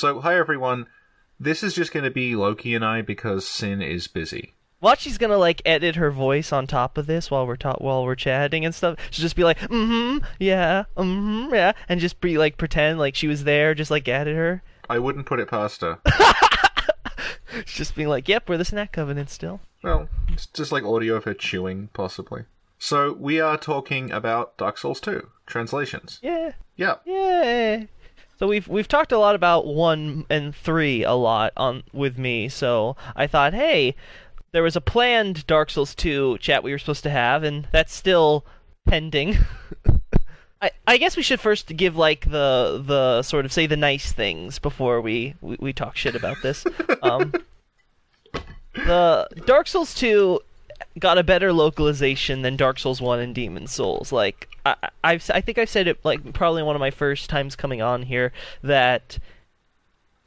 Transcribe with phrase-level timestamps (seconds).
[0.00, 0.86] So, hi everyone.
[1.38, 4.54] This is just going to be Lokey and I because Sin is busy.
[4.80, 8.02] Watch, she's gonna like edit her voice on top of this while we're ta- while
[8.06, 8.98] we're chatting and stuff.
[9.10, 13.28] She'll just be like, "Mm-hmm, yeah, mm-hmm, yeah," and just be like pretend like she
[13.28, 14.62] was there, just like edit her.
[14.88, 15.98] I wouldn't put it past her.
[17.66, 21.16] She's just being like, "Yep, we're the snack covenant still." well, it's just like audio
[21.16, 22.44] of her chewing, possibly.
[22.78, 26.20] So, we are talking about Dark Souls 2 translations.
[26.22, 26.94] Yeah, Yeah.
[27.04, 27.84] yeah.
[28.40, 32.48] So we've we've talked a lot about one and three a lot on with me.
[32.48, 33.94] So I thought, hey,
[34.52, 37.94] there was a planned Dark Souls 2 chat we were supposed to have, and that's
[37.94, 38.46] still
[38.86, 39.36] pending.
[40.62, 44.10] I, I guess we should first give like the the sort of say the nice
[44.10, 46.64] things before we, we, we talk shit about this.
[47.02, 47.34] um,
[48.72, 50.40] the Dark Souls 2
[50.98, 54.12] got a better localization than Dark Souls 1 and Demon Souls.
[54.12, 57.56] Like I I've I think I've said it like probably one of my first times
[57.56, 59.18] coming on here that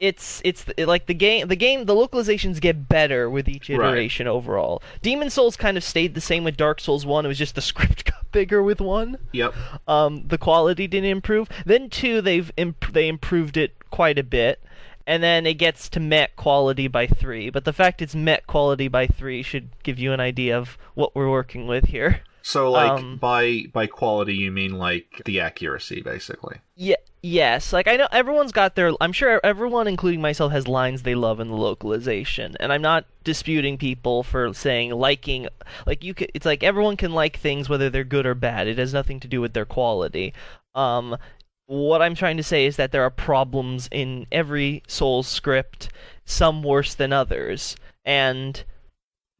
[0.00, 3.76] it's it's it, like the game the game the localizations get better with each Right.
[3.76, 4.82] iteration overall.
[5.02, 7.24] Demon Souls kind of stayed the same with Dark Souls 1.
[7.24, 9.54] It was just the script got bigger with 1 Yep.
[9.86, 11.48] um, the quality didn't improve.
[11.64, 14.60] Then two, they've imp- they improved it quite a bit,
[15.06, 17.50] and then it gets to met quality by three.
[17.50, 21.14] But the fact it's met quality by three should give you an idea of what
[21.14, 22.22] we're working with here.
[22.46, 26.58] So, like, Um, by by quality, you mean like the accuracy, basically.
[26.76, 27.72] Yeah, yes.
[27.72, 28.92] Like I know everyone's got their.
[29.00, 33.06] I'm sure everyone, including myself, has lines they love in the localization, and I'm not
[33.24, 35.48] disputing people for saying liking.
[35.86, 38.68] Like you, could, it's like everyone can like things whether they're good or bad.
[38.68, 40.34] It has nothing to do with their quality.
[40.74, 41.16] Um,
[41.66, 45.88] what I'm trying to say is that there are problems in every Souls script,
[46.24, 48.64] some worse than others, and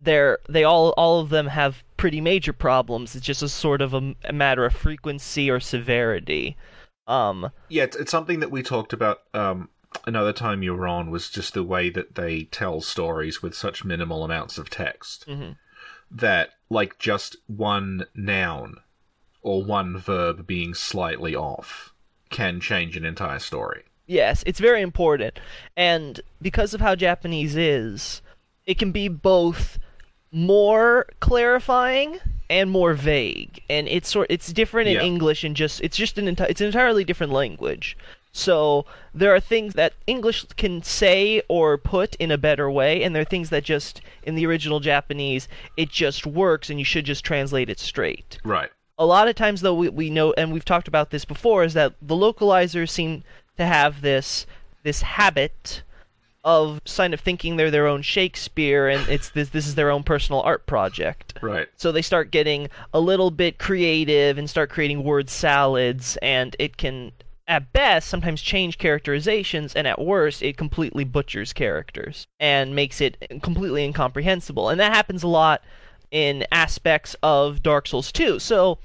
[0.01, 3.15] they're they all all of them have pretty major problems.
[3.15, 6.57] It's just a sort of a, a matter of frequency or severity.
[7.07, 9.69] Um, Yeah, it's, it's something that we talked about um,
[10.07, 13.85] another time you were on, was just the way that they tell stories with such
[13.85, 15.27] minimal amounts of text.
[15.29, 15.57] Mhm.
[16.11, 18.77] That, like, just one noun
[19.43, 21.94] or one verb being slightly off
[22.35, 23.83] can change an entire story.
[24.07, 25.39] Yes, it's very important.
[25.77, 28.21] And because of how Japanese is,
[28.67, 29.79] it can be both
[30.31, 32.19] more clarifying
[32.51, 33.63] and more vague.
[33.71, 35.03] And it's sort it's different in Yeah.
[35.03, 37.97] English and just it's just an enti- it's an entirely different language.
[38.33, 38.85] So
[39.15, 43.23] there are things that English can say or put in a better way, and there
[43.23, 45.47] are things that just in the original Japanese
[45.77, 48.71] it just works, and you should just translate it straight Right.
[48.99, 51.75] A lot of times though we, we know and we've talked about this before is
[51.75, 53.25] that the localizers seem
[53.57, 54.47] to have this
[54.83, 55.83] this habit
[56.45, 60.03] of kind of thinking they're their own Shakespeare and it's this this is their own
[60.03, 61.35] personal art project.
[61.41, 61.69] Right.
[61.77, 66.77] So they start getting a little bit creative and start creating word salads and it
[66.77, 67.13] can
[67.49, 73.17] at best sometimes change characterizations and at worst it completely butchers characters and makes it
[73.43, 74.69] completely incomprehensible.
[74.69, 75.63] And that happens a lot
[76.15, 78.39] in aspects of Dark Souls 2.
[78.39, 78.79] So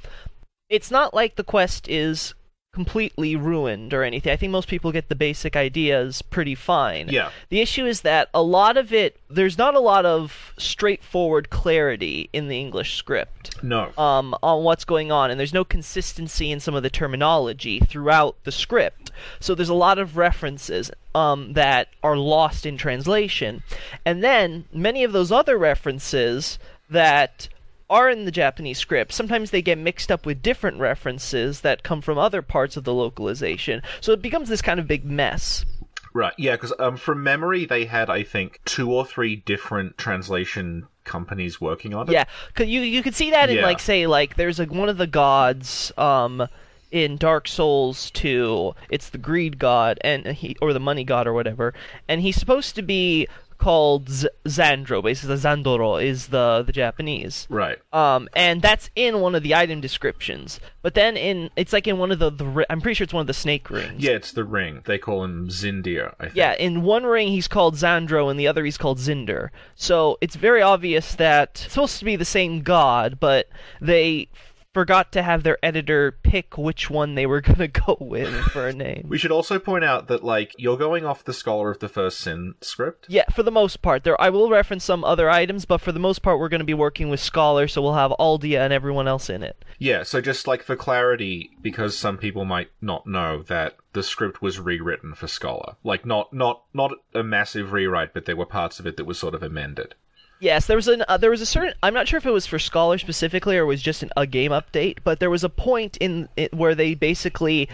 [0.67, 2.33] it's not like the quest is
[2.73, 4.31] completely ruined or anything.
[4.31, 7.07] I think most people get the basic ideas pretty fine.
[7.09, 7.29] Yeah.
[7.49, 12.29] The issue is that a lot of it, there's not a lot of straightforward clarity
[12.33, 13.91] in the English script No.
[13.97, 18.35] um, on what's going on, and there's no consistency in some of the terminology throughout
[18.43, 19.11] the script.
[19.39, 23.61] So there's a lot of references um, that are lost in translation,
[24.05, 26.57] and then many of those other references
[26.89, 27.49] that
[27.89, 32.01] are in the Japanese script, sometimes they get mixed up with different references that come
[32.01, 33.81] from other parts of the localization.
[34.01, 35.65] So it becomes this kind of big mess.
[36.13, 40.87] Right, yeah, because um, from memory, they had, I think, two or three different translation
[41.03, 42.11] companies working on it.
[42.13, 43.63] Yeah, 'cause you you could see that in Yeah.
[43.65, 46.47] like say like there's like one of the gods um
[46.91, 51.33] in Dark Souls 2, it's the greed god and he or the money god or
[51.33, 51.73] whatever,
[52.07, 53.27] and he's supposed to be
[53.59, 57.45] called Z- Zandroe, basically Zandoro is the the Japanese.
[57.49, 57.77] Right.
[57.93, 60.59] Um, and that's in one of the item descriptions.
[60.81, 63.21] But then in it's like in one of the, the I'm pretty sure it's one
[63.21, 64.01] of the snake rings.
[64.01, 64.81] Yeah, it's the ring.
[64.85, 66.35] They call him Zindia, I think.
[66.35, 69.49] Yeah, in one ring he's called Zandroe, and the other he's called Zinder.
[69.75, 73.47] So it's very obvious that it's supposed to be the same god, but
[73.81, 74.29] they
[74.73, 78.73] forgot to have their editor pick which one they were gonna go with for a
[78.73, 79.05] name.
[79.07, 82.19] We should also point out that, like, you're going off the Scholar of the First
[82.19, 83.05] Sin script.
[83.09, 84.03] Yeah, for the most part.
[84.03, 86.65] There, I will reference some other items, but for the most part, we're going to
[86.65, 89.63] be working with Scholar, so we'll have Aldia and everyone else in it.
[89.77, 94.41] Yeah, so just like for clarity, because some people might not know that the script
[94.41, 95.75] was rewritten for Scholar.
[95.83, 99.17] Like not not not a massive rewrite, but there were parts of it that was
[99.17, 99.95] sort of amended.
[100.39, 102.45] Yes, there was an uh, there was a certain I'm not sure if it was
[102.45, 105.97] for Scholar specifically or was just an, a game update, but there was a point
[105.97, 107.67] in it where they basically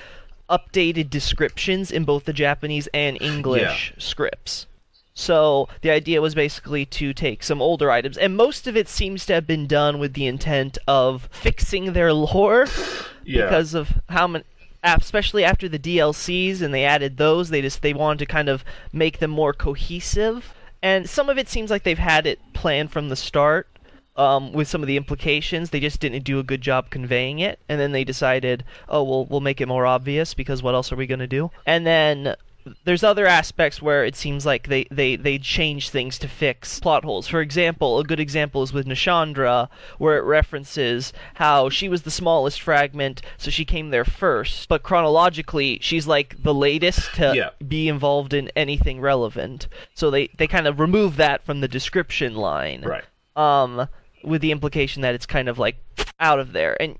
[0.49, 4.67] updated descriptions in both the Japanese and English scripts.
[5.13, 9.25] So the idea was basically to take some older items, and most of it seems
[9.27, 12.67] to have been done with the intent of fixing their lore
[13.23, 13.45] Yeah.
[13.45, 14.43] because of how many
[14.83, 18.63] especially after the DLCs and they added those they just they wanted to kind of
[18.93, 20.53] make them more cohesive
[20.85, 23.67] and some of it seems like they've had it planned from the start
[24.15, 25.71] um, with some of the implications.
[25.71, 27.57] They just didn't do a good job conveying it.
[27.67, 30.95] And then they decided oh well we'll make it more obvious because what else are
[30.95, 31.49] we going to do?
[31.65, 32.35] And then
[32.83, 37.03] there's other aspects where it seems like they, they, they change things to fix plot
[37.03, 37.27] holes.
[37.27, 42.11] For example, a good example is with Nashandra, where it references how she was the
[42.11, 44.67] smallest fragment, so she came there first.
[44.67, 47.49] But chronologically, she's like the latest to Yeah.
[47.67, 49.67] be involved in anything relevant.
[49.93, 53.03] So they, they kind of remove that from the description line Right.
[53.35, 53.87] um,
[54.23, 55.77] with the implication that it's kind of like
[56.19, 56.97] out of there, and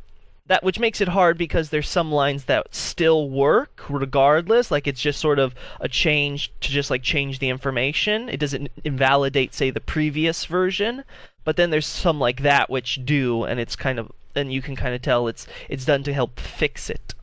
[0.47, 4.69] that which makes it hard because there's some lines that still work regardless.
[4.69, 8.29] Like it's just sort of a change to just like change the information.
[8.29, 11.03] It doesn't invalidate, say, the previous version,
[11.43, 14.75] but then there's some like that which do, and it's kind of and you can
[14.75, 17.13] kind of tell it's it's done to help fix it.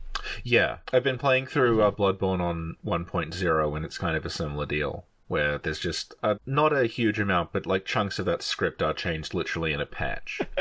[0.43, 4.65] Yeah, I've been playing through uh, Bloodborne on 1.0, and it's kind of a similar
[4.65, 8.81] deal where there's just uh, not a huge amount, but like chunks of that script
[8.81, 10.41] are changed literally in a patch.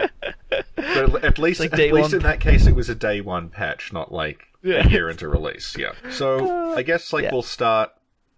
[0.76, 3.92] but at least, Like at least in that case, it was a day one patch,
[3.92, 4.86] not like Yeah.
[4.86, 5.76] a year into release.
[5.76, 5.92] Yeah.
[6.10, 7.32] So I guess like Yeah.
[7.32, 7.90] we'll start.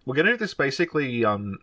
[0.06, 1.24] We're gonna do this basically.
[1.24, 1.58] Um,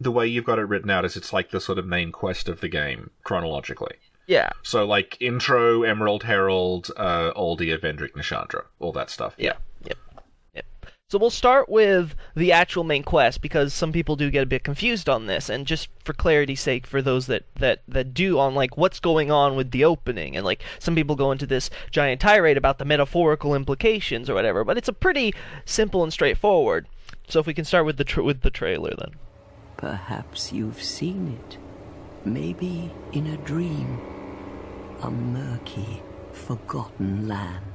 [0.00, 2.48] the way you've got it written out is it's like the sort of main quest
[2.48, 3.96] of the game chronologically.
[4.26, 9.34] Yeah, So like intro, Emerald Herald, uh, Aldia, Vendrick, Nashandra, all that stuff.
[9.36, 9.54] Yeah.
[11.12, 14.64] So we'll start with the actual main quest because some people do get a bit
[14.64, 18.54] confused on this, and just for clarity's sake, for those that that that do on
[18.54, 22.22] like what's going on with the opening, and like some people go into this giant
[22.22, 25.34] tirade about the metaphorical implications or whatever, but it's a pretty
[25.66, 26.86] simple and straightforward.
[27.28, 29.10] So if we can start with the tra- with the trailer then.
[29.76, 31.58] Perhaps you've seen it.
[32.24, 34.00] Maybe in a dream.
[35.02, 37.71] A murky, forgotten land.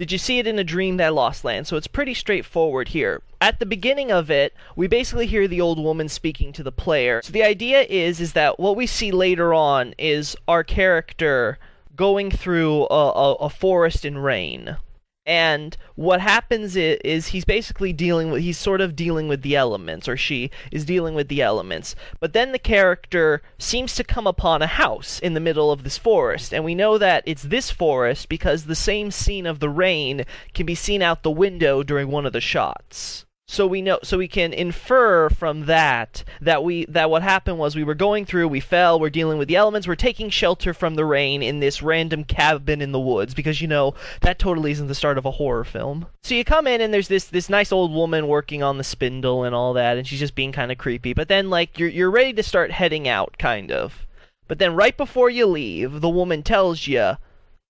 [0.00, 1.66] Did you see it in a dream that lost land?
[1.66, 3.20] So it's pretty straightforward here.
[3.38, 7.20] At the beginning of it, we basically hear the old woman speaking to the player.
[7.22, 11.58] So the idea is is that what we see later on is our character
[11.96, 14.78] going through a, a, a forest in rain.
[15.26, 19.54] And what happens is, is he's basically dealing with he's sort of dealing with the
[19.54, 21.94] elements or she is dealing with the elements.
[22.18, 25.98] But then the character seems to come upon a house in the middle of this
[25.98, 30.24] forest and we know that it's this forest because the same scene of the rain
[30.54, 33.26] can be seen out the window during one of the shots.
[33.50, 37.74] So we know so we can infer from that that we that what happened was
[37.74, 40.94] we were going through, we fell, we're dealing with the elements, we're taking shelter from
[40.94, 44.86] the rain in this random cabin in the woods because you know that totally isn't
[44.86, 46.06] the start of a horror film.
[46.22, 49.42] So you come in and there's this this nice old woman working on the spindle
[49.42, 51.12] and all that and she's just being kind of creepy.
[51.12, 54.06] But then like you're you're ready to start heading out kind of.
[54.46, 57.16] But then right before you leave, the woman tells you,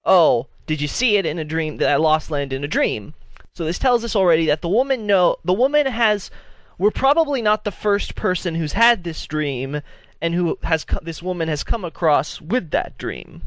[0.05, 3.15] "Oh, did you see it in a dream that I lost land in a dream?"
[3.55, 6.31] So this tells us already that the woman know the woman has
[6.79, 9.82] we're probably not the first person who's had this dream
[10.23, 13.43] and who has this woman has come across with that dream.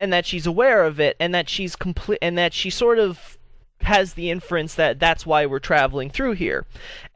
[0.00, 3.36] And that she's aware of it and that she's complete and that she sort of
[3.80, 6.66] has the inference that that's why we're traveling through here.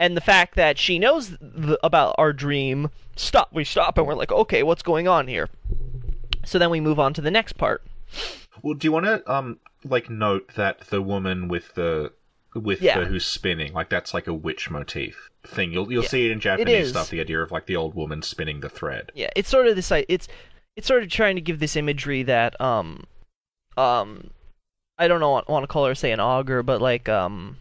[0.01, 4.15] And the fact that she knows th- about our dream, stop we stop and we're
[4.15, 5.49] like, "Okay, what's going on here?"
[6.45, 7.83] So then we move on to the next part.
[8.63, 12.13] Well, do you want to um like note that the woman with the
[12.55, 12.99] with Yeah.
[13.01, 15.73] the who's spinning like that's like a witch motif thing.
[15.73, 16.91] You'll you'll Yeah, see it in Japanese is.
[16.91, 17.09] stuff.
[17.11, 19.11] The idea of like the old woman spinning the thread.
[19.15, 19.91] Yeah, it's sort of this.
[19.91, 20.29] i- It's
[20.77, 23.05] it's sort of trying to give this imagery that um
[23.77, 24.31] um
[24.99, 27.57] I don't know want, want to call her say an augur, but like um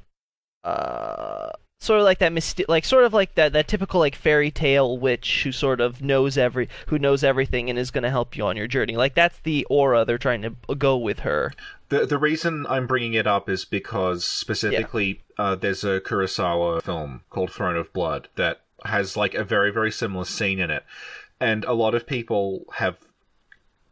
[0.63, 1.49] uh
[1.81, 4.97] sort of like that mysti- like sort of like that that typical like fairy tale
[4.97, 8.45] witch who sort of knows every who knows everything and is going to help you
[8.45, 8.95] on your journey.
[8.95, 11.51] Like that's the aura they're trying to go with her.
[11.89, 17.23] The the reason I'm bringing it up is because specifically uh, there's a Kurosawa film
[17.29, 20.85] called Throne of Blood that has like a very very similar scene in it,
[21.39, 22.97] and a lot of people have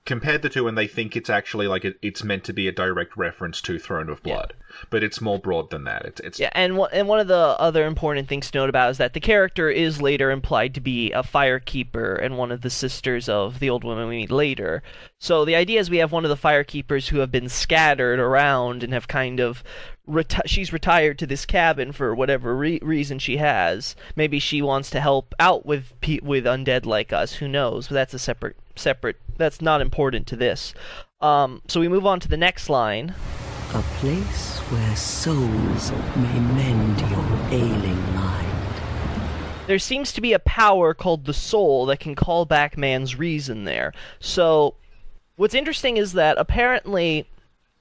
[0.06, 2.72] compared the two and they think it's actually like it, it's meant to be a
[2.72, 4.36] direct reference to Throne of Yeah.
[4.36, 4.54] Blood,
[4.90, 6.06] but it's more broad than that.
[6.06, 8.92] It's it's Yeah, and one and one of the other important things to note about
[8.92, 12.70] is that the character is later implied to be a firekeeper and one of the
[12.70, 14.82] sisters of the old woman we meet later.
[15.20, 18.84] So the idea is we have one of the firekeepers who have been scattered around
[18.84, 19.64] and have kind of
[20.10, 23.96] reti- she's retired to this cabin for whatever re- reason she has.
[24.16, 27.34] Maybe she wants to help out with pe- with undead like us.
[27.36, 27.88] Who knows?
[27.88, 29.18] But that's a separate separate.
[29.38, 30.74] That's not important to this.
[31.22, 33.14] Um, so we move on to the next line.
[33.74, 38.48] A place where souls may mend your ailing mind.
[39.68, 43.66] There seems to be a power called the soul that can call back man's reason
[43.66, 43.94] there.
[44.20, 44.74] So,
[45.36, 47.28] what's interesting is that apparently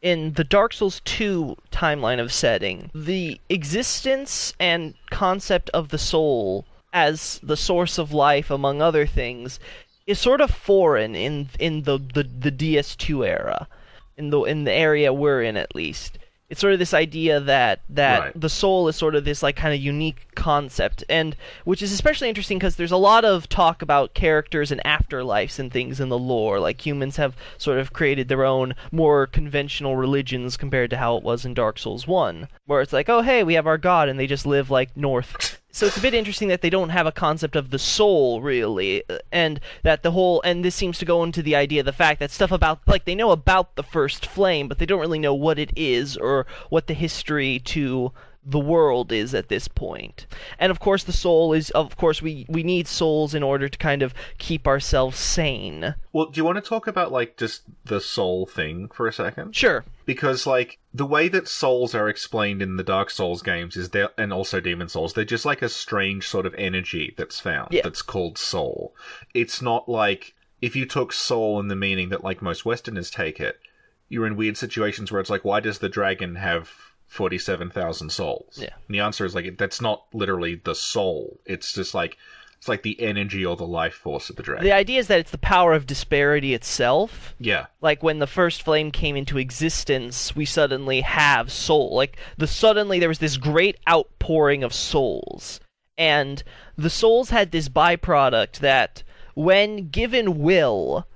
[0.03, 6.65] in the Dark Souls 2 timeline of setting, the existence and concept of the soul
[6.93, 9.59] as the source of life, among other things,
[10.07, 13.69] is sort of foreign in in the, the, the DS2 era,
[14.17, 16.18] in the in the area we're in at least
[16.51, 18.41] it's sort of this idea that that Right.
[18.41, 21.05] the soul is sort of this like kind of unique concept.
[21.09, 25.59] And which is especially interesting because there's a lot of talk about characters and afterlives
[25.59, 26.59] and things in the lore.
[26.59, 31.23] Like humans have sort of created their own more conventional religions compared to how it
[31.23, 34.19] was in Dark Souls 1 where it's like oh hey we have our god and
[34.19, 37.13] they just live like north so it's a bit interesting that they don't have a
[37.13, 41.23] concept of the soul really uh, and that the whole and this seems to go
[41.23, 44.27] into the idea of the fact that stuff about like they know about the first
[44.27, 48.13] flame but they don't really know what it is or what the history to
[48.45, 50.27] the world is at this point.
[50.27, 50.27] point
[50.59, 53.77] and of course the soul is of course we we need souls in order to
[53.79, 58.01] kind of keep ourselves sane Well, do you want to talk about like just the
[58.01, 59.55] soul thing for a second?
[59.55, 63.91] sure Because like the way that souls are explained in the Dark Souls games is
[63.91, 67.69] there, and also Demon Souls, they're just like a strange sort of energy that's found
[67.73, 67.83] Yeah.
[67.85, 68.95] that's called soul.
[69.35, 73.39] It's not like if you took soul in the meaning that like most Westerners take
[73.39, 73.61] it,
[74.09, 76.71] you're in weird situations where it's like, why does the dragon have
[77.07, 78.57] forty-seven thousand souls?
[78.59, 78.71] Yeah.
[78.87, 81.39] And the answer is like that's not literally the soul.
[81.45, 82.17] It's just like
[82.59, 84.65] it's like the energy or the life force of the dragon.
[84.65, 87.67] the idea is that it's the power of disparity itself yeah.
[87.81, 92.99] like when the first flame came into existence we suddenly have soul like the suddenly
[92.99, 95.61] there was this great outpouring of souls
[95.97, 96.43] and
[96.77, 99.03] the souls had this byproduct that
[99.35, 101.07] when given will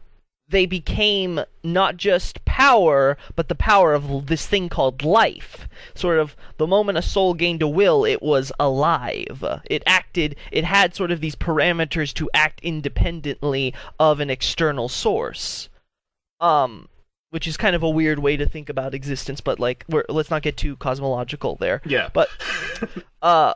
[0.52, 5.66] they became not just power but the power of this thing called life.
[5.94, 9.42] Sort of the moment a soul gained a will it was alive.
[9.64, 15.68] It acted it had sort of these parameters to act independently of an external source.
[16.40, 16.88] Um
[17.30, 20.30] which is kind of a weird way to think about existence but like we're, let's
[20.30, 21.80] not get too cosmological there.
[21.86, 22.10] Yeah.
[22.12, 22.28] but
[23.22, 23.54] uh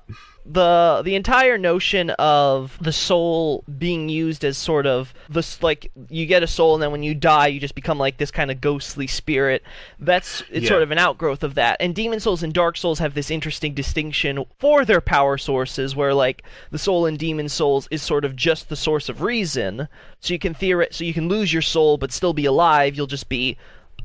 [0.49, 6.25] the the entire notion of the soul being used as sort of this like you
[6.27, 8.61] get a soul and then when you die you just become like this kind of
[8.61, 9.63] ghostly spirit.
[9.99, 10.71] That's it's Yeah.
[10.71, 11.77] sort of an outgrowth of that.
[11.81, 16.15] And demon souls and dark souls have this interesting distinction for their power sources where
[16.15, 19.89] like the soul in demon souls is sort of just the source of reason.
[20.21, 23.07] So you can theoret so you can lose your soul but still be alive you'll
[23.07, 23.57] just be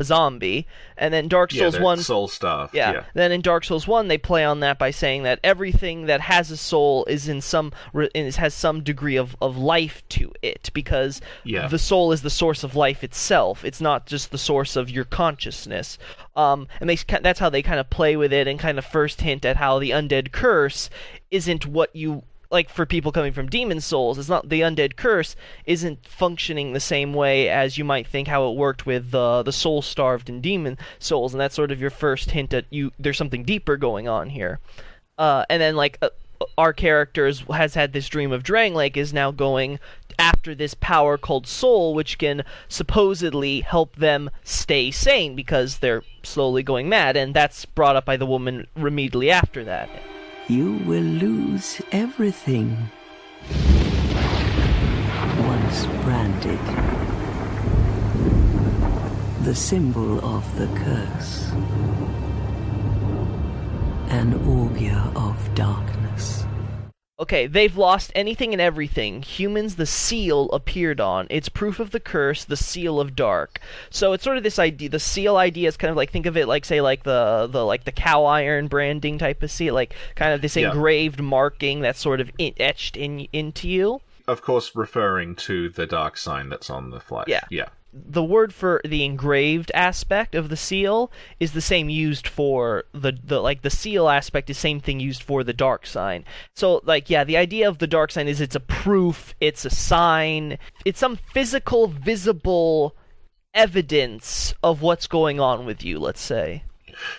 [0.04, 0.68] zombie
[0.98, 2.72] and then dark souls that 1 soul stuff.
[2.74, 2.92] yeah.
[2.92, 3.04] yeah.
[3.14, 6.52] Then in Dark Souls One, they play on that by saying that everything that has
[6.52, 7.72] a soul is in some
[8.14, 11.68] is, has some degree of, of life to it because Yeah.
[11.68, 13.66] the soul is the source of life itself.
[13.66, 15.98] It's not just the source of your consciousness.
[16.36, 19.22] Um, and they that's how they kind of play with it and kind of first
[19.22, 20.90] hint at how the undead curse
[21.30, 25.36] isn't what you like for people coming from demon souls it's not the undead curse
[25.66, 29.52] isn't functioning the same way as you might think how it worked with the the
[29.52, 33.18] soul starved in demon souls and that's sort of your first hint at you there's
[33.18, 34.60] something deeper going on here.
[35.18, 36.10] Uh, and then like uh,
[36.58, 39.80] our characters has had this dream of Drangleic is now going
[40.18, 46.64] after this power called soul which can supposedly help them stay sane because they're slowly
[46.64, 49.90] going mad and that's brought up by the woman immediately after that
[50.52, 52.90] You will lose everything.
[55.48, 56.60] Once branded.
[59.46, 61.54] The symbol of the curse.
[64.10, 66.01] An augur of darkness.
[67.22, 69.22] Okay, they've lost anything and everything.
[69.22, 71.28] Humans, the seal appeared on.
[71.30, 73.60] It's proof of the curse, the seal of dark.
[73.92, 74.90] So it's sort of this idea.
[74.90, 77.64] The seal idea is kind of like think of it like say like the the
[77.64, 80.72] like the cow iron branding type of seal, like kind of this Yeah.
[80.72, 84.02] engraved marking that's sort of in, etched in into you.
[84.28, 87.28] Of course, referring to the dark sign that's on the flag.
[87.28, 87.42] Yeah.
[87.52, 87.70] Yeah.
[87.94, 93.18] The word for the engraved aspect of the seal is the same used for the,
[93.24, 96.24] the like the seal aspect is same thing used for the dark sign.
[96.56, 99.70] So like yeah the idea of the dark sign is it's a proof it's a
[99.70, 102.96] sign it's some physical visible
[103.54, 106.64] evidence of what's going on with you let's say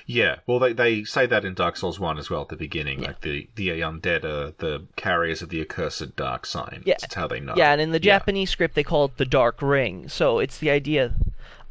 [0.07, 0.37] Yeah.
[0.47, 3.03] Well, they they say that in Dark Souls One as well at the beginning.
[3.03, 6.83] Like the the undead are the carriers of the accursed dark sign.
[6.87, 6.97] Yeah.
[7.01, 7.55] That's how they know.
[7.57, 8.19] Yeah, and in the Yeah.
[8.19, 10.09] Japanese script they call it the Dark Ring.
[10.09, 11.13] So it's the idea.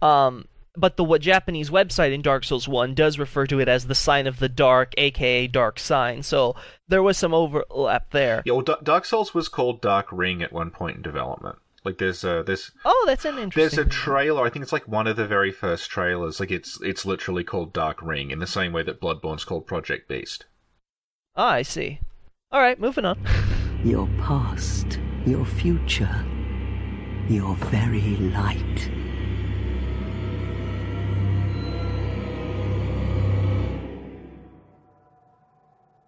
[0.02, 3.88] Um, but the what Japanese website in Dark Souls One does refer to it as
[3.88, 6.24] the sign of the dark, aka Dark Sign.
[6.24, 6.56] So
[6.88, 8.42] there was some overlap there.
[8.46, 8.54] Yeah.
[8.54, 11.58] Well, Da- Dark Souls was called Dark Ring at one point in development.
[11.84, 13.76] Like there's a there's Oh, that's an interesting.
[13.76, 14.46] there's a trailer.
[14.46, 16.40] I think it's like one of the very first trailers.
[16.40, 20.08] Like it's it's literally called Dark Ring in the same way that Bloodborne's called Project
[20.08, 20.46] Beast.
[21.36, 22.00] Ah, I see.
[22.52, 23.20] All right, moving on.
[23.84, 26.24] Your past, your future,
[27.28, 28.92] your very light.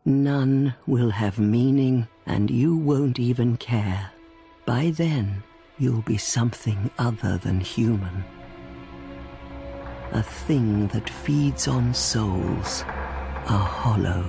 [0.06, 4.12] None will have meaning, and you won't even care.
[4.66, 5.44] By then,
[5.84, 8.24] you'll be something other than human.
[10.14, 12.84] A thing that feeds on souls,
[13.48, 14.24] a hollow.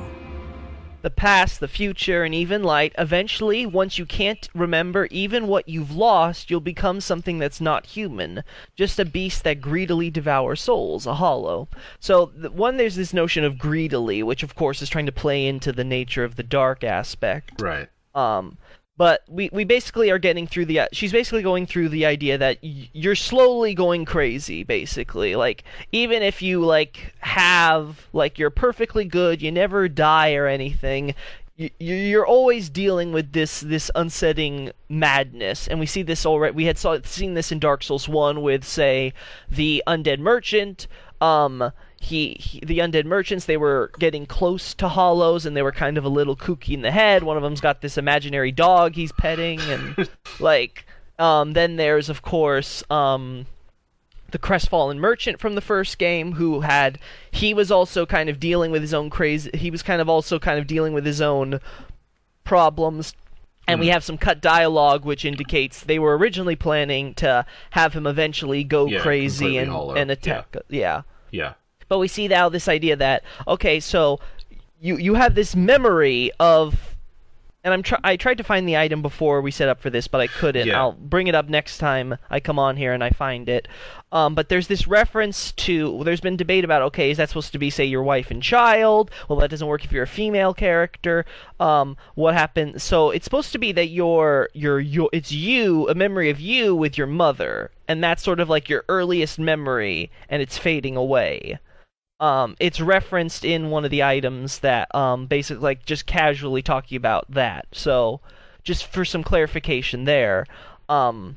[1.02, 5.94] the past, the future, and even light, eventually, once you can't remember even what you've
[5.94, 8.42] lost, you'll become something that's not human.
[8.74, 11.68] Just a beast that greedily devours souls, a hollow.
[12.00, 15.72] So, one, there's this notion of greedily, which of course is trying to play into
[15.72, 17.60] the nature of the dark aspect.
[17.60, 17.88] Right.
[18.14, 18.56] Um,
[18.96, 20.88] but we, we basically are getting through the.
[20.92, 25.34] She's basically going through the idea that you're slowly going crazy, basically.
[25.36, 31.14] Like, even if you, like, have, like, you're perfectly good, you never die or anything,
[31.58, 36.54] y- y- you're always dealing with this this unsetting madness and we see this already
[36.54, 39.12] we had saw, seen this in Dark Souls 1 with say
[39.50, 40.86] the undead merchant
[41.20, 41.72] um
[42.04, 45.98] he, he the undead merchants they were getting close to hollows and they were kind
[45.98, 47.22] of a little kooky in the head.
[47.22, 50.08] One of them's got this imaginary dog he's petting and
[50.40, 50.86] like
[51.18, 53.46] um then there's of course um
[54.30, 56.98] the crestfallen merchant from the first game who had
[57.30, 60.38] he was also kind of dealing with his own crazy he was kind of also
[60.38, 61.60] kind of dealing with his own
[62.44, 63.14] problems.
[63.66, 68.06] And we have some cut dialogue which indicates they were originally planning to have him
[68.06, 69.94] eventually go Yeah, crazy and, hollow.
[69.94, 71.02] and attack yeah.
[71.30, 71.54] Yeah.
[71.88, 74.20] But we see now this idea that okay, so
[74.80, 76.94] you you have this memory of
[77.64, 80.06] and I'm try- I tried to find the item before we set up for this,
[80.06, 80.68] but I couldn't.
[80.68, 80.78] Yeah.
[80.78, 83.66] I'll bring it up next time I come on here and I find it.
[84.12, 86.04] Um, but there's this reference to.
[86.04, 89.10] There's been debate about okay, is that supposed to be say your wife and child?
[89.28, 91.24] Well, that doesn't work if you're a female character.
[91.58, 92.82] Um, what happened?
[92.82, 96.76] So it's supposed to be that you're you're your it's you a memory of you
[96.76, 101.58] with your mother, and that's sort of like your earliest memory, and it's fading away
[102.20, 106.96] um, it's referenced in one of the items that um, basically like just casually talking
[106.96, 107.66] about that.
[107.72, 108.20] So
[108.62, 110.46] just for some clarification there.
[110.88, 111.36] Um,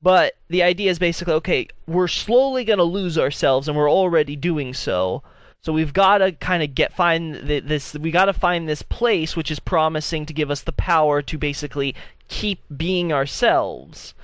[0.00, 4.74] but the idea is basically okay, we're slowly gonna lose ourselves, and we're already doing
[4.74, 5.22] so.
[5.60, 7.94] So we've got to kind of get find th- this.
[7.94, 11.36] We got to find this place which is promising to give us the power to
[11.36, 11.96] basically
[12.28, 14.14] keep being ourselves.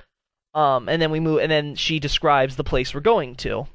[0.53, 3.67] Um, and then we move, and then she describes the place we're going to.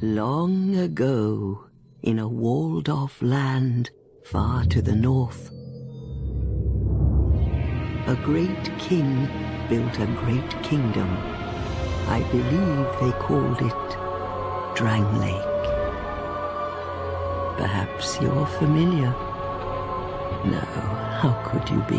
[0.00, 1.64] Long ago,
[2.02, 3.90] in a walled off land
[4.22, 5.50] far to the north,
[8.06, 9.28] a great king
[9.68, 11.08] built a great kingdom.
[12.06, 13.98] I believe they called it
[14.78, 15.66] Drangleic.
[17.58, 19.10] Perhaps you're familiar.
[20.44, 21.98] No, how could you be?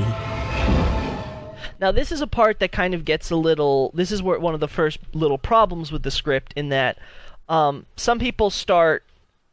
[1.82, 3.92] Now, this is a part that kind of gets a little.
[3.94, 6.98] This is where one of the first little problems with the script, in that
[7.50, 9.04] um, some people start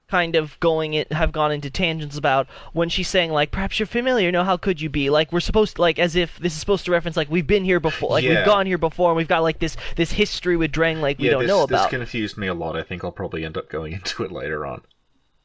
[0.09, 3.87] kind of going it have gone into tangents about when she's saying like perhaps you're
[3.89, 6.61] familiar no how could you be like we're supposed to like as if this is
[6.61, 8.37] supposed to reference like we've been here before like Yeah.
[8.37, 11.25] we've gone here before and we've got like this this history with Drang like we
[11.25, 12.77] yeah, don't this, know about this confused me a lot.
[12.77, 14.83] I think I'll probably end up going into it later on.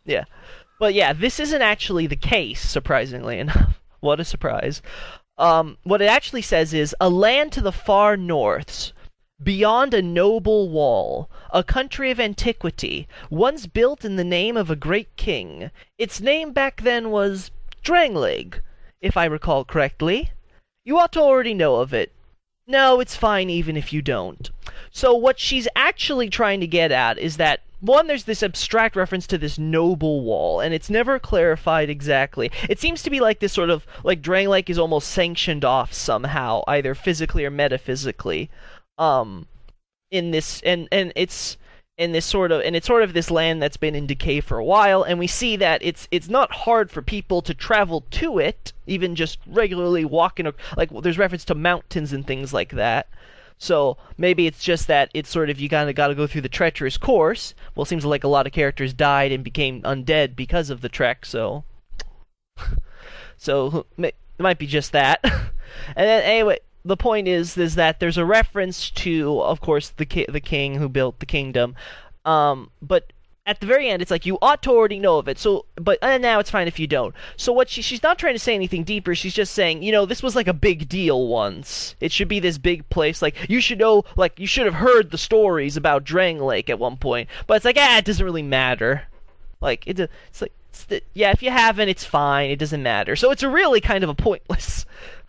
[0.06, 0.26] Yeah.
[0.80, 3.80] But yeah, this isn't actually the case, surprisingly enough.
[4.00, 4.84] what a surprise.
[5.40, 8.94] Um, what it actually says is a land to the far norths,
[9.43, 14.75] beyond a noble wall, a country of antiquity, once built in the name of a
[14.75, 15.71] great king.
[15.97, 17.51] Its name back then was
[17.84, 18.62] Drangleic,
[19.01, 20.32] if I recall correctly.
[20.84, 22.12] You ought to already know of it.
[22.67, 24.49] No, it's fine even if you don't.
[24.91, 29.25] So what she's actually trying to get at is that one, there's this abstract reference
[29.27, 32.51] to this noble wall, and it's never clarified exactly.
[32.69, 36.63] It seems to be like this sort of like Drangleic is almost sanctioned off somehow,
[36.67, 38.51] either physically or metaphysically.
[39.02, 39.48] Um,
[40.12, 41.58] in this and and it's
[41.98, 44.58] in this sort of and it's sort of this land that's been in decay for
[44.58, 48.38] a while and we see that it's it's not hard for people to travel to
[48.38, 53.08] it even just regularly walking like there's reference to mountains and things like that.
[53.58, 56.42] So maybe it's just that it's sort of you kind of got to go through
[56.42, 57.54] the treacherous course.
[57.76, 60.90] Well it seems like a lot of characters died and became undead because of the
[60.90, 61.64] trek so.
[63.38, 65.24] So it might be just that.
[65.96, 70.06] And then anyway the point is is that there's a reference to of course the
[70.06, 71.76] ki- the king who built the kingdom
[72.26, 73.12] um, but
[73.46, 75.39] at the very end, it's like you ought to already know of it.
[75.39, 77.15] So, but and now it's fine if you don't.
[77.38, 79.15] So what she she's not trying to say anything deeper.
[79.15, 81.96] She's just saying, you know, this was like a big deal once.
[82.00, 83.22] It should be this big place.
[83.22, 86.98] Like you should know, like you should have heard the stories about Drangleic at one
[86.98, 87.30] point.
[87.48, 89.04] But it's like, ah, it doesn't really matter.
[89.60, 92.52] Like it's it's like it's the, yeah, if you haven't, it's fine.
[92.52, 93.15] It doesn't matter.
[93.15, 94.86] So it's really kind of a pointless,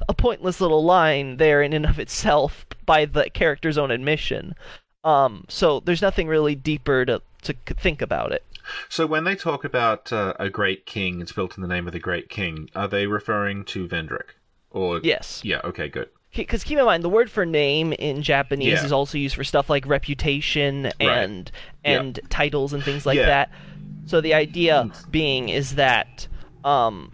[0.09, 4.55] a pointless little line there in and of itself by the character's own admission.
[5.05, 8.45] Um, so there's nothing really deeper to to think about it.
[8.89, 11.93] So when they talk about uh, a great king, it's built in the name of
[11.93, 12.71] the great king.
[12.77, 14.37] Are they referring to Vendrick?
[14.71, 16.09] Or yes, yeah, okay, good.
[16.35, 18.85] Because keep in mind, the word for name in Japanese Yeah.
[18.85, 21.51] is also used for stuff like reputation and
[21.85, 23.27] and titles and things like Yeah.
[23.27, 23.51] that.
[24.07, 26.27] So the idea being is that,
[26.65, 27.13] um,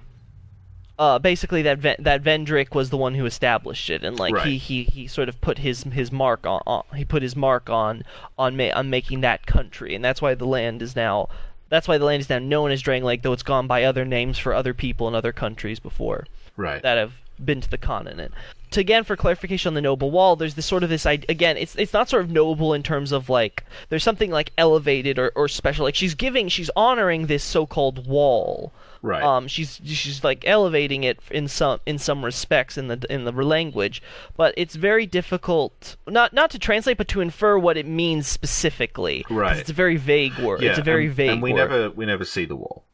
[0.98, 4.34] uh, basically that Ven- that Vendrick was the one who established it, and like he,
[4.34, 4.60] Right.
[4.60, 8.02] he he sort of put his his mark on, on he put his mark on
[8.38, 11.28] on ma- on making that country, and that's why the land is now.
[11.70, 14.38] That's why the land is now known as Drangleic, though it's gone by other names
[14.38, 16.80] for other people in other countries before Right.
[16.82, 17.12] that have
[17.44, 18.32] been to the continent.
[18.72, 21.56] To again for clarification on the noble wall, there's this sort of this again.
[21.58, 25.30] It's it's not sort of noble in terms of like there's something like elevated or,
[25.36, 25.84] or special.
[25.84, 28.72] Like she's giving, she's honoring this so-called wall.
[29.02, 29.22] Right.
[29.22, 33.32] Um, she's she's like elevating it in some in some respects in the in the
[33.32, 34.02] language,
[34.36, 39.24] but it's very difficult not not to translate, but to infer what it means specifically.
[39.30, 39.56] Right.
[39.56, 40.62] It's a very vague word.
[40.62, 41.58] yeah, it's a very and, vague and we word.
[41.58, 42.84] never we never see the wall.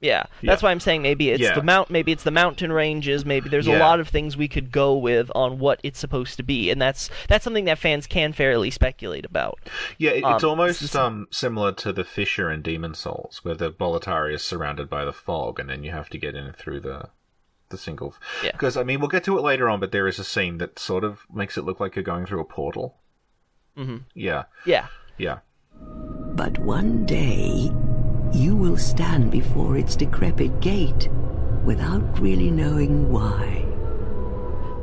[0.00, 0.50] Yeah, Yeah.
[0.52, 1.54] that's why I'm saying maybe it's Yeah.
[1.54, 4.70] the mount, maybe it's the mountain ranges, maybe there's a lot of things we could
[4.70, 8.32] go with on what it's supposed to be, and that's that's something that fans can
[8.34, 9.58] fairly speculate about.
[9.96, 13.40] Yeah, it, it's Um, this almost is- um similar to the Fisher and Demon Souls,
[13.42, 16.52] where the Boletaria is surrounded by the fog, and then you have to get in
[16.52, 17.08] through the
[17.70, 18.14] the single.
[18.44, 18.52] Yeah.
[18.52, 20.78] Because I mean, we'll get to it later on, but there is a scene that
[20.78, 22.98] sort of makes it look like you're going through a portal.
[23.76, 24.02] Mhm.
[24.14, 24.86] Yeah, Yeah,
[25.18, 25.38] yeah,
[26.36, 27.72] But one day,
[28.32, 31.08] you will stand before its decrepit gate
[31.64, 33.64] without really knowing why.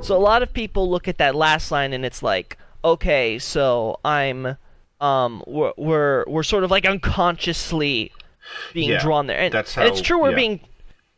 [0.02, 4.00] so a lot of people look at that last line and it's like, okay, so
[4.04, 4.58] I'm,
[5.00, 8.12] um, we're we're, we're sort of like unconsciously
[8.74, 10.36] being Yeah, drawn there, and, that's and it's true we're yeah.
[10.36, 10.60] being.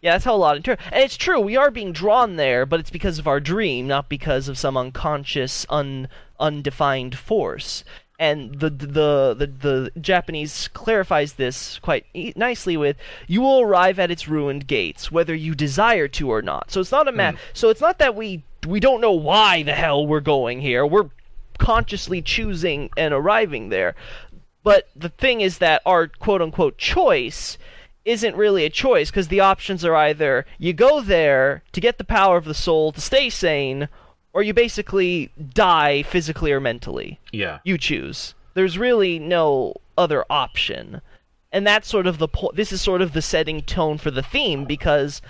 [0.02, 2.80] Yeah, that's how a lot inter- and it's true we are being drawn there, but
[2.80, 6.08] it's because of our dream, not because of some unconscious, un
[6.40, 7.84] undefined force.
[8.18, 12.96] And the the the, the Japanese clarifies this quite e- nicely with
[13.28, 16.72] you will arrive at its ruined gates whether you desire to or not.
[16.72, 17.38] So it's not a ma- hmm.
[17.54, 20.86] so it's not that we we don't know why the hell we're going here.
[20.86, 21.10] We're
[21.58, 23.96] consciously choosing and arriving there.
[24.64, 27.58] But the thing is that our quote unquote choice
[28.06, 32.04] isn't really a choice because the options are either you go there to get the
[32.04, 33.90] power of the soul to stay sane,
[34.36, 37.20] or you basically die physically or mentally.
[37.32, 37.60] yeah.
[37.64, 38.36] You choose.
[38.54, 41.02] There's really no other option.
[41.54, 44.22] And that's sort of the po- this is sort of the setting tone for the
[44.22, 45.22] theme because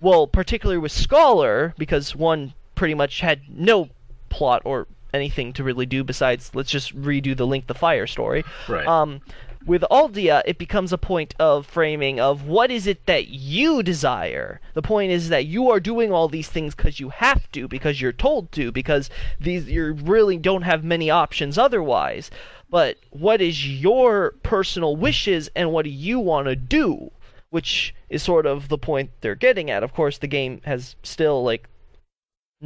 [0.00, 3.88] well, particularly with Scholar because one pretty much had no
[4.28, 8.44] plot or anything to really do besides let's just redo the Link the Fire story.
[8.68, 8.86] Right.
[8.86, 9.20] Um
[9.66, 14.60] with Aldia, it becomes a point of framing of what is it that you desire.
[14.74, 18.00] The point is that you are doing all these things because you have to, because
[18.00, 22.30] you're told to, because these you really don't have many options otherwise.
[22.68, 27.10] But what is your personal wishes and what do you want to do?
[27.50, 29.82] Which is sort of the point they're getting at.
[29.82, 31.68] Of course, the game has still like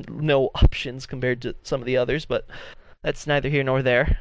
[0.09, 2.47] no options compared to some of the others, but
[3.03, 4.19] that's neither here nor there.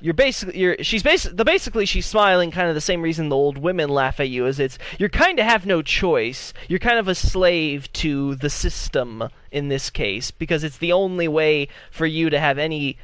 [0.00, 3.36] You're basically you're she's basic the basically she's smiling kind of the same reason the
[3.36, 6.52] old women laugh at you is it's you're kind of have no choice.
[6.68, 11.26] You're kind of a slave to the system in this case because it's the only
[11.26, 12.96] way for you to have any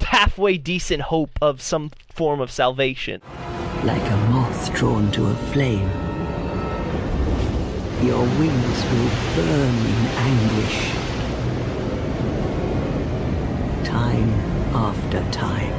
[0.00, 3.20] halfway decent hope of some form of salvation.
[3.84, 5.90] Like a moth drawn to a flame.
[8.02, 10.90] Your wings will burn in anguish.
[13.84, 15.72] Time after time.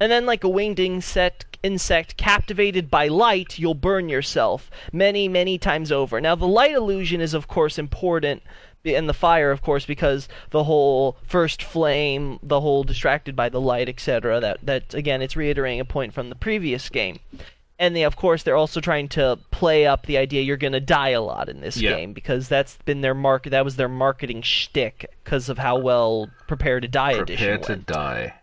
[0.00, 5.58] And then, like a winged insect, insect captivated by light, you'll burn yourself many, many
[5.58, 6.20] times over.
[6.20, 8.42] Now, the light illusion is, of course, important,
[8.84, 13.60] and the fire, of course, because the whole first flame, the whole distracted by the
[13.60, 14.40] light, etc.
[14.40, 17.20] That, that again, it's reiterating a point from the previous game.
[17.84, 20.80] And they, of course, they're also trying to play up the idea you're going to
[20.80, 21.94] die a lot in this Yeah.
[21.96, 23.44] game because that's been their mark.
[23.44, 27.86] That was their marketing shtick because of how well Prepare to Die edition Prepare went.
[27.86, 28.34] to die.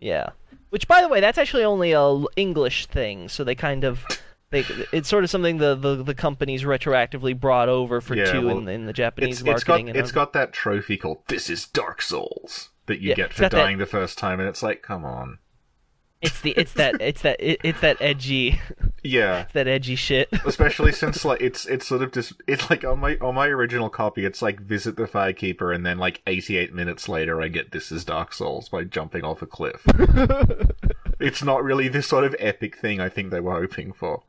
[0.00, 0.30] Yeah.
[0.70, 4.04] Which, by the way, that's actually only a English thing, so they kind of.
[4.50, 8.46] They, it's sort of something the, the, the companies retroactively brought over for Yeah, two
[8.48, 9.88] well, in, in the Japanese It's, it's got marketing.
[9.90, 13.42] and it's got that trophy called "This is Dark Souls" that you Yeah, get for
[13.42, 15.38] got that- dying the first time, and it's like, come on.
[16.22, 18.60] It's the it's that it's that it, it's that edgy
[19.02, 20.28] Yeah, it's that edgy shit.
[20.44, 23.88] especially since like it's it's sort of just it's like on my on my original
[23.88, 27.90] copy it's like visit the firekeeper and then like 88 minutes later I get this
[27.90, 29.82] is Dark Souls by jumping off a cliff.
[31.20, 34.22] it's not really this sort of epic thing I think they were hoping for.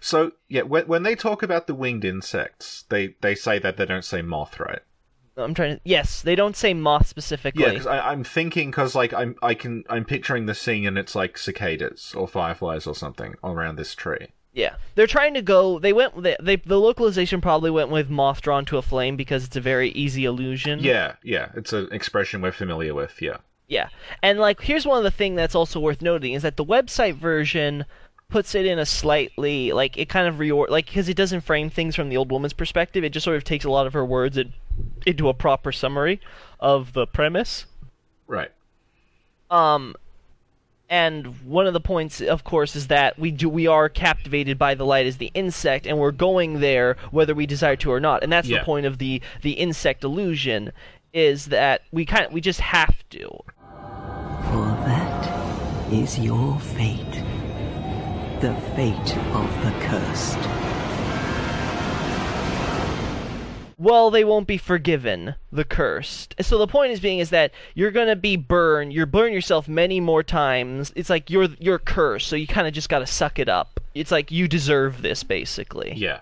[0.00, 3.86] So yeah, when when they talk about the winged insects, they they say that they
[3.86, 4.80] don't say moth, right?
[5.36, 5.80] I'm trying to.
[5.84, 7.62] Yes, they don't say moth specifically.
[7.62, 11.14] Yeah, because I'm thinking because like I'm I can I'm picturing the scene and it's
[11.14, 14.28] like cicadas or fireflies or something around this tree.
[14.52, 15.80] Yeah, they're trying to go.
[15.80, 16.22] They went.
[16.22, 19.60] They, they the localization probably went with moth drawn to a flame because it's a
[19.60, 20.78] very easy illusion.
[20.80, 23.20] Yeah, yeah, it's an expression we're familiar with.
[23.20, 23.38] Yeah.
[23.66, 23.88] Yeah,
[24.22, 27.16] and like here's one of the thing that's also worth noting is that the website
[27.16, 27.86] version
[28.28, 31.70] puts it in a slightly like it kind of reor like because it doesn't frame
[31.70, 33.02] things from the old woman's perspective.
[33.02, 34.52] It just sort of takes a lot of her words and
[35.06, 36.20] into a proper summary
[36.60, 37.66] of the premise.
[38.26, 38.50] Right.
[39.50, 39.94] Um,
[40.88, 44.74] and one of the points, of course, is that we do we are captivated by
[44.74, 48.22] the light as the insect, and we're going there whether we desire to or not.
[48.22, 48.58] And that's Yeah.
[48.58, 50.72] the point of the the insect illusion,
[51.12, 53.28] is that we kind we just have to.
[54.50, 57.22] For that is your fate.
[58.40, 60.63] The fate of the cursed.
[63.84, 66.34] Well, they won't be forgiven, the cursed.
[66.40, 68.94] So the point is being is that you're gonna be burned.
[68.94, 70.90] You're burn yourself many more times.
[70.96, 73.80] It's like you're you're cursed, so you kind of just gotta suck it up.
[73.94, 75.92] It's like you deserve this, basically.
[75.96, 76.20] Yeah.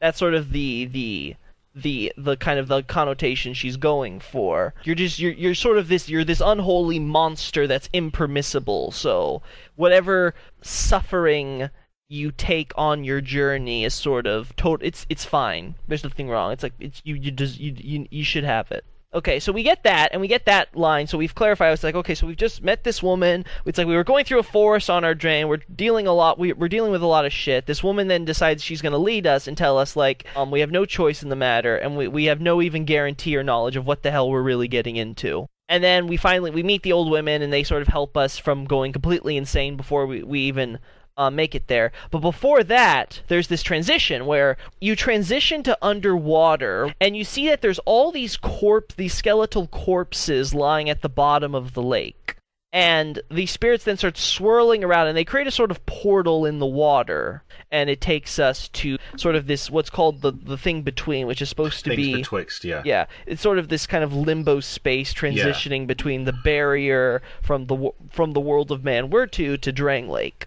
[0.00, 1.36] That's sort of the the
[1.72, 4.74] the the kind of the connotation she's going for.
[4.82, 8.90] You're just you're you're sort of this you're this unholy monster that's impermissible.
[8.90, 9.40] So
[9.76, 11.70] whatever suffering
[12.12, 15.74] you take on your journey is sort of total it's it's fine.
[15.88, 16.52] There's nothing wrong.
[16.52, 18.84] It's like it's you you just you you, you should have it.
[19.14, 21.06] Okay, so we get that, and we get that line.
[21.06, 21.70] So we've clarified.
[21.74, 23.44] It's like, okay, so we've just met this woman.
[23.66, 25.48] It's like we were going through a forest on our drain.
[25.48, 26.38] We're dealing a lot.
[26.38, 27.66] We, we're dealing with a lot of shit.
[27.66, 30.60] This woman then decides she's going to lead us and tell us like, um, we
[30.60, 33.76] have no choice in the matter, and we we have no even guarantee or knowledge
[33.76, 35.46] of what the hell we're really getting into.
[35.68, 38.38] And then we finally we meet the old women, and they sort of help us
[38.38, 40.78] from going completely insane before we we even
[41.16, 41.92] uh, make it there.
[42.10, 47.60] But before that, there's this transition where you transition to underwater, and you see that
[47.62, 52.36] there's all these corpse, these skeletal corpses lying at the bottom of the lake.
[52.74, 56.58] And the spirits then start swirling around, and they create a sort of portal in
[56.58, 60.80] the water, and it takes us to sort of this what's called the the thing
[60.80, 62.80] between, which is supposed to Things be betwixt, yeah.
[62.86, 67.90] yeah, it's sort of this kind of limbo space transitioning between the barrier from the
[68.10, 70.46] from the world of man we're to to Drangleic.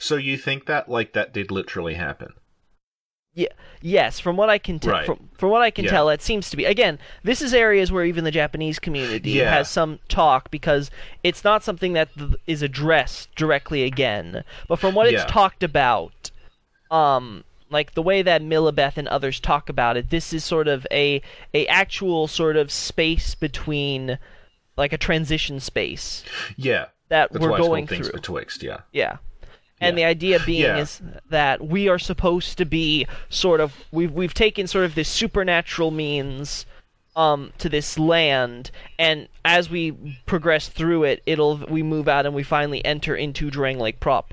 [0.00, 2.32] So you think that like that did literally happen?
[3.34, 3.48] Yeah,
[3.80, 5.06] yes, from what I can tell, Right.
[5.06, 5.92] from, from what I can Yeah.
[5.92, 6.64] tell, it seems to be.
[6.64, 9.52] Again, this is areas where even the Japanese community Yeah.
[9.52, 10.90] has some talk because
[11.22, 14.42] it's not something that th- is addressed directly again.
[14.66, 15.22] But from what Yeah.
[15.22, 16.30] it's talked about,
[16.90, 20.84] um, like the way that Milibeth and others talk about it, this is sort of
[20.90, 21.22] a
[21.54, 24.18] a actual sort of space between,
[24.76, 26.24] like a transition space
[26.56, 26.86] Yeah.
[27.10, 28.10] that That's we're going through.
[28.10, 28.80] betwixt, yeah.
[28.92, 29.18] Yeah.
[29.80, 30.04] And Yeah.
[30.04, 30.78] the idea being Yeah.
[30.78, 35.08] is that we are supposed to be sort of we've we've taken sort of this
[35.08, 36.66] supernatural means
[37.16, 42.34] um to this land and as we progress through it it'll we move out and
[42.34, 44.32] we finally enter into Drangleic prop.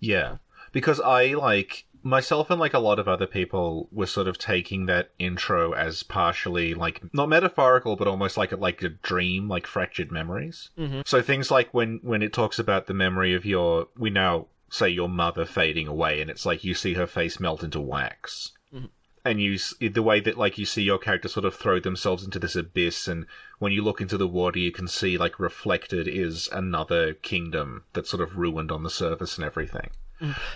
[0.00, 0.36] Yeah.
[0.72, 4.86] Because I like myself and like a lot of other people were sort of taking
[4.86, 9.66] that intro as partially like not metaphorical but almost like a, like a dream like
[9.66, 11.06] fractured memories Mhm.
[11.06, 14.88] so things like when when it talks about the memory of your we now say
[14.88, 18.90] your mother fading away and it's like you see her face melt into wax Mhm.
[19.24, 22.38] and you the way that like you see your character sort of throw themselves into
[22.38, 23.26] this abyss and
[23.58, 28.10] when you look into the water you can see like reflected is another kingdom that's
[28.10, 29.90] sort of ruined on the surface and everything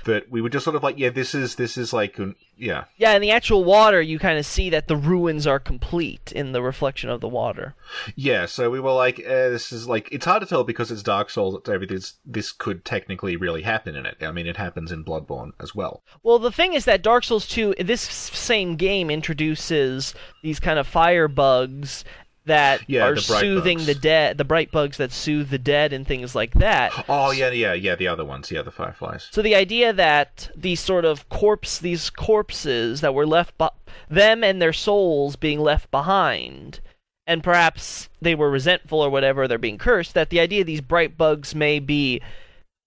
[0.04, 2.18] that we were just sort of like yeah this is this is like
[2.56, 2.84] yeah.
[2.96, 6.52] Yeah, in the actual water you kind of see that the ruins are complete in
[6.52, 7.74] the reflection of the water.
[8.14, 11.02] yeah so we were like eh, this is like it's hard to tell because it's
[11.02, 14.16] dark souls that everything this, this could technically really happen in it.
[14.22, 16.02] I mean it happens in bloodborne as well.
[16.22, 20.86] Well, the thing is that Dark Souls 2, this same game introduces these kind of
[20.86, 22.04] fire bugs
[22.44, 23.86] that Yeah, are the soothing bugs.
[23.86, 26.92] the dead, the bright bugs that soothe the dead and things like that.
[27.08, 30.80] oh yeah yeah yeah the other ones yeah the fireflies So the idea that these
[30.80, 33.68] sort of corpse, these corpses that were left, be-
[34.08, 36.80] them and their souls being left behind,
[37.26, 40.14] and perhaps they were resentful or whatever, they're being cursed.
[40.14, 42.20] That the idea these bright bugs may be,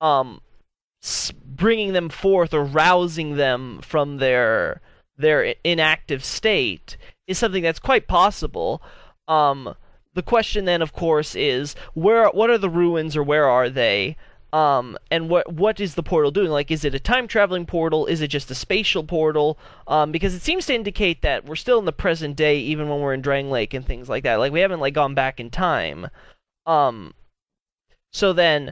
[0.02, 0.42] um,
[1.46, 4.82] bringing them forth or rousing them from their
[5.18, 8.82] their inactive state is something that's quite possible.
[9.28, 9.76] Um,
[10.14, 14.16] the question then, of course, is where what are the ruins or where are they?
[14.54, 16.50] Um, and what what is the portal doing?
[16.50, 18.06] Like, is it a time traveling portal?
[18.06, 19.58] Is it just a spatial portal?
[19.88, 23.02] Um, because it seems to indicate that we're still in the present day, even when
[23.02, 24.36] we're in Drangleic and things like that.
[24.36, 26.08] Like, we haven't like gone back in time.
[26.66, 27.14] Um,
[28.14, 28.72] so then,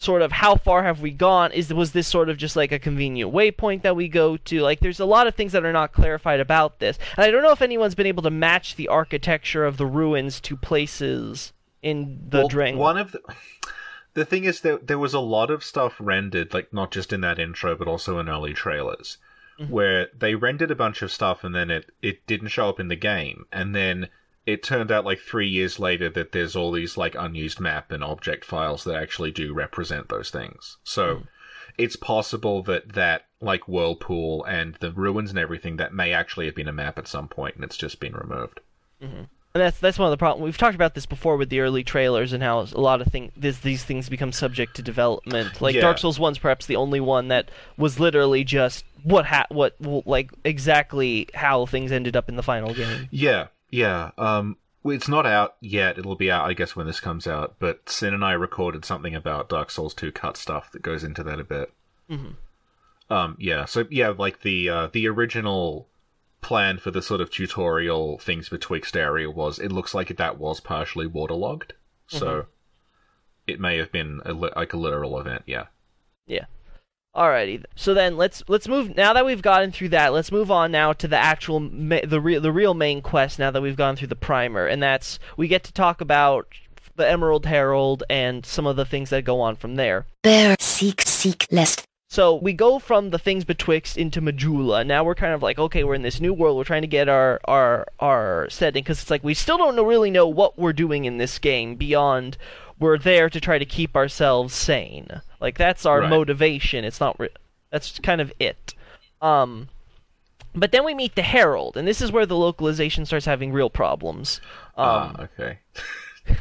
[0.00, 1.52] sort of, how far have we gone?
[1.52, 4.60] Is was this sort of just like a convenient waypoint that we go to?
[4.60, 7.42] Like, there's a lot of things that are not clarified about this, and I don't
[7.42, 12.20] know if anyone's been able to match the architecture of the ruins to places in
[12.28, 12.76] the Well, Drang.
[12.76, 13.20] One of the
[14.14, 17.20] the thing is that there was a lot of stuff rendered, like not just in
[17.20, 19.18] that intro, but also in early trailers,
[19.60, 19.72] Mm-hmm.
[19.72, 22.86] where they rendered a bunch of stuff and then it it didn't show up in
[22.86, 24.08] the game, and then
[24.52, 28.02] it turned out like three years later that there's all these like unused map and
[28.02, 30.78] object files that actually do represent those things.
[30.84, 31.24] So Mm-hmm.
[31.84, 36.54] it's possible that that like whirlpool and the ruins and everything that may actually have
[36.56, 38.60] been a map at some point and it's just been removed.
[39.00, 40.44] And that's that's one of the problems.
[40.44, 43.32] We've talked about this before with the early trailers and how a lot of things
[43.36, 45.60] this, these things become subject to development.
[45.60, 45.80] Like Yeah.
[45.82, 50.30] Dark Souls One's perhaps the only one that was literally just what ha- what like
[50.44, 53.08] exactly how things ended up in the final game.
[53.10, 54.10] Yeah, yeah.
[54.18, 55.98] Um, it's not out yet.
[55.98, 57.56] It'll be out, I guess, when this comes out.
[57.58, 61.22] But Sin and I recorded something about Dark Souls 2 cut stuff that goes into
[61.24, 61.72] that a bit.
[62.10, 62.34] Mhm.
[63.10, 63.64] Um, yeah.
[63.64, 65.88] So yeah, like the uh, the original
[66.40, 70.60] plan for the sort of tutorial things betwixt area was it looks like that was
[70.60, 71.72] partially waterlogged.
[72.06, 72.46] So
[73.46, 75.42] it may have been a li- like a literal event.
[75.46, 75.66] Yeah.
[76.26, 76.44] Yeah.
[77.18, 78.96] Alrighty, so then let's let's move.
[78.96, 82.20] Now that we've gotten through that, let's move on now to the actual ma- the
[82.20, 83.40] real the real main quest.
[83.40, 86.46] Now that we've gone through the primer, and that's we get to talk about
[86.94, 90.06] the Emerald Herald and some of the things that go on from there.
[90.22, 94.86] Bearer seek seek lest So we go from the things betwixt into Majula.
[94.86, 96.56] Now we're kind of like, okay, we're in this new world.
[96.56, 99.84] We're trying to get our our our setting because it's like we still don't know,
[99.84, 102.38] really know what we're doing in this game beyond
[102.80, 105.08] we're there to try to keep ourselves sane.
[105.40, 106.10] Like that's our Right.
[106.10, 106.84] motivation.
[106.84, 107.18] It's not.
[107.18, 107.28] Re-
[107.70, 108.74] that's kind of it.
[109.20, 109.68] Um,
[110.54, 113.70] but then we meet the Herald, and this is where the localization starts having real
[113.70, 114.40] problems.
[114.76, 115.58] Um, ah, okay.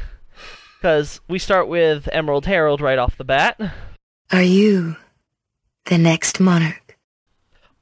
[0.80, 3.60] because we start with Emerald Herald right off the bat.
[4.32, 4.95] are you
[5.86, 6.97] the next monarch?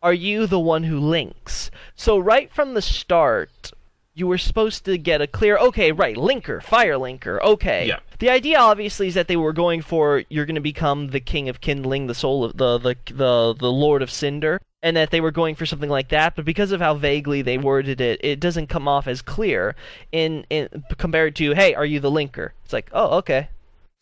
[0.04, 1.72] are you the one who links?
[1.96, 3.72] So right from the start,
[4.16, 7.86] you were supposed to get a clear, okay, right, linker, fire linker, okay.
[7.88, 8.00] Yeah.
[8.20, 11.50] The idea obviously is that they were going for you're going to become the king
[11.50, 15.20] of kindling, the soul of the the the the lord of cinder, and that they
[15.20, 16.34] were going for something like that.
[16.34, 19.76] But because of how vaguely they worded it, it doesn't come off as clear
[20.14, 22.52] in in compared to hey, are you the linker?
[22.64, 23.50] It's like oh okay.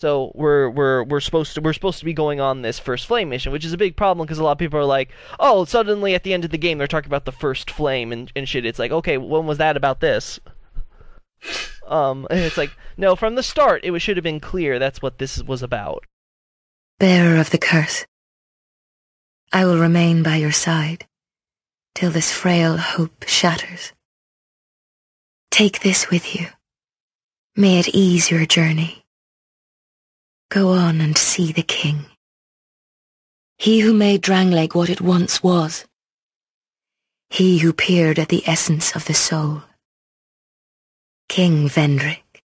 [0.03, 3.29] So we're we're we're supposed to we're supposed to be going on this first flame
[3.29, 6.13] mission, which is a big problem because a lot of people are like, oh, suddenly
[6.13, 8.65] at the end of the game they're talking about the first flame and, and shit.
[8.65, 10.41] It's like, okay, when was that about this?
[11.87, 15.41] Um, it's like, no, from the start it should have been clear that's what this
[15.41, 16.03] was about.
[16.99, 18.05] Bearer of the curse.
[19.53, 21.05] I will remain by your side
[21.95, 23.93] till this frail hope shatters.
[25.49, 26.47] Take this with you.
[27.55, 29.02] May it ease your journey.
[30.53, 32.05] Go on and see the king.
[33.57, 35.85] He who made Drangleic what it once was.
[37.31, 39.63] He who peered at the essence of the soul.
[41.27, 42.43] King Vendrick.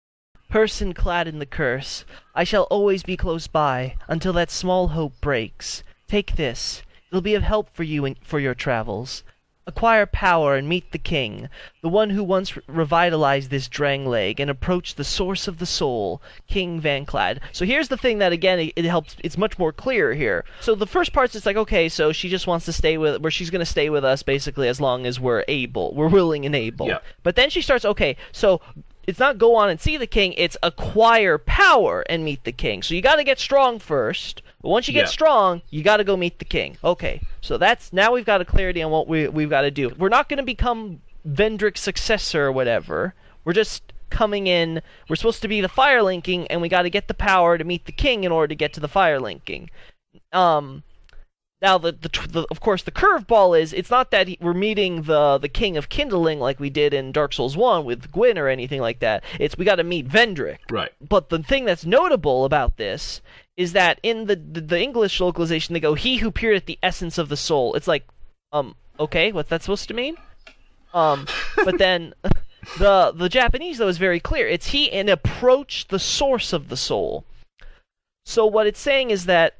[0.48, 5.20] Person clad in the curse, I shall always be close by until that small hope
[5.20, 5.84] breaks.
[6.08, 9.22] Take this; it'll be of help for you in, for your travels.
[9.64, 11.48] Acquire power and meet the king,
[11.82, 16.20] the one who once re- revitalized this Drangleic and approached the source of the soul,
[16.48, 17.38] King Vanclad.
[17.52, 19.16] So here's the thing that again it, it helps.
[19.22, 20.44] It's much more clear here.
[20.60, 23.30] So the first part's it's like okay, so she just wants to stay with, where
[23.30, 26.88] she's gonna stay with us basically as long as we're able, we're willing and able.
[26.88, 26.98] Yeah.
[27.22, 28.60] But then she starts okay, so
[29.06, 32.82] it's not go on and see the king, it's acquire power and meet the king.
[32.82, 34.42] So you got to get strong first.
[34.60, 35.10] But once you get Yeah.
[35.10, 36.76] strong, you got to go meet the king.
[36.84, 37.20] Okay.
[37.40, 39.90] So that's now we've got a clarity on what we we've got to do.
[39.98, 43.14] We're not going to become Vendrick's successor or whatever.
[43.44, 44.82] We're just coming in.
[45.08, 47.64] We're supposed to be the fire linking and we got to get the power to
[47.64, 49.70] meet the king in order to get to the fire linking.
[50.32, 50.84] Um
[51.62, 55.02] now, the, the, the of course the curveball is it's not that he, we're meeting
[55.02, 58.48] the the king of kindling like we did in Dark Souls One with Gwyn or
[58.48, 59.22] anything like that.
[59.38, 60.58] It's we got to meet Vendrick.
[60.72, 60.90] Right.
[61.00, 63.20] But the thing that's notable about this
[63.56, 66.80] is that in the, the the English localization they go he who peered at the
[66.82, 67.74] essence of the soul.
[67.74, 68.08] It's like
[68.50, 70.16] um okay, what's that supposed to mean?
[70.92, 71.28] Um,
[71.64, 72.12] but then
[72.78, 74.48] the the Japanese though is very clear.
[74.48, 77.24] It's he and approach the source of the soul.
[78.26, 79.54] So what it's saying is that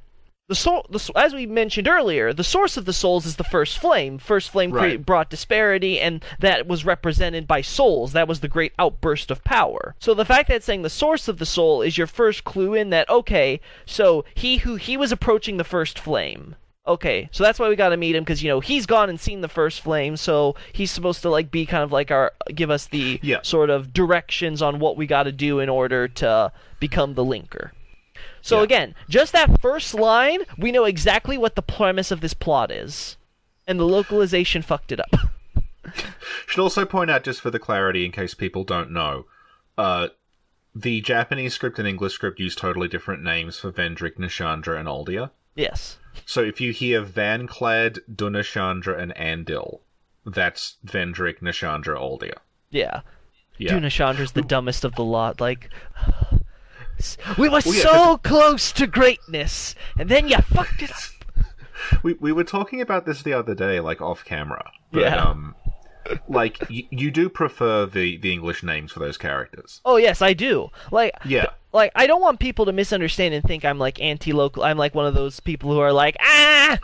[0.53, 3.43] the the soul, the, as we mentioned earlier, the source of the souls is the
[3.43, 4.17] first flame.
[4.17, 4.81] First flame Right.
[4.81, 8.13] create, brought disparity, and that was represented by souls.
[8.13, 9.95] That was the great outburst of power.
[9.99, 12.73] So the fact that it's saying the source of the soul is your first clue
[12.73, 13.09] in that.
[13.09, 16.55] Okay, so he who he was approaching the first flame.
[16.85, 19.19] Okay, so that's why we got to meet him because you know he's gone and
[19.19, 22.69] seen the first flame, so he's supposed to like be kind of like our give
[22.69, 23.41] us the Yeah.
[23.41, 27.71] sort of directions on what we got to do in order to become the linker.
[28.43, 28.63] So Yeah.
[28.65, 33.17] again, just that first line, we know exactly what the premise of this plot is,
[33.65, 35.09] and the localization fucked it up.
[36.47, 39.25] Should also point out, just for the clarity, in case people don't know,
[39.77, 40.09] uh,
[40.75, 45.31] the Japanese script and English script use totally different names for Vendrick, Nashandra, and Aldia.
[45.55, 45.97] yes.
[46.27, 49.79] So if you hear Vanclad, Dunashandra, and Andil,
[50.25, 52.35] that's Vendrick, Nashandra, Aldia.
[52.69, 53.01] Yeah.
[53.57, 53.71] Yeah.
[53.73, 55.41] Dunashandra's the dumbest of the lot.
[55.41, 55.69] Like,
[57.37, 60.97] we were Well, yeah, so close to greatness, and then you fucked it up.
[62.01, 64.71] We we were talking about this the other day, like off camera.
[64.91, 65.15] But, Yeah.
[65.17, 65.55] Um,
[66.29, 69.81] like y- you do prefer the the English names for those characters.
[69.83, 70.69] Oh yes, I do.
[70.91, 71.47] Like, Yeah.
[71.73, 74.63] like I don't want people to misunderstand and think I'm like anti-local.
[74.63, 76.77] I'm like one of those people who are like, ah,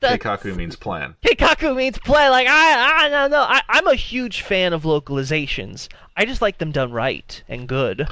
[0.00, 1.14] the- Keikaku means plan.
[1.24, 2.28] Hikaku means play.
[2.28, 3.40] Like I, I no, no.
[3.42, 5.88] I, I'm a huge fan of localizations.
[6.16, 8.08] I just like them done right and good,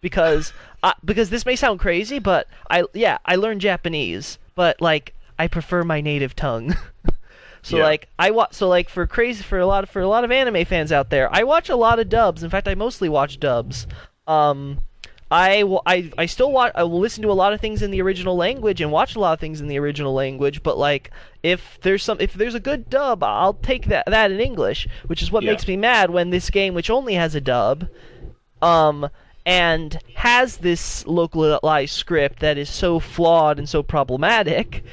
[0.00, 0.52] because
[0.86, 5.48] uh, because this may sound crazy, but I yeah I learned Japanese, but like I
[5.48, 6.76] prefer my native tongue.
[7.62, 7.84] so Yeah.
[7.84, 10.30] like I watch so like for crazy for a lot of, for a lot of
[10.30, 12.42] anime fans out there, I watch a lot of dubs.
[12.42, 13.86] In fact, I mostly watch dubs.
[14.26, 14.78] Um,
[15.28, 16.70] I, will, I, I still watch.
[16.76, 19.18] I will listen to a lot of things in the original language and watch a
[19.20, 20.62] lot of things in the original language.
[20.62, 21.10] But like,
[21.42, 25.22] if there's some, if there's a good dub, I'll take that that in English, which
[25.22, 25.50] is what Yeah.
[25.50, 27.88] makes me mad when this game, which only has a dub,
[28.62, 29.08] um,
[29.46, 34.84] and has this localized script that is so flawed and so problematic,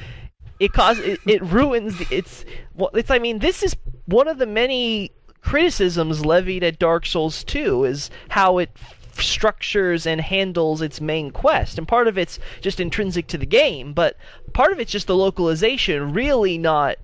[0.60, 3.76] it causes it, it ruins the, it's well, it's I mean this is
[4.06, 10.06] one of the many criticisms levied at Dark Souls 2 is how it f- structures
[10.06, 11.76] and handles its main quest.
[11.76, 14.16] And part of it's just intrinsic to the game but
[14.52, 16.96] part of it's just the localization really not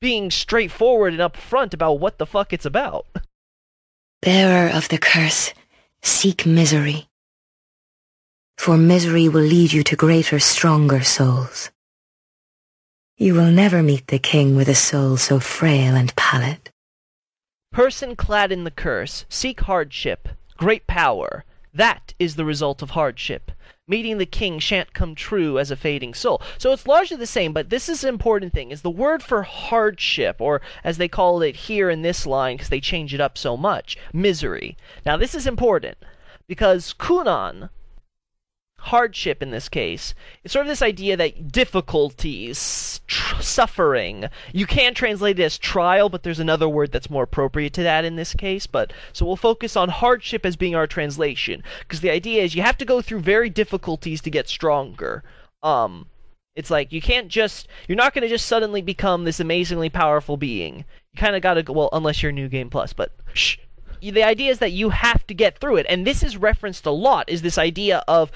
[0.00, 3.06] being straightforward and upfront about what the fuck it's about.
[4.20, 5.54] Bearer of the curse,
[6.02, 7.08] seek misery.
[8.58, 11.70] For misery will lead you to greater, stronger souls.
[13.16, 16.70] You will never meet the king with a soul so frail and pallid.
[17.72, 21.44] Person clad in the curse, seek hardship, great power.
[21.72, 23.52] That is the result of hardship.
[23.88, 26.42] Meeting the king shan't come true as a fading soul.
[26.58, 29.44] So it's largely the same, but this is an important thing, is the word for
[29.44, 33.38] hardship, or as they call it here in this line, because they change it up
[33.38, 34.76] so much, misery.
[35.04, 35.98] Now this is important,
[36.48, 37.70] because kunan,
[38.78, 40.14] hardship in this case.
[40.44, 44.26] It's sort of this idea that difficulties, tr- suffering.
[44.52, 48.04] You can translate it as trial, but there's another word that's more appropriate to that
[48.04, 48.66] in this case.
[48.66, 52.62] But so we'll focus on hardship as being our translation, because the idea is you
[52.62, 55.24] have to go through very difficulties to get stronger.
[55.62, 56.06] Um,
[56.54, 60.36] it's like you can't just you're not going to just suddenly become this amazingly powerful
[60.36, 60.84] being.
[61.12, 63.56] You kind of got to go well unless you're New Game Plus, but shh.
[64.00, 66.90] The idea is that you have to get through it, and this is referenced a
[66.90, 67.28] lot.
[67.28, 68.30] Is this idea of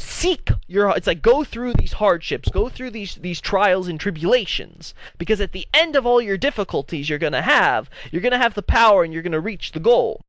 [0.00, 4.94] seek your it's like go through these hardships go through these these trials and tribulations
[5.18, 8.38] because at the end of all your difficulties you're going to have you're going to
[8.38, 10.22] have the power and you're going to reach the goal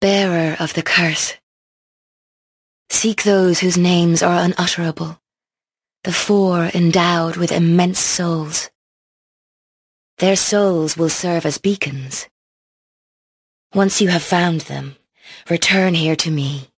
[0.00, 1.34] Bearer of the curse.
[2.88, 5.20] Seek those whose names are unutterable,
[6.04, 8.70] the four endowed with immense souls.
[10.16, 12.28] Their souls will serve as beacons.
[13.74, 14.96] Once you have found them,
[15.50, 16.69] return here to me,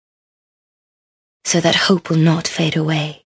[1.44, 3.22] so that hope will not fade away.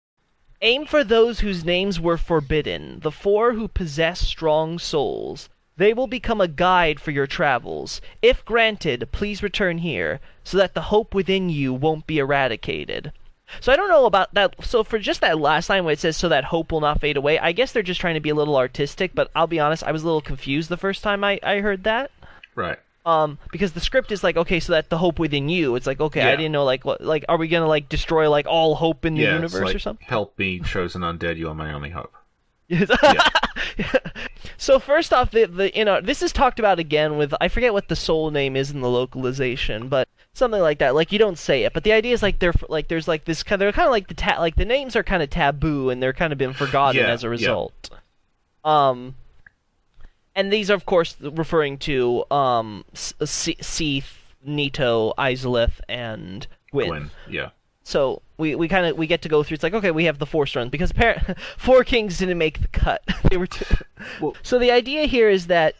[0.62, 6.07] aim for those whose names were forbidden the four who possess strong souls they will
[6.07, 11.14] become a guide for your travels if granted please return here so that the hope
[11.16, 13.12] within you won't be eradicated
[13.59, 14.55] So I don't know about that.
[14.64, 17.18] So for just that last line where it says "so that hope will not fade
[17.18, 19.12] away," I guess they're just trying to be a little artistic.
[19.14, 21.84] But I'll be honest, I was a little confused the first time I, I heard
[21.84, 22.12] that.
[22.55, 22.80] Right.
[23.06, 25.76] Um, because the script is like, okay, so that the hope within you.
[25.76, 28.45] It's like, okay, I didn't know, like, what, like, are we gonna like destroy like
[28.47, 30.06] all hope in the yeah, universe like, or something?
[30.08, 31.38] Help me, chosen undead.
[31.38, 32.14] You are my only hope.
[32.68, 32.89] Yes.
[34.58, 37.74] so first off, the the you know this is talked about again with I forget
[37.74, 40.95] what the soul name is in the localization, but something like that.
[40.95, 43.43] Like you don't say it, but the idea is like they're like there's like this
[43.43, 43.60] kind.
[43.60, 46.14] They're kind of like the ta- like the names are kind of taboo and they're
[46.14, 47.32] kind of been forgotten Yeah, as a yeah.
[47.32, 47.89] result.
[48.64, 49.16] Um,
[50.36, 56.88] and these are of course referring to um Seath, Nito, Izalith, and Gwyn.
[56.89, 57.11] Gwen.
[57.29, 57.49] Yeah.
[57.84, 59.55] So we, we kind of we get to go through.
[59.55, 62.67] It's like okay, we have the four runs because appar- four kings didn't make the
[62.69, 63.01] cut.
[63.29, 63.65] they were too.
[64.19, 65.75] Well- so the idea here is that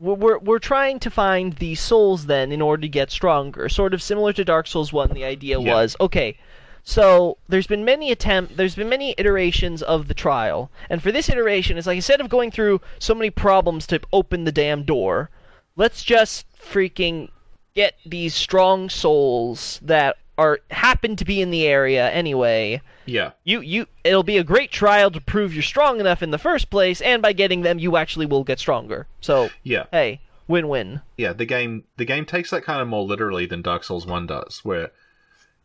[0.00, 3.68] we're, we're we're trying to find the souls then in order to get stronger.
[3.68, 5.12] Sort of similar to Dark Souls One.
[5.12, 5.74] The idea Yeah.
[5.74, 6.36] was okay.
[6.84, 11.28] So there's been many attempt, there's been many iterations of the trial, and for this
[11.28, 15.30] iteration, it's like instead of going through so many problems to open the damn door,
[15.76, 17.28] let's just freaking
[17.74, 22.80] get these strong souls that are happen to be in the area anyway.
[23.06, 23.32] Yeah.
[23.44, 26.68] You you it'll be a great trial to prove you're strong enough in the first
[26.70, 29.06] place, and by getting them, you actually will get stronger.
[29.20, 29.84] So Yeah.
[29.92, 31.00] hey, win-win.
[31.16, 34.26] Yeah, the game the game takes that kind of more literally than Dark Souls 1
[34.26, 34.90] does, where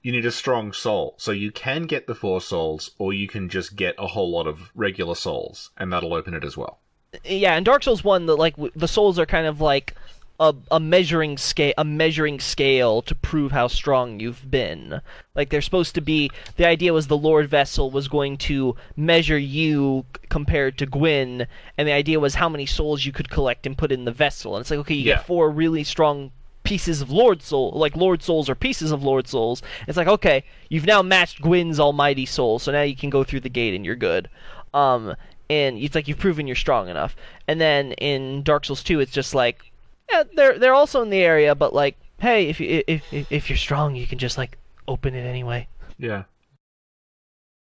[0.04, 1.16] you need a strong soul.
[1.18, 4.48] So you can get the four souls, or you can just get a whole lot
[4.48, 6.80] of regular souls, and that'll open it as well.
[7.26, 9.96] yeah, and Dark Souls One, the like the souls are kind of like
[10.40, 15.02] a, a measuring scale, a measuring scale to prove how strong you've been.
[15.36, 16.30] Like they're supposed to be.
[16.58, 21.88] The idea was the Lord Vessel was going to measure you compared to Gwyn, and
[21.88, 24.56] the idea was how many souls you could collect and put in the vessel.
[24.56, 25.16] And it's like, okay, you Yeah.
[25.16, 26.32] get four really strong
[26.68, 29.62] pieces of Lord Soul, like Lord Souls or pieces of Lord Souls.
[29.88, 33.40] It's like, okay, you've now matched Gwyn's almighty soul, so now you can go through
[33.40, 34.30] the gate and you're good.
[34.74, 35.16] Um,
[35.50, 37.16] and it's like you've proven you're strong enough.
[37.48, 39.72] And then in Dark Souls 2, it's just like,
[40.12, 43.50] yeah, they're they're also in the area, but like, hey, if you if if, if
[43.50, 44.58] you're strong, you can just like
[44.90, 45.70] open it anyway.
[45.98, 46.24] Yeah.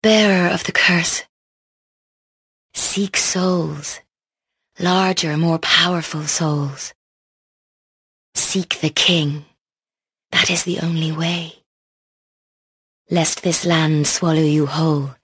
[0.02, 1.24] Bearer of the curse.
[2.72, 4.00] Seek souls.
[4.78, 6.94] Larger, more powerful souls.
[8.36, 9.44] Seek the king.
[10.30, 11.54] That is the only way.
[13.10, 15.14] Lest this land swallow you whole,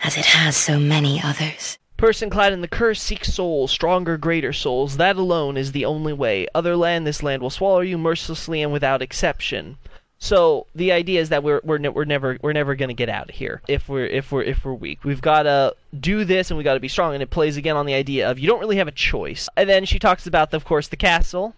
[0.00, 1.78] as it has so many others.
[1.96, 4.98] Person clad in the curse seeks souls, stronger, greater souls.
[4.98, 6.46] That alone is the only way.
[6.54, 9.78] Other land, this land will swallow you mercilessly and without exception.
[10.18, 13.30] So the idea is that we're we're, ne- we're never we're never gonna get out
[13.30, 15.04] of here if we're if we're if we're weak.
[15.04, 17.14] We've gotta do this and we gotta be strong.
[17.14, 19.48] And it plays again on the idea of you don't really have a choice.
[19.56, 21.54] And then she talks about, of course, the castle.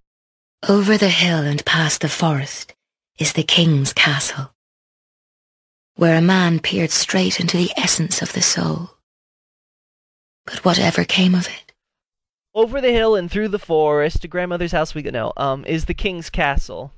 [0.66, 2.74] Over the hill and past the forest
[3.16, 4.52] is the king's castle,
[5.94, 8.90] where a man peered straight into the essence of the soul.
[10.46, 11.72] But whatever came of it,
[12.54, 15.84] Over the hill and through the forest to grandmother's house we go no, um, is
[15.84, 16.92] the king's castle.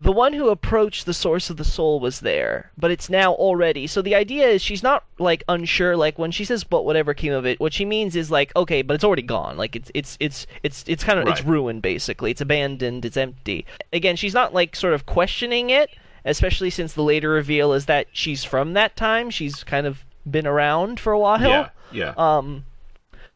[0.00, 3.88] The one who approached the source of the soul was there, but it's now already.
[3.88, 5.96] So the idea is she's not like unsure.
[5.96, 8.82] Like when she says "but whatever came of it," what she means is like okay,
[8.82, 9.56] but it's already gone.
[9.56, 12.30] Like it's it's it's it's it's kind of it's ruined basically.
[12.30, 13.04] It's abandoned.
[13.04, 13.66] It's empty.
[13.92, 15.90] Again, she's not like sort of questioning it,
[16.24, 19.30] especially since the later reveal is that she's from that time.
[19.30, 21.40] She's kind of been around for a while.
[21.40, 21.70] Yeah.
[21.90, 22.14] Yeah.
[22.16, 22.64] Um,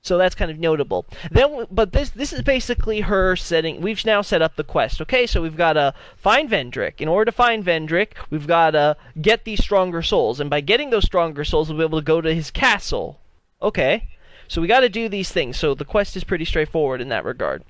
[0.03, 1.07] so that's kind of notable.
[1.31, 3.81] Then, but this this is basically her setting.
[3.81, 5.01] We've now set up the quest.
[5.01, 7.01] Okay, so we've got to find Vendrick.
[7.01, 10.91] In order to find Vendrick, we've got to get these stronger souls, and by getting
[10.91, 13.21] those stronger souls, we'll be able to go to his castle.
[13.61, 14.09] Okay,
[14.49, 15.57] so we got to do these things.
[15.57, 17.63] So the quest is pretty straightforward in that regard.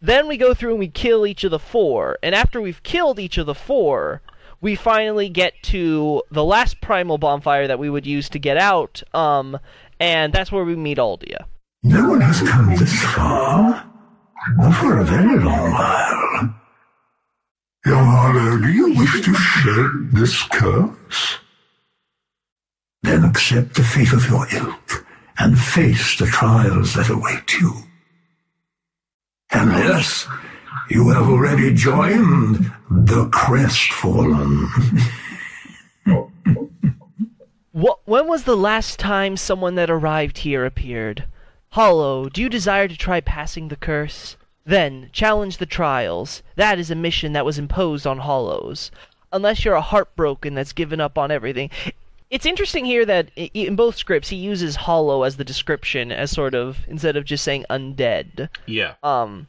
[0.00, 3.20] Then we go through and we kill each of the four, and after we've killed
[3.20, 4.20] each of the four,
[4.60, 9.02] we finally get to the last primal bonfire that we would use to get out.
[9.14, 9.58] Um,
[10.00, 11.46] and that's where we meet Aldia.
[11.82, 13.90] No one has come this far.
[14.56, 16.54] Not for a very long while.
[17.84, 21.38] Young Hollow, do you wish to shed this curse?
[23.02, 25.06] Then accept the fate of your ilk
[25.38, 27.72] and face the trials that await you.
[29.52, 30.26] Unless
[30.90, 34.68] you have already joined the Crestfallen.
[37.76, 37.98] What?
[38.06, 41.24] When was the last time someone that arrived here appeared?
[41.72, 44.38] Hollow, do you desire to try passing the curse?
[44.64, 46.42] Then challenge the trials.
[46.54, 48.90] That is a mission that was imposed on Hollows.
[49.30, 51.68] Unless you're a heartbroken that's given up on everything.
[52.30, 56.54] It's interesting here that in both scripts he uses Hollow as the description, as sort
[56.54, 58.48] of instead of just saying undead.
[58.64, 58.94] yeah.
[59.02, 59.48] Um,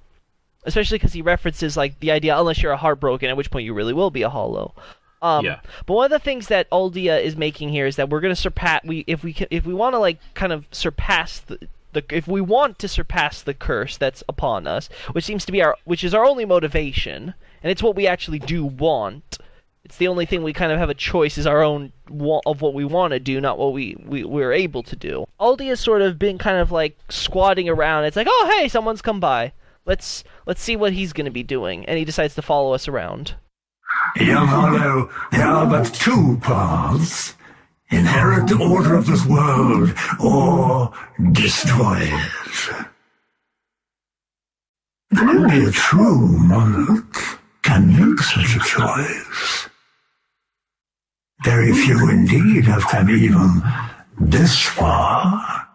[0.65, 3.73] especially because he references like the idea unless you're a heartbroken, at which point you
[3.73, 4.75] really will be a hollow.
[5.21, 5.59] Um, Yeah.
[5.85, 8.39] But one of the things that Aldia is making here is that we're going to
[8.41, 8.81] surpass.
[8.83, 11.67] We if we if we want to like kind of surpass the.
[11.93, 15.63] The, if we want to surpass the curse that's upon us, which seems to be
[15.63, 19.37] our, which is our only motivation, and it's what we actually do want.
[19.85, 22.61] It's the only thing we kind of have a choice is our own wa- of
[22.61, 25.25] what we want to do, not what we, we we're able to do.
[25.39, 28.03] Aldi has sort of been kind of like squatting around.
[28.03, 29.53] It's like, oh hey, someone's come by.
[29.85, 32.89] Let's let's see what he's going to be doing, and he decides to follow us
[32.89, 33.35] around.
[34.15, 37.33] Young Hollow, there are but two paths.
[37.89, 40.91] Inherit the order of this world, or
[41.31, 42.85] destroy it.
[45.17, 49.69] Only a true monarch can make such a choice.
[51.45, 53.61] Very few indeed have come even
[54.19, 55.67] this far.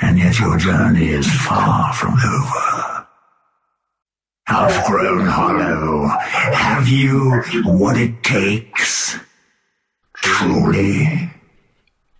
[0.00, 2.97] And yet your journey is far from over.
[4.48, 9.18] Half-grown hollow, have you what it takes?
[10.14, 11.30] Truly?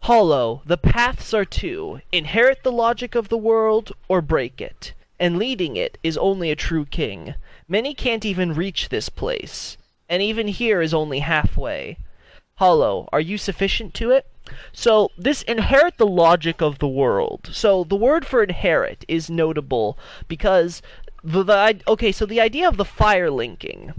[0.01, 4.93] Hollow, the paths are two inherit the logic of the world or break it.
[5.19, 7.33] And leading it is only a true king.
[7.67, 9.79] Many can't even reach this place.
[10.07, 11.97] And even here is only halfway.
[12.57, 14.27] Hollow, are you sufficient to it?
[14.73, 17.49] So, this inherit the logic of the world.
[17.53, 20.83] So, the word for inherit is notable because
[21.29, 23.93] the, the okay, so the idea of the fire linking.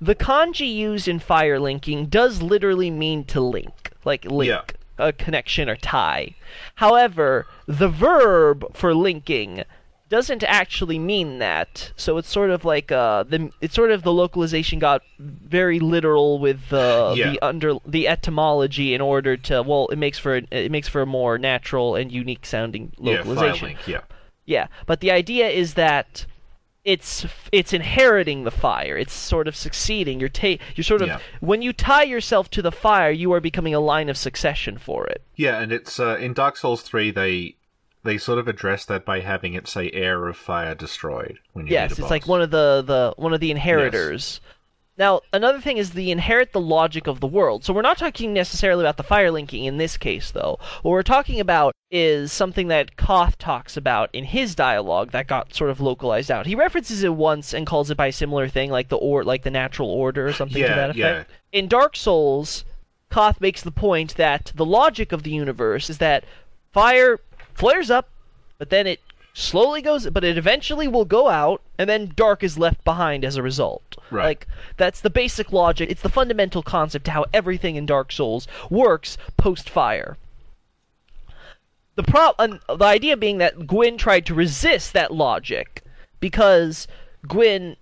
[0.00, 4.48] The kanji used in fire linking does literally mean to link, like link.
[4.48, 4.62] Yeah.
[4.96, 6.36] A connection or tie.
[6.76, 9.64] However, the verb for linking
[10.08, 11.90] doesn't actually mean that.
[11.96, 16.38] So it's sort of like uh, the it's sort of the localization got very literal
[16.38, 17.30] with uh, Yeah.
[17.30, 21.06] the under the etymology in order to well it makes for it makes for a
[21.06, 23.44] more natural and unique sounding localization.
[23.46, 24.00] Yeah, fire link, yeah.
[24.46, 26.26] Yeah, but the idea is that
[26.84, 28.96] it's it's inheriting the fire.
[28.96, 30.20] It's sort of succeeding.
[30.20, 31.18] You're ta- you're sort of Yeah.
[31.40, 35.06] when you tie yourself to the fire, you are becoming a line of succession for
[35.06, 35.22] it.
[35.34, 37.56] Yeah, and it's uh, in Dark Souls three they
[38.02, 41.72] they sort of address that by having it say heir of Fire destroyed" when you
[41.72, 44.40] yes, it's like one of the, the one of the inheritors.
[44.96, 47.64] Now, another thing is the inherit the logic of the world.
[47.64, 50.58] So we're not talking necessarily about the fire linking in this case, though.
[50.82, 55.54] What we're talking about is something that Kaathe talks about in his dialogue that got
[55.54, 56.46] sort of localized out.
[56.46, 59.42] He references it once and calls it by a similar thing, like the or like
[59.42, 60.98] the natural order or something to that effect.
[60.98, 61.24] yeah.
[61.52, 62.64] In Dark Souls,
[63.10, 66.24] Kaathe makes the point that the logic of the universe is that
[66.72, 67.20] fire
[67.54, 68.08] flares up,
[68.58, 69.00] but then it
[69.34, 73.36] slowly goes, but it eventually will go out, and then dark is left behind as
[73.36, 73.96] a result.
[74.10, 74.24] Right.
[74.24, 75.90] Like that's the basic logic.
[75.90, 80.16] It's the fundamental concept to how everything in Dark Souls works post fire.
[81.96, 85.82] The pro- and the idea being that Gwyn tried to resist that logic
[86.20, 86.88] because
[87.26, 87.76] Gwyn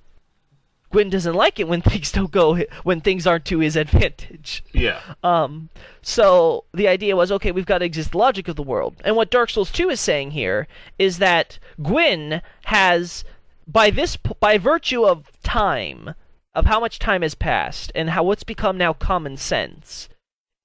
[0.93, 4.63] Gwyn doesn't like it when things don't go when things aren't to his advantage.
[4.73, 5.71] Yeah, Um,
[6.03, 8.97] so the idea was, okay, we've got to exist the logic of the world.
[9.05, 10.69] And what Dark Souls 2 is saying here
[10.99, 13.25] is that Gwyn has,
[13.67, 16.15] by this, by virtue of time,
[16.55, 20.09] of how much time has passed, and how what's become now common sense,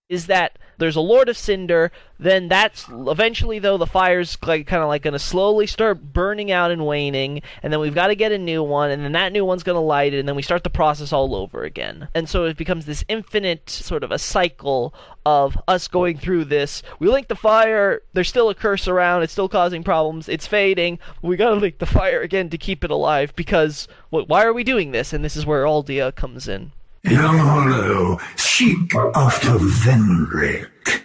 [0.09, 1.91] is that there's a Lord of Cinder.
[2.19, 6.51] Then that's eventually, though, the fire's like kind of like going to slowly start burning
[6.51, 9.31] out and waning, and then we've got to get a new one, and then that
[9.31, 12.07] new one's going to light it, and then we start the process all over again.
[12.15, 14.93] And so it becomes this infinite sort of a cycle
[15.25, 16.81] of us going through this.
[16.99, 18.01] We link the fire.
[18.13, 19.23] There's still a curse around.
[19.23, 20.29] It's still causing problems.
[20.29, 20.99] It's fading.
[21.21, 24.53] We got to link the fire again to keep it alive because wh- why are
[24.53, 25.11] we doing this?
[25.11, 26.71] And this is where Aldia comes in.
[27.09, 31.03] Young Hollow, seek after Vendrick.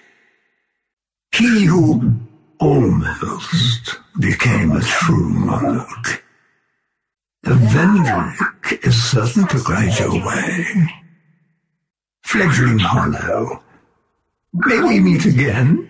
[1.32, 2.12] He who
[2.58, 6.24] almost became a true monarch.
[7.44, 10.88] The Vendrick is certain to guide your way.
[12.24, 13.62] Fledgling Hollow,
[14.52, 15.88] may we meet again?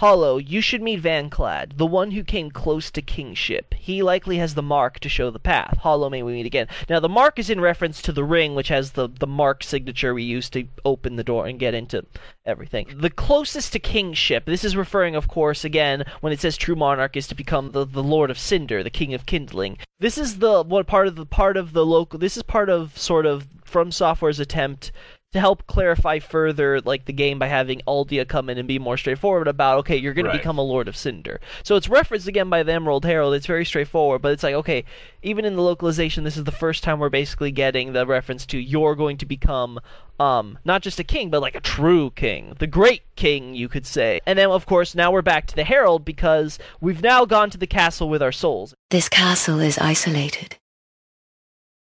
[0.00, 3.74] Hollow, you should meet Vanclad, the one who came close to kingship.
[3.74, 5.76] He likely has the mark to show the path.
[5.76, 6.68] Hollow, may we meet again.
[6.88, 10.14] Now, the mark is in reference to the ring, which has the, the mark signature
[10.14, 12.06] we use to open the door and get into
[12.46, 12.86] everything.
[12.96, 17.14] The closest to kingship, this is referring, of course, again, when it says true monarch,
[17.14, 19.76] is to become the, the Lord of Cinder, the King of Kindling.
[19.98, 22.18] This is the what part of the part of the local.
[22.18, 24.92] This is part of sort of From Software's attempt
[25.32, 28.96] to help clarify further like the game by having Aldia come in and be more
[28.96, 30.32] straightforward about okay you're going Right.
[30.32, 31.40] to become a Lord of Cinder.
[31.62, 33.34] So it's referenced again by the Emerald Herald.
[33.34, 34.84] It's very straightforward, but it's like okay,
[35.22, 38.58] even in the localization this is the first time we're basically getting the reference to
[38.58, 39.78] you're going to become
[40.18, 43.86] um not just a king but like a true king, the great king you could
[43.86, 44.20] say.
[44.26, 47.58] And then of course now we're back to the Herald because we've now gone to
[47.58, 48.74] the castle with our souls.
[48.90, 50.56] This castle is isolated.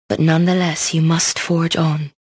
[0.09, 2.11] But nonetheless, you must forge on.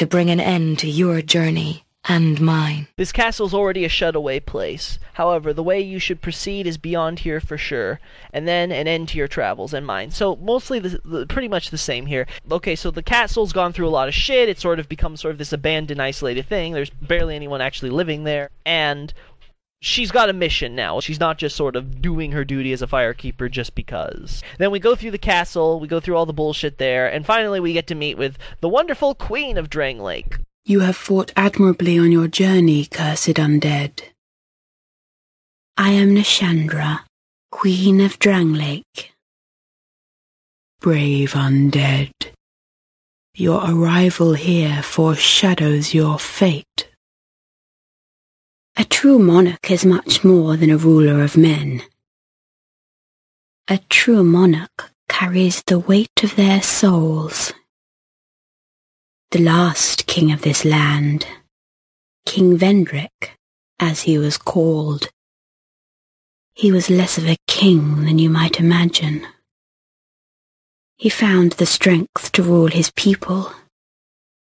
[0.00, 2.86] To bring an end to your journey and mine.
[2.96, 4.98] This castle's already a shut-away place.
[5.12, 8.00] However, the way you should proceed is beyond here for sure,
[8.32, 10.10] and then an end to your travels and mine.
[10.10, 12.26] So mostly, the, the, pretty much the same here.
[12.50, 14.48] Okay, so the castle's gone through a lot of shit.
[14.48, 16.72] It's sort of become sort of this abandoned, isolated thing.
[16.72, 19.12] There's barely anyone actually living there, and
[19.80, 21.00] she's got a mission now.
[21.00, 24.42] She's not just sort of doing her duty as a firekeeper just because.
[24.58, 27.60] Then we go through the castle, we go through all the bullshit there, and finally
[27.60, 30.40] we get to meet with the wonderful Queen of Drangleic.
[30.64, 34.02] You have fought admirably on your journey, cursed undead.
[35.76, 37.00] I am Nashandra,
[37.50, 38.84] Queen of Drangleic.
[40.80, 42.12] Brave undead.
[43.34, 46.89] your arrival here foreshadows your fate.
[48.80, 51.82] A true monarch is much more than a ruler of men.
[53.68, 57.52] A true monarch carries the weight of their souls.
[59.32, 61.26] The last king of this land,
[62.24, 63.36] King Vendrick,
[63.78, 65.10] as he was called,
[66.54, 69.26] he was less of a king than you might imagine.
[70.96, 73.52] He found the strength to rule his people,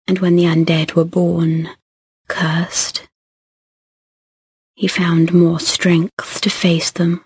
[0.06, 1.70] and when the undead were born,
[2.28, 3.08] cursed,
[4.80, 7.22] he found more strength to face them.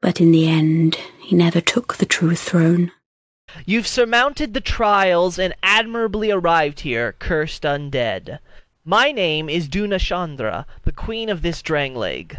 [0.00, 2.92] But in the end, he never took the true throne.
[3.66, 8.38] You've surmounted the trials and admirably arrived here, cursed undead.
[8.84, 12.36] My name is Dunashandra, the queen of this Drangleic.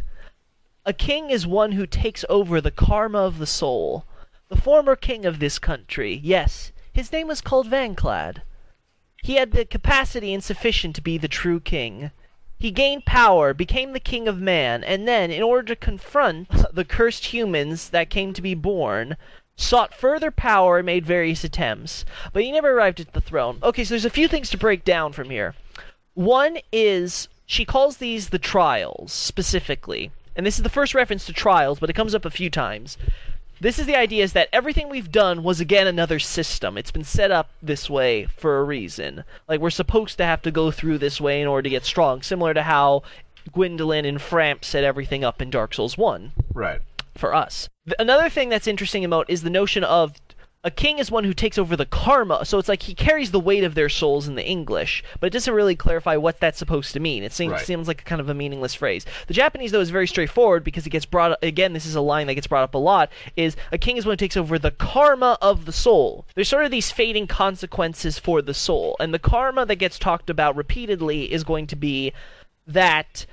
[0.86, 4.06] A king is one who takes over the karma of the soul.
[4.48, 8.44] The former king of this country, yes, his name was called Vanclad.
[9.22, 12.12] He had the capacity insufficient to be the true king.
[12.62, 16.86] He gained power, became the king of man, and then, in order to confront the
[16.86, 19.18] cursed humans that came to be born,
[19.56, 22.06] sought further power and made various attempts.
[22.32, 23.58] But he never arrived at the throne.
[23.64, 25.56] Okay, so there's a few things to break down from here.
[26.14, 30.12] One is she calls these the trials, specifically.
[30.36, 32.96] And this is the first reference to trials, but it comes up a few times.
[33.62, 36.80] This is the idea is that everything we've done was again another system.
[36.80, 39.24] It's been set up this way for a reason.
[39.48, 42.24] Like we're supposed to have to go through this way in order to get strong,
[42.24, 43.04] similar to how
[43.52, 46.82] Gwyndolin and Frampt set everything up in Dark Souls 1 Right.
[47.16, 47.70] for us.
[48.00, 50.16] Another thing that's interesting about is the notion of
[50.64, 52.46] a king is one who takes over the karma.
[52.46, 55.34] So it's like he carries the weight of their souls in the English, but it
[55.34, 57.24] doesn't really clarify what that's supposed to mean.
[57.24, 57.66] It seems Right.
[57.66, 59.06] seems like a kind of a meaningless phrase.
[59.26, 61.74] The Japanese though is very straightforward because it gets brought up again.
[61.74, 63.10] This is a line that gets brought up a lot.
[63.36, 66.26] Is a king is one who takes over the karma of the soul.
[66.36, 70.30] There's sort of these fading consequences for the soul, and the karma that gets talked
[70.30, 72.14] about repeatedly is going to be
[72.68, 73.26] that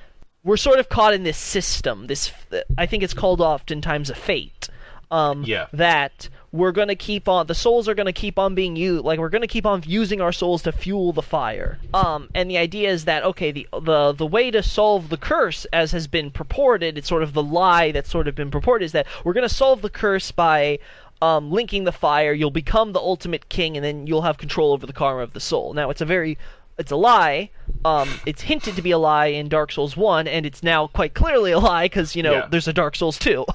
[0.42, 2.06] we're sort of caught in this system.
[2.06, 2.32] This
[2.78, 4.70] I think it's called oftentimes a fate.
[5.10, 5.66] Um, Yeah.
[5.72, 7.46] That we're gonna keep on.
[7.46, 9.04] The souls are gonna keep on being used.
[9.04, 11.78] Like we're gonna keep on using our souls to fuel the fire.
[11.94, 15.64] Um, and the idea is that okay, the the the way to solve the curse,
[15.72, 18.92] as has been purported, it's sort of the lie that's sort of been purported, is
[18.92, 20.78] that we're gonna solve the curse by
[21.20, 22.32] um, linking the fire.
[22.32, 25.40] You'll become the ultimate king, and then you'll have control over the karma of the
[25.40, 25.72] soul.
[25.74, 26.38] Now it's a very
[26.78, 27.50] it's a lie.
[27.84, 31.12] Um, it's hinted to be a lie in Dark Souls 1, and it's now quite
[31.12, 32.46] clearly a lie because, you know, Yeah.
[32.48, 33.44] there's a Dark Souls 2.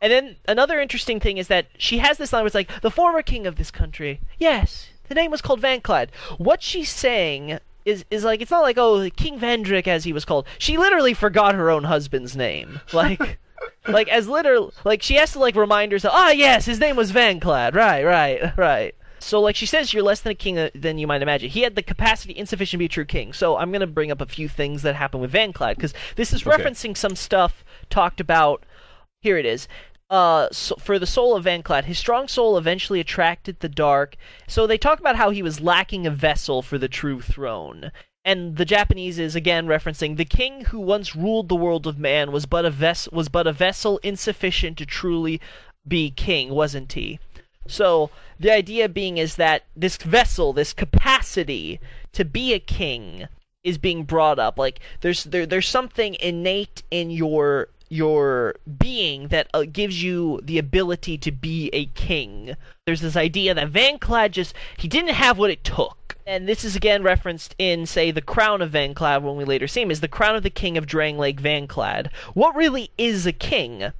[0.00, 2.90] And then another interesting thing is that she has this line where it's like, the
[2.90, 4.20] former king of this country.
[4.38, 6.10] Yes, the name was called Vanclad.
[6.38, 10.24] What she's saying is, is like, it's not like, oh, King Vendrick as he was
[10.24, 10.46] called.
[10.58, 12.80] She literally forgot her own husband's name.
[12.92, 13.38] Like.
[13.88, 17.10] like as literal like she has to like remind herself ah yes his name was
[17.10, 20.98] vanclad right right right so like she says you're less than a king uh, than
[20.98, 23.70] you might imagine he had the capacity insufficient to be a true king so i'm
[23.70, 26.62] going to bring up a few things that happened with vanclad because this is Okay.
[26.62, 28.62] referencing some stuff talked about
[29.26, 29.66] here it is
[30.08, 34.16] uh, so for the soul of Vanclad, his strong soul eventually attracted the dark.
[34.46, 37.90] So they talk about how he was lacking a vessel for the true throne.
[38.24, 42.32] And the Japanese is again referencing the king who once ruled the world of man
[42.32, 45.40] was but a ves- was but a vessel insufficient to truly
[45.86, 47.18] be king, wasn't he?
[47.68, 51.80] So the idea being is that this vessel, this capacity
[52.12, 53.28] to be a king,
[53.64, 54.58] is being brought up.
[54.58, 60.58] Like there's there, there's something innate in your your being that uh, gives you the
[60.58, 62.56] ability to be a king.
[62.86, 66.16] There's this idea that Vanclad just he didn't have what it took.
[66.26, 69.82] And this is again referenced in, say, the crown of Vanclad when we later see
[69.82, 72.10] him, is the crown of the king of Drangleic Van Vanclad.
[72.34, 73.92] What really is a king?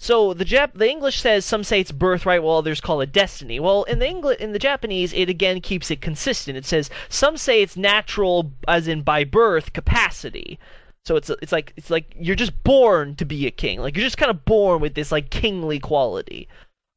[0.00, 3.60] So the Jap- the English says some say it's birthright, while others call it destiny.
[3.60, 6.58] Well, in the Engli- in the Japanese, it again keeps it consistent.
[6.58, 10.58] It says some say it's natural, as in by birth capacity.
[11.06, 13.80] So it's it's like it's like you're just born to be a king.
[13.80, 16.48] Like you're just kind of born with this like kingly quality.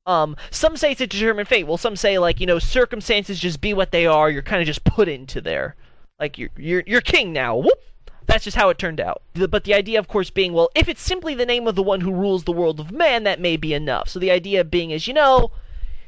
[0.05, 1.67] Um, some say it's a determined fate.
[1.67, 4.29] Well, some say like you know circumstances just be what they are.
[4.29, 5.75] You're kind of just put into there.
[6.19, 7.57] Like you're you're you're king now.
[7.57, 7.79] Whoop.
[8.27, 9.21] That's just how it turned out.
[9.35, 11.83] The- But the idea, of course, being, well, if it's simply the name of the
[11.83, 14.09] one who rules the world of man, that may be enough.
[14.09, 15.51] So the idea being is, you know,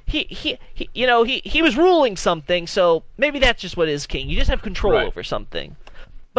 [0.06, 3.88] he, he, he you know, he, he was ruling something, so maybe that's just what
[3.88, 4.30] is king.
[4.30, 5.08] You just have control Right.
[5.08, 5.78] over something.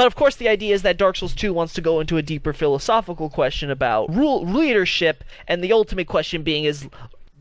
[0.00, 2.22] But of course, the idea is that Dark Souls 2 wants to go into a
[2.22, 6.88] deeper philosophical question about rule, leadership, and the ultimate question being is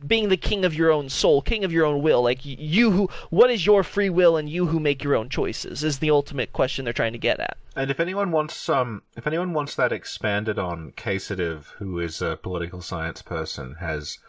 [0.05, 2.21] being the king of your own soul, king of your own will.
[2.21, 5.85] Like you who, what is your free will, and you who make your own choices
[5.85, 7.57] is the ultimate question they're trying to get at.
[7.77, 12.35] And if anyone wants um if anyone wants that expanded on, Casative, who is a
[12.35, 14.19] political science person, has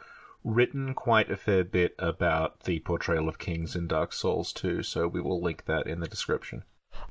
[0.44, 5.08] written quite a fair bit about the portrayal of kings in Dark Souls 2, so
[5.08, 6.62] we will link that in the description.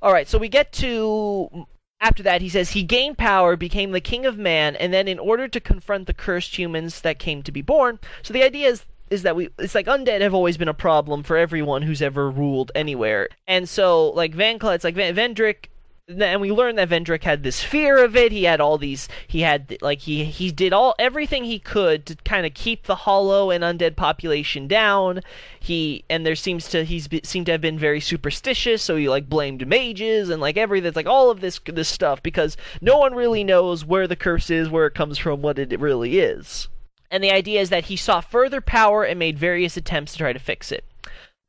[0.01, 1.67] All right, so we get to
[2.01, 5.19] after that, he says he gained power, became the king of man, and then in
[5.19, 7.99] order to confront the cursed humans that came to be born.
[8.23, 11.23] So the idea is is that we it's like undead have always been a problem
[11.23, 13.27] for everyone who's ever ruled anywhere.
[13.47, 15.65] And so like Van it's like Vendrick
[16.09, 18.31] and we learned that Vendrick had this fear of it.
[18.31, 19.07] He had all these.
[19.27, 22.95] He had like he he did all everything he could to kind of keep the
[22.95, 25.21] hollow and undead population down.
[25.59, 28.81] He and there seems to he's be, seemed to have been very superstitious.
[28.81, 30.93] So he like blamed mages and like everything.
[30.95, 34.69] like all of this this stuff because no one really knows where the curse is,
[34.69, 36.67] where it comes from, what it really is.
[37.11, 40.33] And the idea is that he saw further power and made various attempts to try
[40.33, 40.85] to fix it.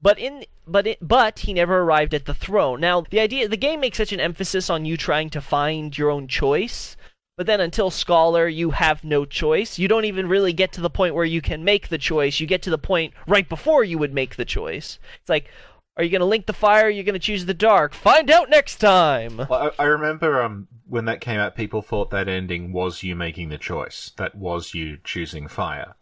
[0.03, 2.81] But in but it, but he never arrived at the throne.
[2.81, 6.11] Now, the idea the game makes such an emphasis on you trying to find your
[6.11, 6.97] own choice,
[7.37, 9.79] but then until scholar you have no choice.
[9.79, 12.41] You don't even really get to the point where you can make the choice.
[12.41, 14.99] You get to the point right before you would make the choice.
[15.21, 15.51] It's like
[15.97, 16.87] are you going to link the fire?
[16.87, 17.93] Are you going to choose the dark?
[17.93, 19.37] Find out next time.
[19.37, 23.15] Well, I, I remember um, when that came out, people thought that ending was you
[23.15, 24.13] making the choice.
[24.17, 25.97] That was you choosing fire.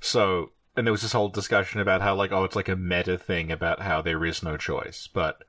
[0.00, 3.18] So and there was this whole discussion about how like oh it's like a meta
[3.18, 5.44] thing about how there is no choice but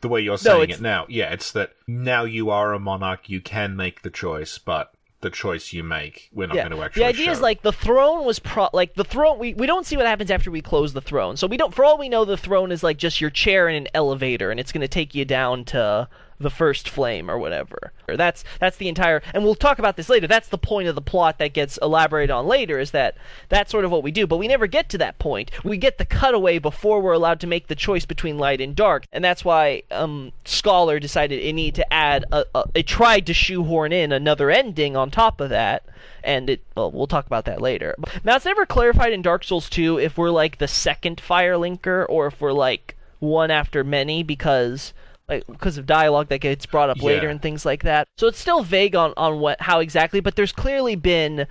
[0.00, 3.40] the way you're saying it now yeah it's that now you are a monarch you
[3.40, 6.66] can make the choice but the choice you make we're not yeah.
[6.66, 7.32] going to actually the idea show.
[7.32, 10.30] is like the throne was pro like the throne we, we don't see what happens
[10.30, 12.82] after we close the throne so we don't for all we know the throne is
[12.82, 16.08] like just your chair in an elevator and it's going to take you down to
[16.40, 17.92] the first flame or whatever.
[18.08, 20.26] That's that's the entire and we'll talk about this later.
[20.26, 23.16] That's the point of the plot that gets elaborated on later is that
[23.48, 25.50] that's sort of what we do, but we never get to that point.
[25.62, 29.04] We get the cutaway before we're allowed to make the choice between light and dark.
[29.12, 33.34] And that's why um, Scholar decided it needed to add a, a it tried to
[33.34, 35.84] shoehorn in another ending on top of that
[36.24, 37.94] and it well, we'll talk about that later.
[38.24, 42.06] Now it's never clarified in Dark Souls 2 if we're like the second fire linker
[42.08, 44.92] or if we're like one after many because
[45.30, 47.04] like because of dialogue that gets brought up yeah.
[47.04, 48.08] later and things like that.
[48.18, 51.46] So it's still vague on on what how exactly, but there's clearly been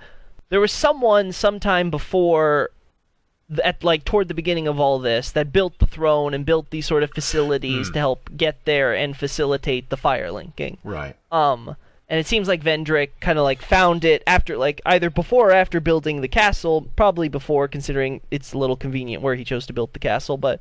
[0.50, 2.70] there was someone sometime before
[3.64, 6.86] at like toward the beginning of all this that built the throne and built these
[6.86, 7.92] sort of facilities mm.
[7.94, 10.78] to help get there and facilitate the fire linking.
[10.84, 11.16] Right.
[11.32, 11.76] Um
[12.08, 15.52] and it seems like Vendrick kind of like found it after like either before or
[15.52, 19.72] after building the castle, probably before considering it's a little convenient where he chose to
[19.72, 20.60] build the castle, but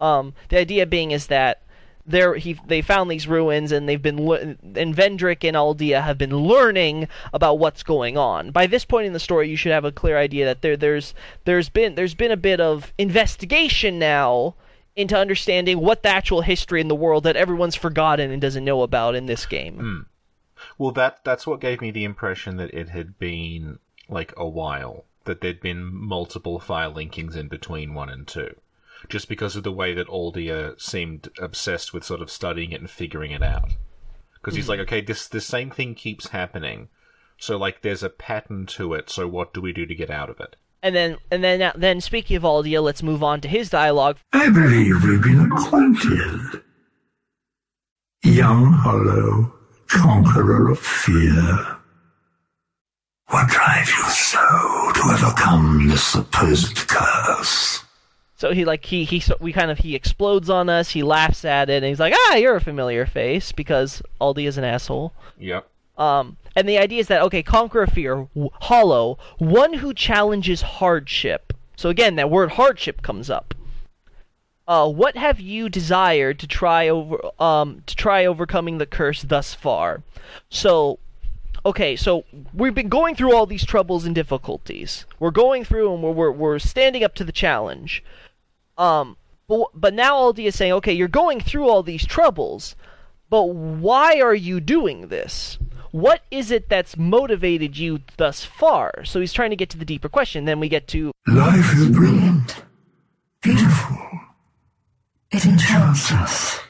[0.00, 1.62] um the idea being is that
[2.08, 6.36] there he they found these ruins and they've been and Vendrick and Aldia have been
[6.36, 8.50] learning about what's going on.
[8.50, 11.14] By this point in the story, you should have a clear idea that there there's
[11.44, 14.54] there's been there's been a bit of investigation now
[14.96, 18.82] into understanding what the actual history in the world that everyone's forgotten and doesn't know
[18.82, 19.78] about in this game.
[19.78, 20.06] Mm.
[20.76, 23.78] Well, that that's what gave me the impression that it had been
[24.08, 28.56] like a while that there'd been multiple fire linkings in between one and two
[29.08, 32.90] just because of the way that Aldia seemed obsessed with sort of studying it and
[32.90, 33.76] figuring it out.
[34.34, 34.70] Because he's hmm.
[34.70, 36.88] like, okay, this the same thing keeps happening,
[37.38, 39.10] so like there's a pattern to it.
[39.10, 40.56] So what do we do to get out of it?
[40.82, 44.18] And then, and then, then speaking of Aldia, let's move on to his dialogue.
[44.32, 46.62] I believe we've been acquainted.
[48.22, 49.52] Young Hollow,
[49.88, 51.78] conqueror of fear.
[53.28, 54.38] What drives you so
[54.94, 57.84] to overcome this supposed curse?
[58.38, 60.90] So he like he he we kind of he explodes on us.
[60.90, 64.56] He laughs at it, and he's like, "Ah, you're a familiar face," because Aldi is
[64.56, 65.12] an asshole.
[65.40, 65.68] Yep.
[65.98, 68.28] Um, and the idea is that okay, conquer a fear,
[68.62, 71.52] hollow, one who challenges hardship.
[71.74, 73.54] So again, that word hardship comes up.
[74.68, 79.52] Uh, what have you desired to try over um to try overcoming the curse thus
[79.52, 80.02] far?
[80.48, 81.00] So
[81.66, 82.24] okay, so
[82.54, 85.06] we've been going through all these troubles and difficulties.
[85.18, 88.04] We're going through and we're, we're, we're standing up to the challenge.
[88.78, 89.16] Um,
[89.48, 92.76] but, but now Aldi is saying, okay, you're going through all these troubles,
[93.28, 95.58] but why are you doing this?
[95.90, 99.04] What is it that's motivated you thus far?
[99.04, 100.44] So he's trying to get to the deeper question.
[100.44, 102.62] Then we get to life is brilliant,
[103.42, 103.98] beautiful.
[105.32, 106.60] It enchants us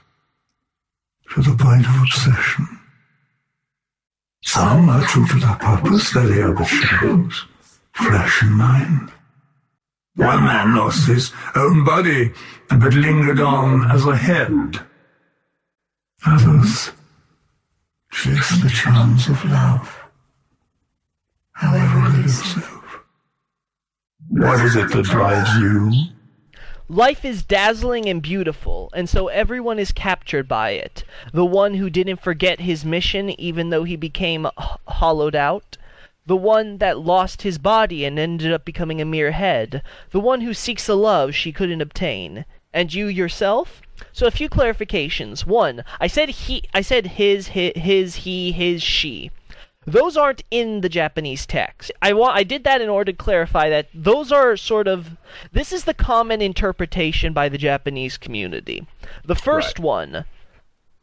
[1.34, 2.66] to the point of obsession.
[4.42, 7.44] Some are true to their purpose, they are the shadows,
[7.92, 9.12] flesh and mind.
[10.19, 12.33] One man lost his own body,
[12.69, 14.81] but lingered on as a head.
[16.27, 16.91] Others
[18.11, 19.97] chase the charms of love,
[21.53, 22.69] however elusive.
[24.29, 25.93] What is it that drives you?
[26.89, 31.05] Life is dazzling and beautiful, and so everyone is captured by it.
[31.33, 35.78] The one who didn't forget his mission even though he became hollowed out,
[36.29, 40.43] the one that lost his body and ended up becoming a mere head, the one
[40.43, 42.45] who seeks a love she couldn't obtain.
[42.72, 43.81] And you yourself?
[44.12, 45.47] So a few clarifications.
[45.47, 49.31] One, I said he I said his his, his he his she.
[49.87, 51.91] Those aren't in the Japanese text.
[52.03, 55.16] I want I did that in order to clarify that those are sort of
[55.53, 58.87] this is the common interpretation by the Japanese community.
[59.24, 59.85] The first Right.
[59.87, 60.24] one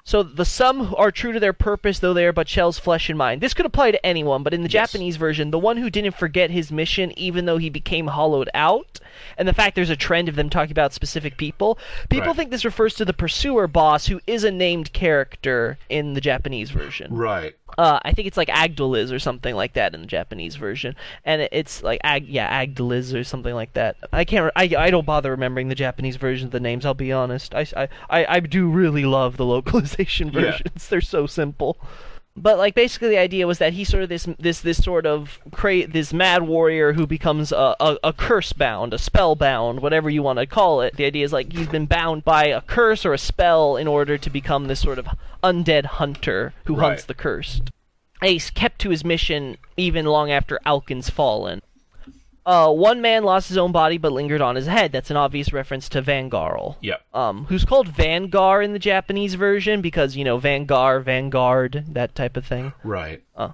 [0.05, 3.17] so the some are true to their purpose, though they are but shells, flesh, and
[3.17, 3.41] mind.
[3.41, 4.91] This could apply to anyone, but in the Yes.
[4.91, 8.99] Japanese version, the one who didn't forget his mission, even though he became hollowed out,
[9.37, 11.77] and the fact there's a trend of them talking about specific people,
[12.09, 12.35] people Right.
[12.37, 16.69] think this refers to the pursuer boss, who is a named character in the Japanese
[16.69, 17.11] version.
[17.13, 17.55] Right.
[17.77, 20.95] Uh, I think it's like Agdaliz or something like that in the Japanese version,
[21.25, 23.97] and it's like Ag, yeah, Agdaliz or something like that.
[24.13, 26.85] I can't, re- I, I don't bother remembering the Japanese version of the names.
[26.85, 27.53] I'll be honest.
[27.55, 29.94] I, I, I, I do really love the localization
[30.33, 30.51] Yeah.
[30.51, 30.87] versions.
[30.87, 31.77] They're so simple.
[32.37, 35.39] But like basically the idea was that he's sort of this this this sort of
[35.51, 40.09] cra- this mad warrior who becomes a, a, a curse bound, a spell bound, whatever
[40.09, 40.97] you want to call it.
[40.97, 44.17] The idea is like he's been bound by a curse or a spell in order
[44.17, 45.07] to become this sort of
[45.43, 47.71] undead hunter who hunts the cursed.
[48.21, 51.61] Ace kept to his mission even long after Alkin's fallen.
[52.45, 54.91] Uh, one man lost his own body but lingered on his head.
[54.91, 57.01] That's an obvious reference to Vengarl Yep.
[57.13, 62.37] um, who's called Vanguard in the Japanese version because you know Vanguard, Vanguard, that type
[62.37, 62.73] of thing.
[62.83, 63.23] Right.
[63.35, 63.53] Uh,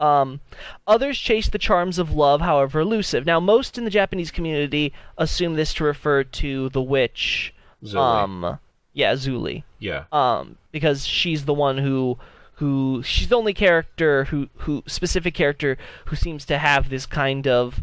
[0.00, 0.40] Um,
[0.88, 3.24] others chase the charms of love, however elusive.
[3.24, 7.54] Now, most in the Japanese community assume this to refer to the witch.
[7.84, 7.96] Zuli.
[7.96, 8.58] Um,
[8.92, 9.62] yeah, Zuli.
[9.78, 10.04] yeah.
[10.10, 12.18] Um, because she's the one who,
[12.54, 17.46] who she's the only character who, who specific character who seems to have this kind
[17.46, 17.80] of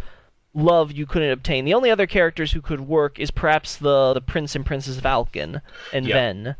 [0.60, 1.66] love you couldn't obtain.
[1.66, 5.04] The only other characters who could work is perhaps the the prince and princess of
[5.04, 5.62] Alkin
[5.94, 6.16] and Yeah.
[6.16, 6.56] Ven.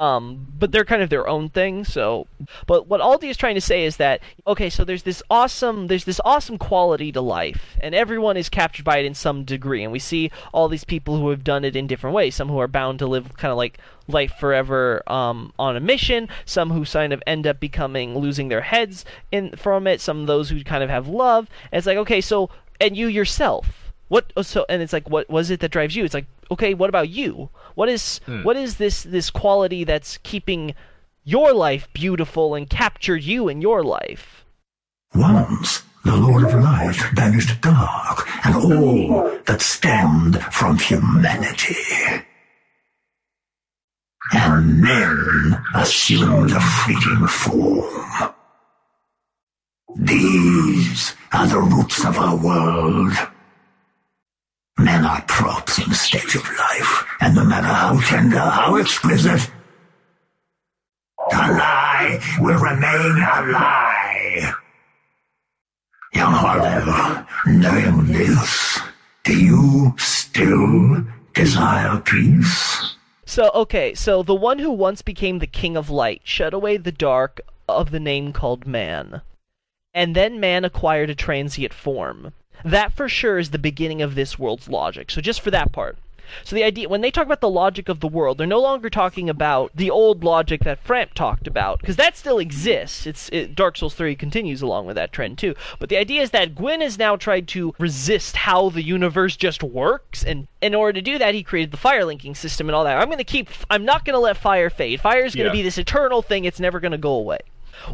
[0.00, 1.84] Um, but they're kind of their own thing.
[1.84, 2.28] So,
[2.68, 6.04] but what Aldi is trying to say is that okay, so there's this awesome, there's
[6.04, 9.82] this awesome quality to life, and everyone is captured by it in some degree.
[9.82, 12.36] And we see all these people who have done it in different ways.
[12.36, 16.28] Some who are bound to live kind of like life forever um, on a mission.
[16.44, 20.00] Some who kind of end up becoming losing their heads in from it.
[20.00, 21.48] Some of those who kind of have love.
[21.72, 22.50] And it's like okay, so
[22.80, 23.92] and you yourself.
[24.08, 26.04] What oh, so and it's like what was it that drives you?
[26.04, 27.50] It's like okay, what about you?
[27.74, 28.42] What is hmm.
[28.42, 30.74] what is this this quality that's keeping
[31.24, 34.44] your life beautiful and captured you in your life?
[35.14, 41.76] Once the Lord of Light banished dark and all that stemmed from humanity.
[44.32, 48.34] And men assumed a fleeting form.
[49.98, 53.12] These are the roots of our world.
[54.78, 59.50] Men are props in stage of life, and no matter how tender, how exquisite,
[61.30, 64.52] the lie will remain a lie.
[66.14, 68.78] Young Hollow, knowing this,
[69.24, 72.94] do you still desire peace?
[73.26, 76.92] So okay, so the one who once became the king of light shut away the
[76.92, 79.22] dark of the name called man.
[79.94, 82.32] And then man acquired a transient form.
[82.64, 85.10] That for sure is the beginning of this world's logic.
[85.10, 85.96] So just for that part.
[86.44, 88.90] So the idea when they talk about the logic of the world, they're no longer
[88.90, 93.06] talking about the old logic that Frampt talked about because that still exists.
[93.06, 95.54] It's it, Dark Souls 3 continues along with that trend too.
[95.78, 99.62] But the idea is that Gwyn has now tried to resist how the universe just
[99.62, 102.84] works and in order to do that he created the fire linking system and all
[102.84, 102.98] that.
[102.98, 105.00] I'm going to keep I'm not going to let fire fade.
[105.00, 105.60] Fire is going to Yeah.
[105.60, 106.44] be this eternal thing.
[106.44, 107.38] It's never going to go away.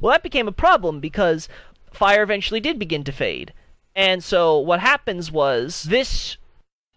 [0.01, 1.49] Well, that became a problem because
[1.97, 3.53] fire eventually did begin to fade.
[3.95, 6.37] And so what happens was this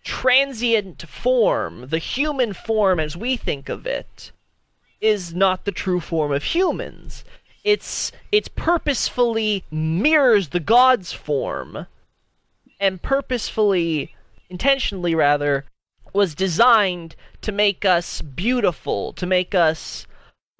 [0.04, 4.32] transient form, the human form as we think of it,
[5.00, 7.24] is not the true form of humans.
[7.64, 11.88] It's it's purposefully mirrors the god's form
[12.80, 14.16] and purposefully
[14.50, 15.66] intentionally rather
[16.14, 20.07] was designed to make us beautiful, to make us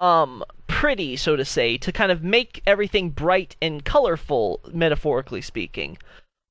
[0.00, 5.98] um pretty so to say, to kind of make everything bright and colorful metaphorically speaking.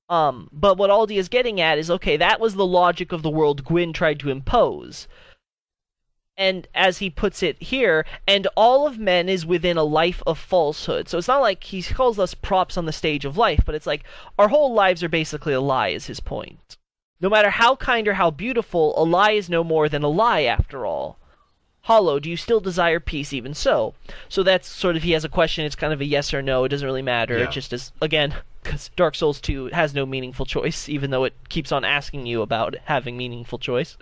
[0.10, 3.30] Um, but what Aldi is getting at is okay, that was the logic of the
[3.30, 5.08] world Gwyn tried to impose.
[6.36, 10.38] And as he puts it here, and all of men is within a life of
[10.38, 11.08] falsehood.
[11.08, 13.88] So it's not like he calls us props on the stage of life, but it's
[13.88, 14.04] like
[14.38, 16.78] our whole lives are basically a lie, is his point.
[17.20, 20.44] No matter how kind or how beautiful, a lie is no more than a lie
[20.44, 21.18] after all.
[21.88, 23.94] Hollow, do you still desire peace even so?
[24.28, 26.66] So that's sort of he has a question, it's kind of a yes or no,
[26.66, 27.38] it doesn't really matter.
[27.38, 27.46] Yeah.
[27.46, 31.34] It just is again, because Dark Souls 2 has no meaningful choice, even though it
[31.48, 33.98] keeps on asking you about having meaningful choice.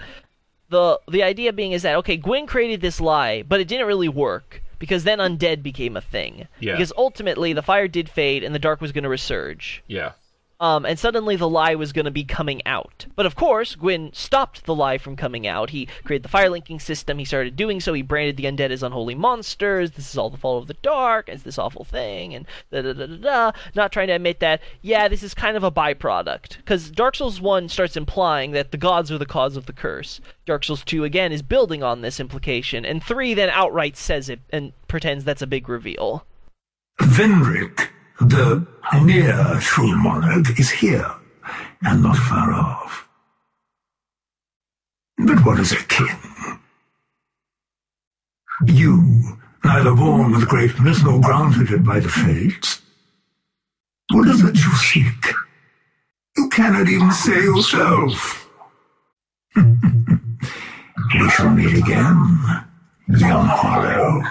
[0.70, 4.10] the the idea being is that okay, Gwyn created this lie, but it didn't really
[4.10, 6.48] work because then undead became a thing.
[6.60, 6.74] Yeah.
[6.74, 9.82] Because ultimately the fire did fade and the dark was going to resurge.
[9.88, 10.14] Yeah.
[10.60, 13.06] Um, and suddenly the lie was going to be coming out.
[13.16, 15.72] But of course, Gwyn stopped the lie from coming out.
[15.72, 17.18] He created the fire linking system.
[17.18, 17.94] He started doing so.
[17.94, 19.92] He branded the undead as unholy monsters.
[19.92, 21.28] This is all the fault of the dark.
[21.28, 22.34] It's this awful thing.
[22.34, 23.52] And da da da da da.
[23.76, 26.58] Not trying to admit that, yeah, this is kind of a byproduct.
[26.58, 30.22] Because Dark Souls 1 starts implying that the gods are the cause of the curse.
[30.46, 32.86] Dark Souls 2, again, is building on this implication.
[32.86, 36.26] And 3 then outright says it and pretends that's a big reveal.
[37.02, 37.90] Vendrick,
[38.20, 38.66] the
[39.04, 41.12] near true monarch, is here,
[41.84, 43.08] and not far off.
[45.18, 46.18] But what is a king?
[48.66, 52.82] You, neither born with greatness nor granted it by the fates.
[54.12, 55.34] What is it you seek?
[56.38, 58.50] You cannot even say yourself.
[59.56, 62.40] we shall meet again,
[63.08, 64.22] young Hollow.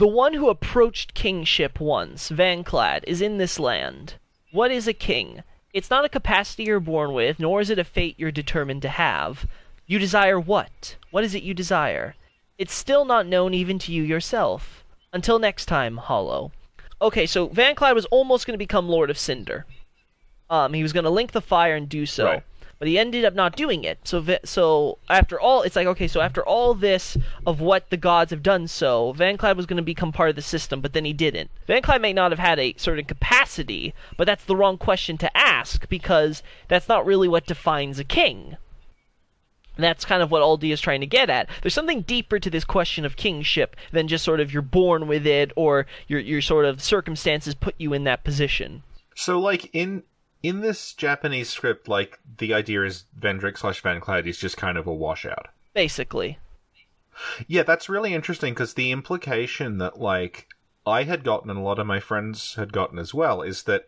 [0.00, 4.14] The one who approached kingship once, Vanclad, is in this land.
[4.50, 5.42] What is a king?
[5.74, 8.88] It's not a capacity you're born with, nor is it a fate you're determined to
[8.88, 9.46] have.
[9.86, 10.96] You desire what?
[11.10, 12.14] What is it you desire?
[12.56, 14.84] It's still not known even to you yourself.
[15.12, 16.50] Until next time, Hollow.
[17.02, 19.66] Okay, so Vanclad was almost going to become Lord of Cinder.
[20.48, 22.24] Um, he was going to link the fire and do so.
[22.24, 22.42] Right.
[22.80, 23.98] But he ended up not doing it.
[24.04, 26.08] So, so after all, it's like okay.
[26.08, 27.16] So after all this
[27.46, 30.42] of what the gods have done, so Vanclad was going to become part of the
[30.42, 31.50] system, but then he didn't.
[31.68, 35.86] Vanclad may not have had a certain capacity, but that's the wrong question to ask
[35.90, 38.56] because that's not really what defines a king.
[39.76, 41.50] And that's kind of what Aldi is trying to get at.
[41.60, 45.26] There's something deeper to this question of kingship than just sort of you're born with
[45.26, 48.84] it or your your sort of circumstances put you in that position.
[49.14, 50.02] So, like in
[50.42, 54.86] in this Japanese script, like the idea is Vendrick slash Vanclad is just kind of
[54.86, 55.48] a washout.
[55.74, 56.38] Basically.
[57.46, 60.48] Yeah, that's really interesting because the implication that like
[60.86, 63.86] I had gotten and a lot of my friends had gotten as well is that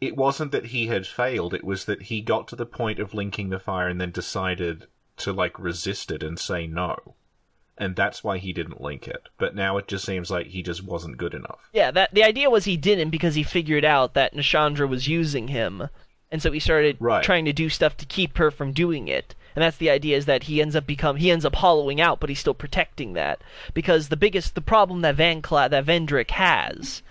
[0.00, 3.14] it wasn't that he had failed; it was that he got to the point of
[3.14, 4.88] linking the fire and then decided
[5.18, 7.14] to like resist it and say no.
[7.78, 9.28] And that's why he didn't link it.
[9.38, 11.58] But now it just seems like he just wasn't good enough.
[11.72, 15.48] Yeah, that the idea was he didn't because he figured out that Nashandra was using
[15.48, 15.88] him,
[16.32, 17.22] and so he started Right.
[17.22, 19.34] trying to do stuff to keep her from doing it.
[19.54, 22.18] And that's the idea is that he ends up become he ends up hollowing out,
[22.20, 23.40] but he's still protecting that
[23.74, 27.02] because the biggest the problem that Van Cla- that Vendrick has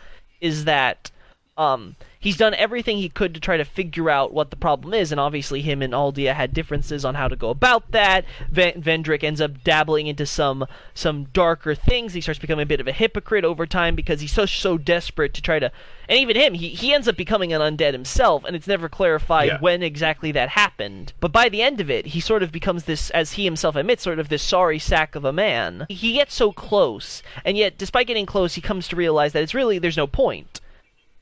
[0.41, 1.09] is that
[1.57, 1.95] um,
[2.25, 5.21] he's done everything he could to try to figure out what the problem is, and
[5.21, 8.25] obviously him and Aldia had differences on how to go about that.
[8.51, 12.13] Vendrick ends up dabbling into some some darker things.
[12.13, 15.33] He starts becoming a bit of a hypocrite over time because he's so so desperate
[15.35, 15.71] to try to,
[16.09, 19.47] and even him, he he ends up becoming an undead himself, and it's never clarified
[19.47, 19.59] Yeah.
[19.59, 21.13] when exactly that happened.
[21.19, 24.03] But by the end of it, he sort of becomes this, as he himself admits,
[24.03, 25.85] sort of this sorry sack of a man.
[25.89, 29.53] He gets so close, and yet, despite getting close, he comes to realize that it's
[29.53, 30.59] really there's no point.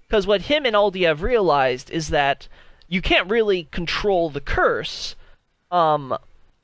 [0.08, 2.48] Because what him and Aldi have realized is that
[2.88, 5.16] you can't really control the curse.
[5.72, 6.16] Um,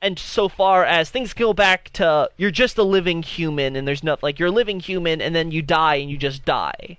[0.02, 4.04] and so far as things go back to you're just a living human, and there's
[4.04, 6.96] not like you're a living human, and then you die and you just die.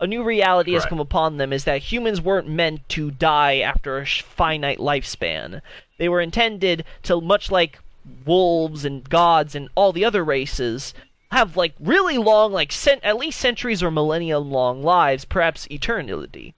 [0.00, 3.98] A new reality has come upon them is that humans weren't meant to die after
[3.98, 5.60] a sh- finite lifespan.
[5.98, 7.78] They were intended to, much like
[8.26, 10.92] wolves and gods and all the other races,
[11.32, 16.54] have like really long, like cent- at least centuries or millennia long lives, perhaps eternity.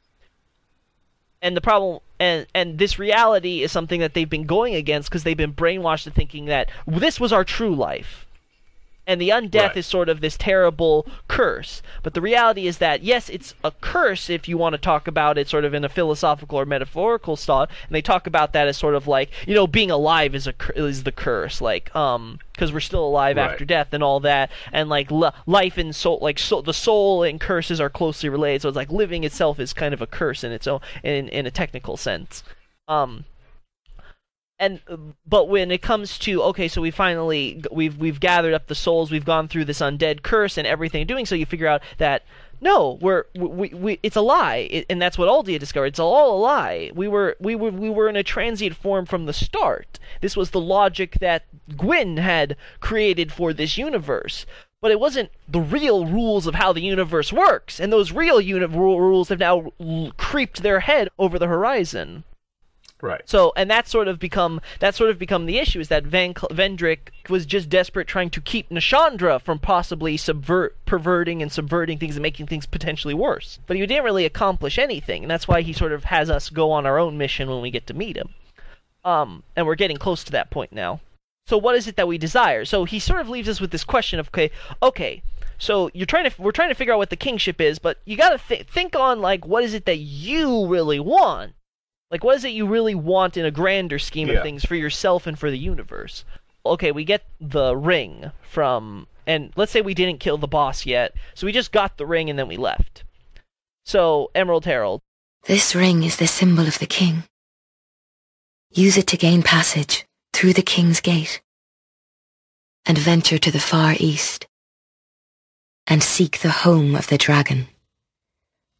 [1.40, 5.22] And the problem, and and this reality is something that they've been going against because
[5.22, 8.23] they've been brainwashed into thinking that this was our true life.
[9.06, 9.76] And the undeath Right.
[9.76, 11.82] is sort of this terrible curse.
[12.02, 15.36] But the reality is that, yes, it's a curse if you want to talk about
[15.36, 17.62] it sort of in a philosophical or metaphorical style.
[17.86, 20.54] And they talk about that as sort of like, you know, being alive is a
[20.74, 23.50] is the curse, like, um, because we're still alive Right.
[23.50, 24.50] after death and all that.
[24.72, 28.62] And like li- life and soul, like so, the soul and curses are closely related.
[28.62, 31.44] So it's like living itself is kind of a curse in its own, in in
[31.46, 32.42] a technical sense.
[32.88, 33.24] Um,
[34.64, 38.74] and but when it comes to okay so we finally we've we've gathered up the
[38.74, 42.22] souls we've gone through this undead curse and everything doing so you figure out that
[42.60, 44.68] no we're we, we it's a lie.
[44.70, 45.86] It, and that's what Aldia discovered.
[45.86, 46.90] It's all a lie.
[46.94, 49.98] We were we were we were in a transient form from the start.
[50.20, 51.44] This was the logic that
[51.76, 54.46] Gwyn had created for this universe.
[54.80, 57.80] But it wasn't the real rules of how the universe works.
[57.80, 62.24] And those real uni- rules have now l- creeped their head over the horizon
[63.02, 63.22] Right.
[63.26, 66.32] so, and that's sort of become that's sort of become the issue is that Van
[66.32, 72.16] Vendrick was just desperate trying to keep Nashandra from possibly subvert, perverting and subverting things
[72.16, 73.58] and making things potentially worse.
[73.66, 76.70] But he didn't really accomplish anything, and that's why he sort of has us go
[76.70, 78.30] on our own mission when we get to meet him.
[79.04, 81.00] Um, and we're getting close to that point now.
[81.46, 82.64] So what is it that we desire?
[82.64, 84.50] So he sort of leaves us with this question of okay,
[84.82, 85.22] okay.
[85.58, 88.16] So you're trying to we're trying to figure out what the kingship is, but you
[88.16, 91.52] got to th- think on like what is it that you really want?
[92.14, 94.34] Like what is it you really want in a grander scheme Yeah.
[94.34, 96.24] of things for yourself and for the universe?
[96.64, 101.12] Okay, we get the ring from and let's say we didn't kill the boss yet.
[101.34, 103.02] So we just got the ring and then we left.
[103.84, 105.00] So Emerald Herald,
[105.48, 107.24] This ring is the symbol of the king.
[108.70, 111.42] Use it to gain passage through the king's gate
[112.86, 114.46] and venture to the far east
[115.88, 117.66] and seek the home of the dragon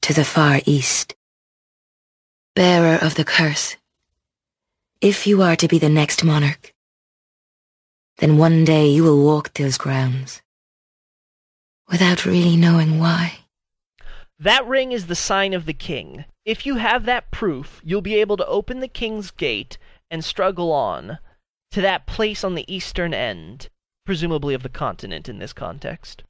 [0.03, 1.17] to the far east.
[2.57, 3.77] Bearer of the curse,
[5.01, 6.73] if you are to be the next monarch,
[8.19, 10.41] then one day you will walk those grounds
[11.91, 13.39] without really knowing why.
[14.39, 16.27] That ring is the sign of the king.
[16.45, 19.77] If you have that proof, you'll be able to open the king's gate
[20.09, 21.19] and struggle on
[21.73, 23.69] to that place on the eastern end,
[24.07, 26.23] presumably of the continent in this context.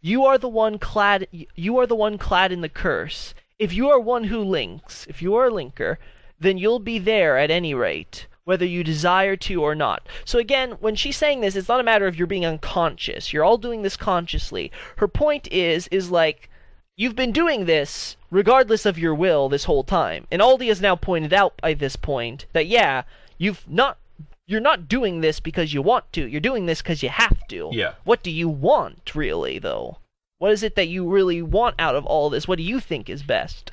[0.00, 3.34] You are the one clad you are the one clad in the curse.
[3.62, 5.98] If you are one who links, if you are a linker,
[6.40, 10.08] then you'll be there at any rate, whether you desire to or not.
[10.24, 13.32] So again, when she's saying this, it's not a matter of you're being unconscious.
[13.32, 14.72] You're all doing this consciously.
[14.96, 16.50] Her point is is like
[16.96, 20.26] You've been doing this regardless of your will this whole time.
[20.30, 23.04] And Aldi has now pointed out by this point that yeah,
[23.38, 23.98] you've not
[24.46, 26.26] you're not doing this because you want to.
[26.26, 27.70] You're doing this because you have to.
[27.72, 27.94] Yeah.
[28.04, 29.98] What do you want really though?
[30.42, 32.48] What is it that you really want out of all this?
[32.48, 33.70] What do you think is best?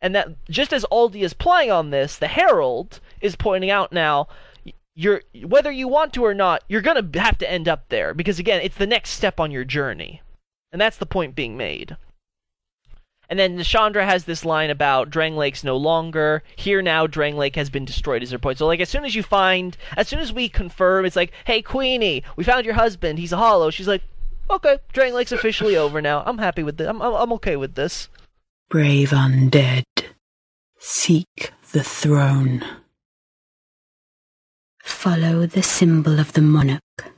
[0.00, 4.28] And that just as Aldi is playing on this, the Herald is pointing out now
[4.94, 8.38] you're whether you want to or not, you're gonna have to end up there because
[8.38, 10.22] again, it's the next step on your journey,
[10.70, 11.96] and that's the point being made.
[13.28, 16.44] And then Chandra has this line about Drangleic's no longer.
[16.54, 18.58] Here now, Drang Lake has been destroyed, is her point.
[18.58, 21.62] So, like, as soon as you find, as soon as we confirm, it's like, hey,
[21.62, 23.18] Queenie, we found your husband.
[23.18, 23.70] He's a hollow.
[23.70, 24.02] She's like,
[24.52, 26.22] okay, Drangleic's officially over now.
[26.26, 26.88] I'm happy with this.
[26.88, 28.08] I'm, I'm, I'm okay with this.
[28.68, 29.84] Brave undead,
[30.78, 32.64] seek the throne.
[34.82, 37.12] Follow the symbol of the monarch,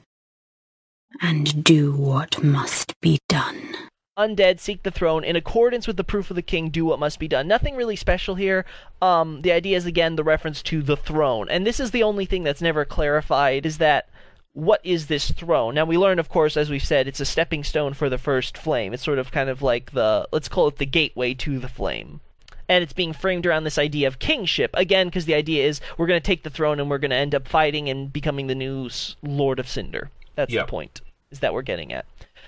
[1.20, 3.74] and do what must be done.
[4.16, 6.70] Undead seek the throne in accordance with the proof of the king.
[6.70, 7.48] Do what must be done.
[7.48, 8.64] Nothing really special here.
[9.02, 12.24] Um, the idea is again the reference to the throne, and this is the only
[12.24, 13.66] thing that's never clarified.
[13.66, 14.08] Is that
[14.54, 15.74] what is this throne?
[15.74, 18.56] Now we learn, of course, as we've said, it's a stepping stone for the first
[18.56, 18.94] flame.
[18.94, 22.20] It's sort of kind of like the let's call it the gateway to the flame.
[22.68, 26.06] And it's being framed around this idea of kingship again, because the idea is we're
[26.06, 28.54] going to take the throne and we're going to end up fighting and becoming the
[28.54, 28.88] new
[29.22, 30.10] Lord of Cinder.
[30.34, 30.66] That's Yep.
[30.66, 31.00] the point.
[31.30, 32.06] Is that we're getting at.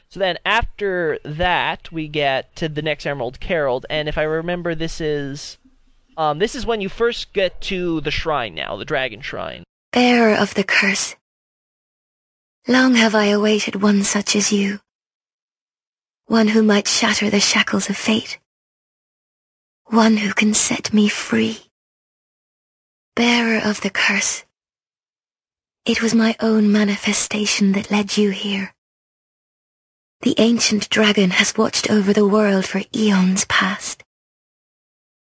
[0.09, 4.75] So then after that, we get to the next Emerald Herald, and if I remember,
[4.75, 5.59] this is
[6.17, 9.65] um, this is when you first get to the shrine now, the Dragon Shrine.
[9.93, 11.17] Bearer of the curse,
[12.69, 14.81] long have I awaited one such as you.
[16.27, 18.39] One who might shatter the shackles of fate.
[19.87, 21.59] One who can set me free.
[23.15, 24.45] Bearer of the curse,
[25.87, 28.75] it was my own manifestation that led you here.
[30.23, 34.03] The ancient dragon has watched over the world for eons past.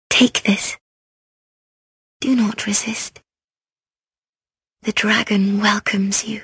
[0.08, 0.76] Take this.
[2.20, 3.20] Do not resist.
[4.82, 6.42] The dragon welcomes you.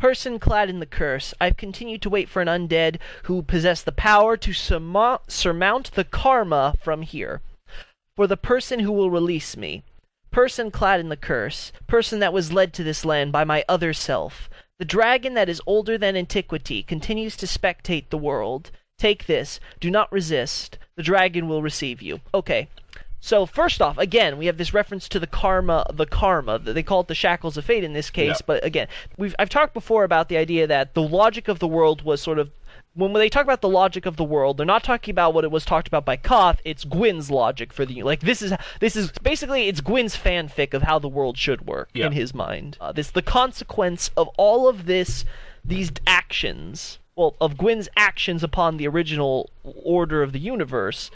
[0.00, 3.92] Person clad in the curse, I've continued to wait for an undead who possess the
[3.92, 7.42] power to surmo- surmount the karma from here.
[8.16, 9.82] For the person who will release me.
[10.30, 13.92] Person clad in the curse, person that was led to this land by my other
[13.92, 14.48] self.
[14.78, 18.70] The dragon that is older than antiquity continues to spectate the world.
[18.96, 19.60] Take this.
[19.80, 20.78] Do not resist.
[20.96, 22.20] The dragon will receive you.
[22.32, 22.68] Okay.
[23.20, 26.58] So first off, again, we have this reference to the karma, the karma.
[26.58, 28.44] They call it the shackles of fate in this case, Yeah.
[28.46, 28.88] but again,
[29.18, 32.38] we've I've talked before about the idea that the logic of the world was sort
[32.38, 32.50] of
[32.94, 35.50] when they talk about the logic of the world, they're not talking about what it
[35.50, 36.58] was talked about by Kaathe.
[36.64, 38.20] It's Gwyn's logic for the like.
[38.20, 42.06] This is this is basically it's Gwyn's fanfic of how the world should work Yeah.
[42.06, 42.78] in his mind.
[42.80, 45.24] Uh, this the consequence of all of this,
[45.64, 46.98] these actions.
[47.16, 51.10] Well, of Gwyn's actions upon the original order of the universe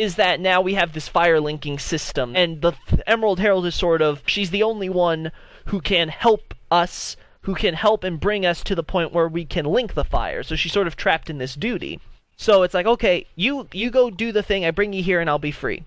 [0.00, 2.72] is that now we have this fire linking system, and the
[3.06, 5.30] Emerald Herald is sort of she's the only one
[5.66, 9.44] who can help us, who can help and bring us to the point where we
[9.44, 10.42] can link the fire.
[10.42, 12.00] So she's sort of trapped in this duty.
[12.38, 15.28] So it's like, okay, you you go do the thing, I bring you here, and
[15.28, 15.84] I'll be free.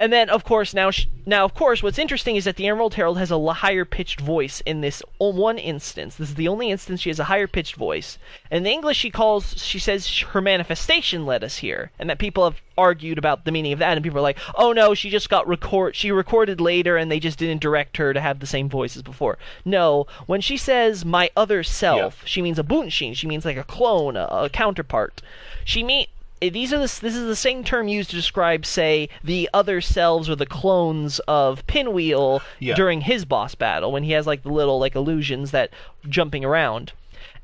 [0.00, 2.94] And then, of course, now, sh- now, of course, what's interesting is that the Emerald
[2.94, 6.16] Herald has a l- higher pitched voice in this one instance.
[6.16, 8.16] This is the only instance she has a higher pitched voice.
[8.50, 12.44] In the English, she calls, she says her manifestation led us here, and that people
[12.44, 15.28] have argued about the meaning of that, and people are like, oh no, she just
[15.28, 18.70] got record, she recorded later, and they just didn't direct her to have the same
[18.70, 19.36] voice as before.
[19.66, 23.14] No, when she says my other self, she means a bunshin.
[23.14, 25.20] She means like a clone, a, a counterpart.
[25.62, 26.06] She mean
[26.42, 29.80] Eh, these are the, this is the same term used to describe, say, the other
[29.80, 32.74] selves or the clones of Pinwheel Yeah.
[32.74, 35.70] during his boss battle when he has like the little like illusions that
[36.08, 36.92] jumping around,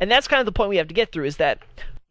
[0.01, 1.59] and that's kind of the point we have to get through is that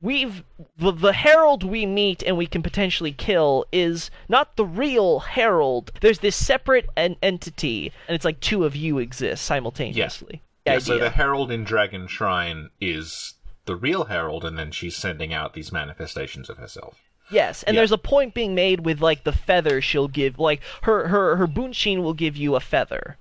[0.02, 0.44] we've
[0.78, 5.92] the, the herald we meet and we can potentially kill is not the real herald.
[6.02, 10.42] There's this separate en- entity, and it's like two of you exist simultaneously.
[10.66, 13.34] The Yeah, so the Herald in Dragon Shrine is
[13.66, 17.02] the real Herald, and then she's sending out these manifestations of herself.
[17.32, 17.82] Yes, and Yeah.
[17.82, 21.48] there's a point being made with like the feather she'll give, like her her her
[21.48, 23.18] bunshin will give you a feather.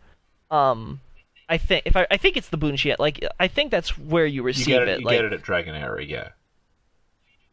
[0.51, 1.01] Um,
[1.49, 4.37] I think if I I think it's the bunshin, like I think that's where you
[4.37, 5.01] You receive get it, it.
[5.01, 6.29] you like, get it at Dragon Area, yeah.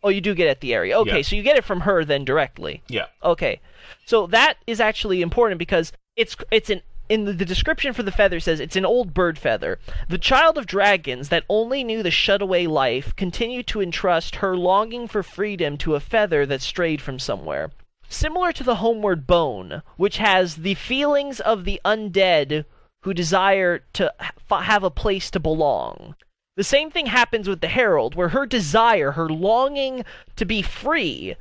[0.04, 0.98] oh, you do get it at the area.
[1.00, 1.22] Okay, Yeah.
[1.22, 2.82] so you get it from her then directly.
[2.90, 3.06] Yeah.
[3.24, 3.60] Okay,
[4.06, 6.82] so that is actually important because it's it's an
[7.12, 9.80] in the, the description for the feather says it's an old bird feather.
[10.08, 15.10] The child of dragons that only knew the shutaway life continued to entrust her longing
[15.10, 17.72] for freedom to a feather that strayed from somewhere.
[18.08, 22.64] Similar to the homeward bone, which has the feelings of the undead
[23.04, 26.16] who desire to ha- have a place to belong.
[26.56, 30.06] The same thing happens with the herald, where her desire, her longing
[30.38, 31.36] to be free,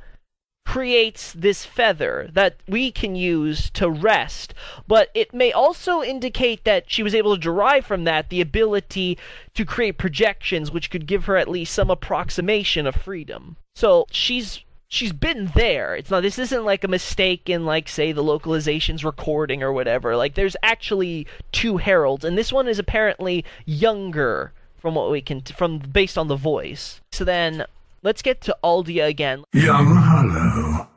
[0.65, 4.53] creates this feather that we can use to rest,
[4.87, 9.17] but it may also indicate that she was able to derive from that the ability
[9.53, 13.57] to create projections which could give her at least some approximation of freedom.
[13.75, 15.95] So she's she's been there.
[15.95, 20.15] It's not this isn't like a mistake in like say the localization's recording or whatever.
[20.15, 25.41] Like there's actually two heralds and this one is apparently younger from what we can
[25.41, 27.01] from based on the voice.
[27.11, 27.65] So then
[28.03, 29.43] let's get to Aldia again.
[29.53, 30.87] Young Hollow,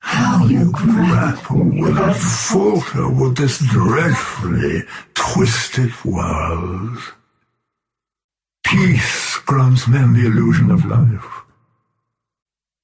[0.00, 4.82] how you grapple without falter with this dreadfully
[5.14, 6.98] twisted world.
[8.64, 11.42] Peace grants men the illusion of life.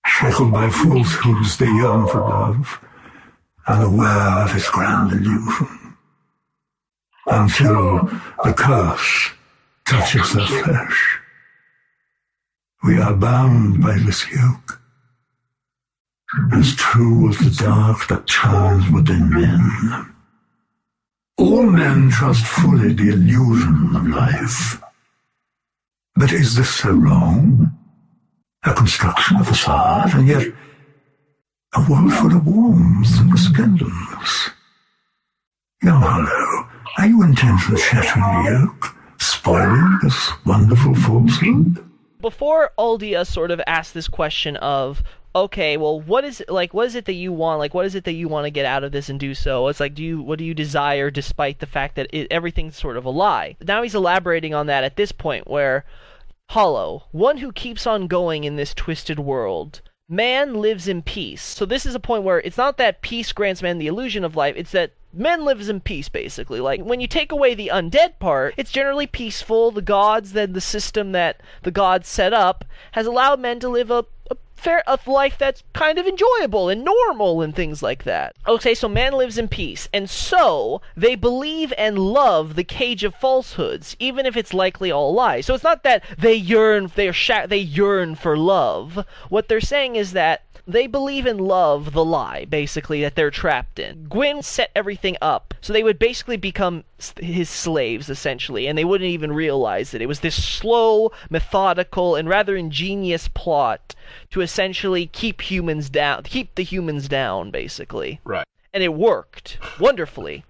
[0.05, 2.81] Shackled by falsehoods, they yearn for love,
[3.67, 5.97] unaware of its grand illusion.
[7.27, 8.09] Until
[8.45, 9.31] the curse
[9.85, 11.21] touches their flesh.
[12.87, 14.81] We are bound by this yoke.
[16.53, 20.15] As true as the dark that turns within men.
[21.37, 24.81] All men trust fully the illusion of life.
[26.15, 27.73] But is this so wrong?
[28.65, 30.47] A construction of facade, and yet
[31.75, 34.51] a world full of warmth and resplendence.
[35.83, 36.69] Young Hollow,
[36.99, 41.86] are you intent on shattering the yoke, spoiling this wonderful falsehood?
[42.27, 45.01] Before Aldia uh, sort of asked this question of
[45.33, 47.61] okay, well, what is like what is it that you want?
[47.61, 49.69] Like, what is it that you want to get out of this and do so?
[49.69, 52.97] It's like, do you what do you desire, despite the fact that it, everything's sort
[52.97, 53.55] of a lie?
[53.61, 55.85] Now he's elaborating on that at this point, where
[56.51, 59.83] Hollow, one who keeps on going in this twisted world.
[60.09, 61.43] Man lives in peace.
[61.45, 64.35] So this is a point where it's not that peace grants man the illusion of
[64.35, 66.61] life, it's that men lives in peace basically.
[66.61, 69.71] Like when you take away the undead part, it's generally peaceful.
[69.71, 73.91] The gods then the system that the gods set up has allowed men to live
[73.91, 78.35] a, a fair a life that's kind of enjoyable and normal and things like that.
[78.47, 83.15] Okay, so man lives in peace, and so they believe and love the cage of
[83.15, 85.47] falsehoods, even if it's likely all lies.
[85.47, 89.05] So it's not that they yearn they're sha- they yearn for love.
[89.29, 93.79] What they're saying is that they believe in love the lie, basically, that they're trapped
[93.79, 94.07] in.
[94.09, 96.85] Gwyn set everything up, so they would basically become
[97.21, 100.03] his slaves, essentially, and they wouldn't even realize it.
[100.03, 103.95] It was this slow, methodical, and rather ingenious plot
[104.31, 108.21] to essentially keep humans down, keep the humans down, basically.
[108.25, 108.47] Right.
[108.75, 110.45] And it worked wonderfully.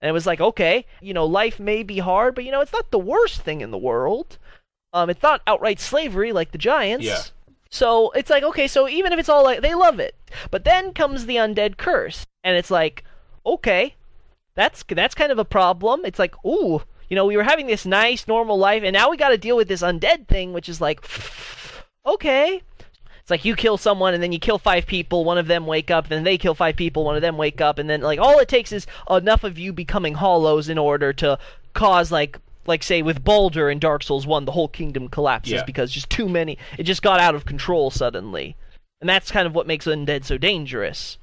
[0.00, 2.72] And it was like, okay, you know, life may be hard, but you know, it's
[2.72, 4.38] not the worst thing in the world.
[4.92, 7.04] Um, it's not outright slavery like the giants.
[7.04, 7.22] Yeah.
[7.76, 10.14] So it's like, okay, so even if it's all like they love it,
[10.50, 13.04] but then comes the undead curse, and it's like,
[13.44, 13.96] okay,
[14.54, 16.00] that's that's kind of a problem.
[16.06, 16.80] It's like, ooh,
[17.10, 19.58] you know, we were having this nice normal life, and now we got to deal
[19.58, 21.06] with this undead thing, which is like,
[22.06, 22.62] okay.
[23.20, 25.90] It's like you kill someone and then you kill five people, one of them wake
[25.90, 28.38] up, then they kill five people, one of them wake up, and then like all
[28.38, 31.38] it takes is enough of you becoming hollows in order to
[31.74, 35.64] cause like like say with Balder in Dark Souls 1 the whole kingdom collapses Yeah.
[35.64, 38.56] because just too many it just got out of control suddenly.
[39.00, 41.18] And that's kind of what makes undead so dangerous.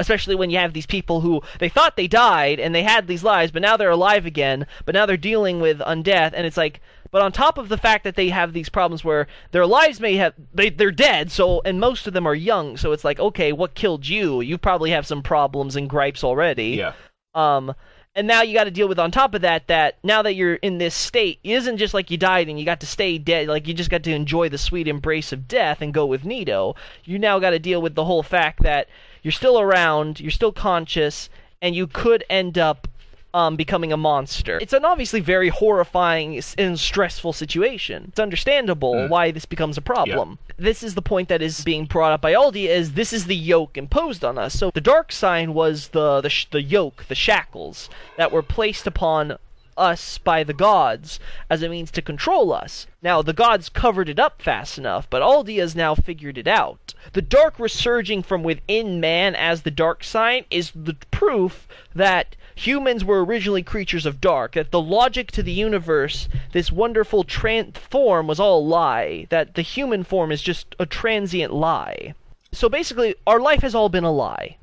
[0.00, 3.24] especially when you have these people who they thought they died and they had these
[3.24, 6.80] lives, but now they're alive again, but now they're dealing with undeath, and it's like,
[7.10, 10.14] but on top of the fact that they have these problems where their lives may
[10.14, 13.50] have they they're dead, so and most of them are young, so it's like, okay,
[13.52, 14.40] what killed you?
[14.40, 16.76] You probably have some problems and gripes already.
[16.76, 16.92] Yeah.
[17.34, 17.74] Um,
[18.18, 20.54] and now you got to deal with on top of that that now that you're
[20.54, 23.46] in this state, isn't just like you died and you got to stay dead.
[23.46, 26.74] Like you just got to enjoy the sweet embrace of death and go with Nito.
[27.04, 28.88] You now got to deal with the whole fact that
[29.22, 31.30] you're still around, you're still conscious,
[31.62, 32.88] and you could end up
[33.34, 34.58] um, becoming a monster.
[34.60, 38.06] It's an obviously very horrifying and stressful situation.
[38.08, 39.08] It's understandable Mm.
[39.10, 40.38] why this becomes a problem.
[40.56, 43.36] This is the point that is being brought up by Aldi is this is the
[43.36, 44.54] yoke imposed on us.
[44.54, 48.86] So the dark sign was the the, sh- the yoke, the shackles that were placed
[48.86, 49.36] upon
[49.76, 52.88] us by the gods as a means to control us.
[53.00, 56.94] Now, the gods covered it up fast enough, but Aldi has now figured it out.
[57.12, 63.04] The dark resurging from within man as the dark sign is the proof that humans
[63.04, 68.26] were originally creatures of dark, that the logic to the universe, this wonderful tran- form,
[68.26, 72.14] was all a lie, that the human form is just a transient lie.
[72.52, 74.56] So basically, our life has all been a lie.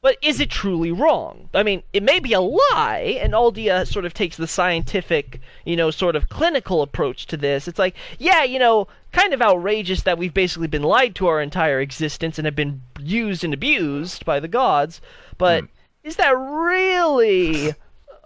[0.00, 1.48] But is it truly wrong?
[1.52, 5.74] I mean, it may be a lie, and Aldia sort of takes the scientific, you
[5.74, 7.66] know, sort of clinical approach to this.
[7.66, 11.40] It's like, yeah, you know, kind of outrageous that we've basically been lied to our
[11.40, 15.00] entire existence and have been used and abused by the gods,
[15.36, 15.70] but hmm.
[16.08, 17.74] Is that really.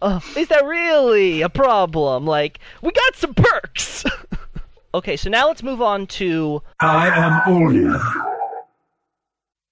[0.01, 2.27] Uh, is that really a problem?
[2.27, 4.05] Like, we got some perks!
[4.95, 8.01] okay, so now let's move on to I am Aldia.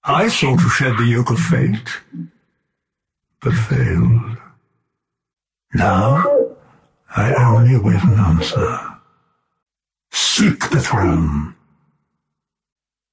[0.04, 1.88] I sought to shed the yoke of fate,
[3.40, 4.38] but failed.
[5.74, 6.24] Now,
[7.16, 8.78] I only await an answer.
[10.10, 11.54] Seek the throne.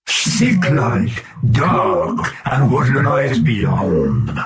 [0.07, 4.39] Seek light, dark, and what lies beyond.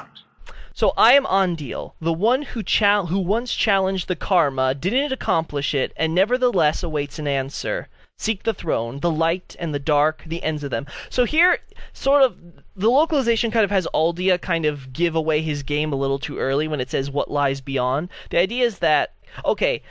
[0.82, 5.76] So I am Ondil, the one who chal- who once challenged the karma, didn't accomplish
[5.76, 7.88] it, and nevertheless awaits an answer.
[8.18, 10.88] Seek the throne, the light and the dark, the ends of them.
[11.12, 11.60] So here,
[11.94, 12.36] sort of,
[12.76, 16.40] the localization kind of has Aldia kind of give away his game a little too
[16.40, 18.10] early when it says what lies beyond.
[18.32, 19.14] The idea is that,
[19.46, 19.84] okay,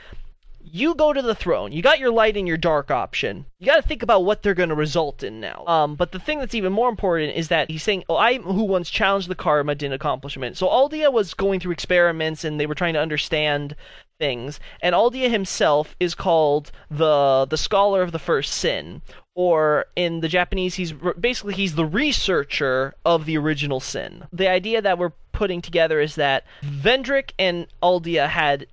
[0.71, 1.71] you go to the throne.
[1.71, 3.45] You got your light and your dark option.
[3.59, 5.63] You got to think about what they're going to result in now.
[5.67, 8.63] Um, but the thing that's even more important is that he's saying, "Oh, I who
[8.63, 12.65] once challenged the karma didn't accomplish it." So Aldia was going through experiments and they
[12.65, 13.75] were trying to understand
[14.19, 14.59] things.
[14.81, 19.01] And Aldia himself is called the the scholar of the first sin,
[19.35, 24.25] or in the Japanese, he's basically he's the researcher of the original sin.
[24.31, 28.67] The idea that we're putting together is that Vendrick and Aldia had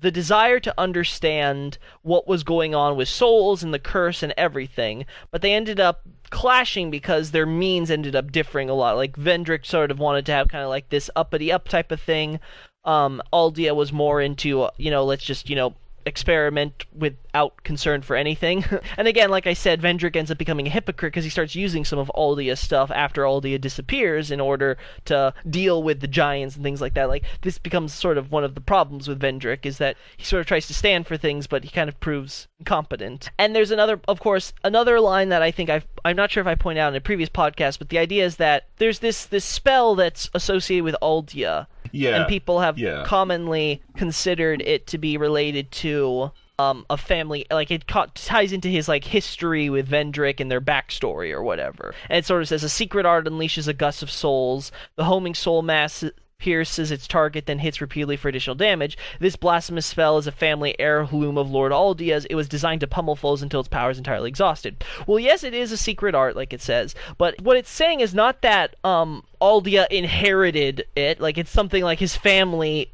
[0.00, 5.06] the desire to understand what was going on with souls and the curse and everything,
[5.30, 8.96] but they ended up clashing because their means ended up differing a lot.
[8.96, 12.00] Like Vendrick sort of wanted to have kind of like this uppity up type of
[12.00, 12.40] thing.
[12.84, 15.74] Um, Aldia was more into, uh, you know, let's just, you know,
[16.06, 18.64] experiment without concern for anything.
[18.96, 21.84] and again, like I said, Vendrick ends up becoming a hypocrite because he starts using
[21.84, 24.76] some of Aldia's stuff after Aldia disappears in order
[25.06, 27.08] to deal with the giants and things like that.
[27.08, 30.40] Like this becomes sort of one of the problems with Vendrick is that he sort
[30.40, 33.30] of tries to stand for things, but he kind of proves incompetent.
[33.38, 36.46] And there's another, of course, another line that I think I've, I'm not sure if
[36.46, 39.44] I pointed out in a previous podcast, but the idea is that there's this this
[39.44, 42.16] spell that's associated with Aldia Yeah.
[42.16, 43.04] and people have yeah.
[43.04, 48.68] commonly considered it to be related to um, a family like it ca- ties into
[48.68, 51.94] his like history with Vendrick and their backstory or whatever.
[52.08, 54.70] And it sort of says a secret art unleashes a gust of souls.
[54.96, 56.04] The homing soul mass
[56.44, 58.98] pierces its target, then hits repeatedly for additional damage.
[59.18, 62.26] This blasphemous spell is a family heirloom of Lord Aldia's.
[62.26, 64.84] It was designed to pummel foes until its power is entirely exhausted.
[65.06, 68.12] Well, yes, it is a secret art, like it says, but what it's saying is
[68.12, 72.92] not that um, Aldia inherited it, like it's something like his family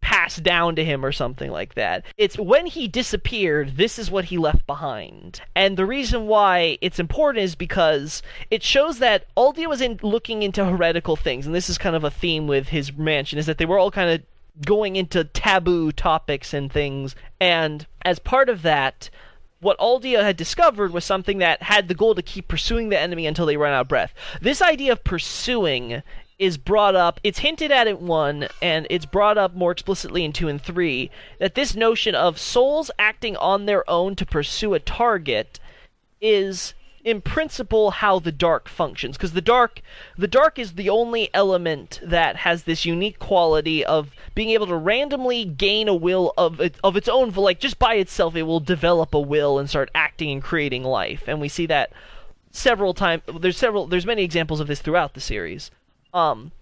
[0.00, 2.04] passed down to him or something like that.
[2.16, 5.40] It's when he disappeared, this is what he left behind.
[5.54, 10.42] And the reason why it's important is because it shows that Aldia was in looking
[10.42, 13.58] into heretical things, and this is kind of a theme with his mansion, is that
[13.58, 14.22] they were all kind of
[14.66, 19.10] going into taboo topics and things, and as part of that,
[19.60, 23.26] what Aldia had discovered was something that had the goal to keep pursuing the enemy
[23.26, 24.14] until they ran out of breath.
[24.40, 26.02] This idea of pursuing
[26.40, 30.32] is brought up, it's hinted at in 1, and it's brought up more explicitly in
[30.32, 34.80] 2 and 3, that this notion of souls acting on their own to pursue a
[34.80, 35.60] target
[36.18, 36.72] is
[37.04, 39.18] in principle how the dark functions.
[39.18, 39.82] Because the dark
[40.16, 44.76] the dark is the only element that has this unique quality of being able to
[44.76, 49.14] randomly gain a will of of its own like just by itself it will develop
[49.14, 51.24] a will and start acting and creating life.
[51.26, 51.92] And we see that
[52.50, 55.70] several times there's several there's many examples of this throughout the series
[56.12, 56.52] Um,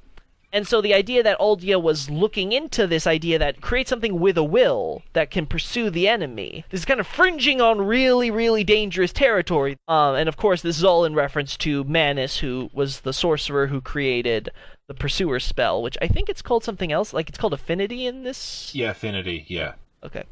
[0.53, 4.39] and so the idea that Aldia was looking into this idea that create something with
[4.39, 6.65] a will that can pursue the enemy.
[6.71, 9.77] This is kind of fringing on really, really dangerous territory.
[9.89, 13.67] Um, and of course, this is all in reference to Manus, who was the sorcerer
[13.67, 14.49] who created
[14.87, 17.13] the Pursuer spell, which I think it's called something else.
[17.13, 18.75] Like it's called Affinity in this.
[18.75, 19.45] Yeah, Affinity.
[19.49, 19.75] Yeah.
[20.03, 20.25] Okay.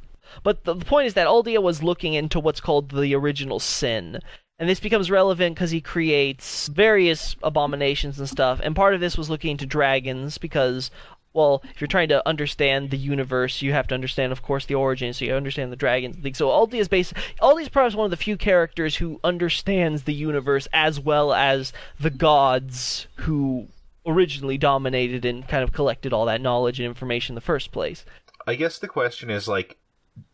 [0.43, 4.21] But the, the point is that Aldia was looking into what's called the original sin,
[4.59, 8.61] and this becomes relevant because he creates various abominations and stuff.
[8.63, 10.91] And part of this was looking into dragons because,
[11.35, 14.75] well, if you're trying to understand the universe, you have to understand, of course, the
[14.75, 15.13] origin.
[15.13, 16.17] So you understand the dragons.
[16.39, 17.13] So Aldi is based.
[17.43, 21.75] Aldi is probably one of the few characters who understands the universe as well as
[22.01, 23.67] the gods who
[24.07, 28.05] originally dominated and kind of collected all that knowledge and information in the first place.
[28.47, 29.77] I guess the question is like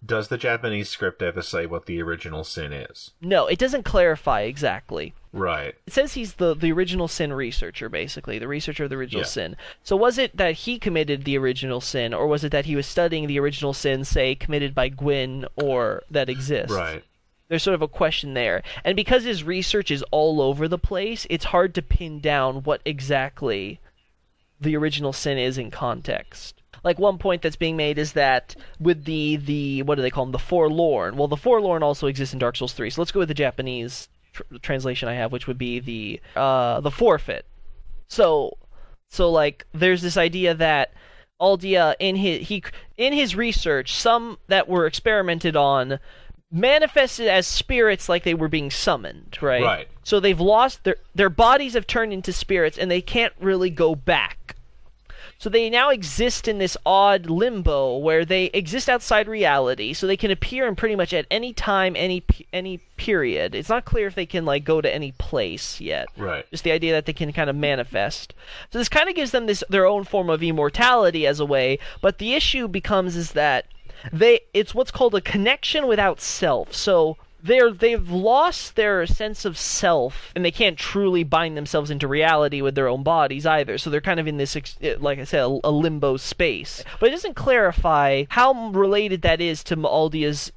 [0.05, 3.13] does the Japanese script ever say what the original sin is?
[3.21, 5.15] No, it doesn't clarify exactly.
[5.33, 5.75] Right.
[5.87, 9.29] It says he's the, the original sin researcher, basically, the researcher of the original Yeah.
[9.29, 9.57] sin.
[9.83, 12.87] So was it that he committed the original sin, or was it that he was
[12.87, 16.73] studying the original sin, say, committed by Gwyn, or that exists?
[16.75, 17.03] Right.
[17.49, 18.63] There's sort of a question there.
[18.85, 22.81] And because his research is all over the place, it's hard to pin down what
[22.85, 23.79] exactly
[24.61, 26.62] the original sin is in context.
[26.85, 30.25] Like one point that's being made is that with the the what do they call
[30.25, 31.17] them the forlorn?
[31.17, 32.91] Well, the forlorn also exists in Dark Souls 3.
[32.91, 36.81] So let's go with the Japanese tr- translation I have, which would be the uh
[36.81, 37.47] the forfeit.
[38.09, 38.57] So
[39.09, 40.93] so like there's this idea that
[41.41, 42.63] Aldia in his he
[42.97, 45.99] in his research some that were experimented on
[46.53, 49.63] manifested as spirits like they were being summoned, right?
[49.63, 49.89] Right.
[50.05, 53.95] So they've lost their their bodies have turned into spirits and they can't really go
[53.95, 54.57] back.
[55.43, 60.17] So they now exist in this odd limbo where they exist outside reality, so they
[60.17, 63.53] can appear in pretty much at any time, any any period.
[63.53, 66.07] It's not clear if they can like go to any place yet.
[66.17, 66.49] Right.
[66.53, 68.35] Just the idea that they can kind of manifest.
[68.71, 71.81] So this kind of gives them this their own form of immortality as a way,
[72.01, 73.67] but the issue becomes is that
[74.13, 76.73] they it's what's called a connection without self.
[76.73, 82.07] So they're they've lost their sense of self and they can't truly bind themselves into
[82.07, 83.79] reality with their own bodies either.
[83.79, 86.85] So they're kind of in this eh, like i said a, limbo space.
[87.01, 90.53] But it doesn't clarify how related that is to Aldia's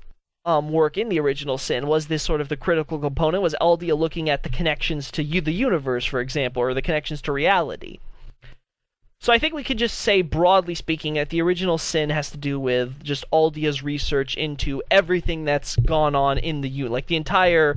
[0.46, 1.88] um, work in the original sin.
[1.88, 3.42] Was this sort of the critical component?
[3.42, 7.22] Was Aldia looking at the connections to you, the universe for example or the connections
[7.24, 8.00] to reality
[9.26, 12.38] so I think we could just say, broadly speaking, that the original sin has to
[12.38, 17.16] do with just Aldia's research into everything that's gone on in the U, like the
[17.16, 17.76] entire,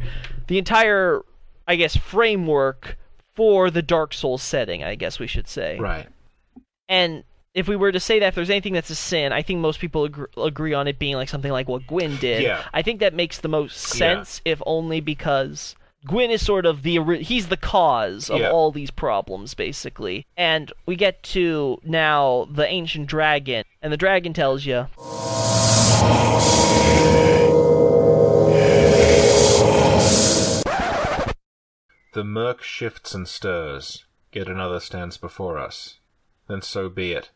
[0.49, 1.23] the entire,
[1.66, 2.99] I guess, framework
[3.35, 4.85] for the Dark Souls setting.
[4.85, 5.79] I guess we should say.
[5.79, 6.07] Right.
[6.87, 9.61] And if we were to say that if there's anything that's a sin, I think
[9.61, 12.43] most people agree, agree on it being like something like what Gwyn did.
[12.43, 12.62] Yeah.
[12.75, 15.77] I think that makes the most sense, if only because
[16.07, 18.51] Gwyn is sort of the he's the cause of Yeah.
[18.51, 20.27] all these problems, basically.
[20.37, 24.87] And we get to now the ancient dragon, and the dragon tells you,
[32.12, 35.99] The murk shifts and stirs, yet another stands before us.
[36.49, 37.31] Then so be it.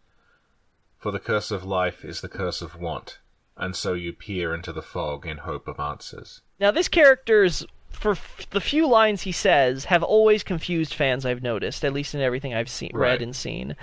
[0.99, 3.19] For the curse of life is the curse of want,
[3.57, 6.41] and so you peer into the fog in hope of answers.
[6.59, 11.25] Now, this character's for f- the few lines he says have always confused fans.
[11.25, 13.77] I've noticed, at least in everything I've seen, read, and seen.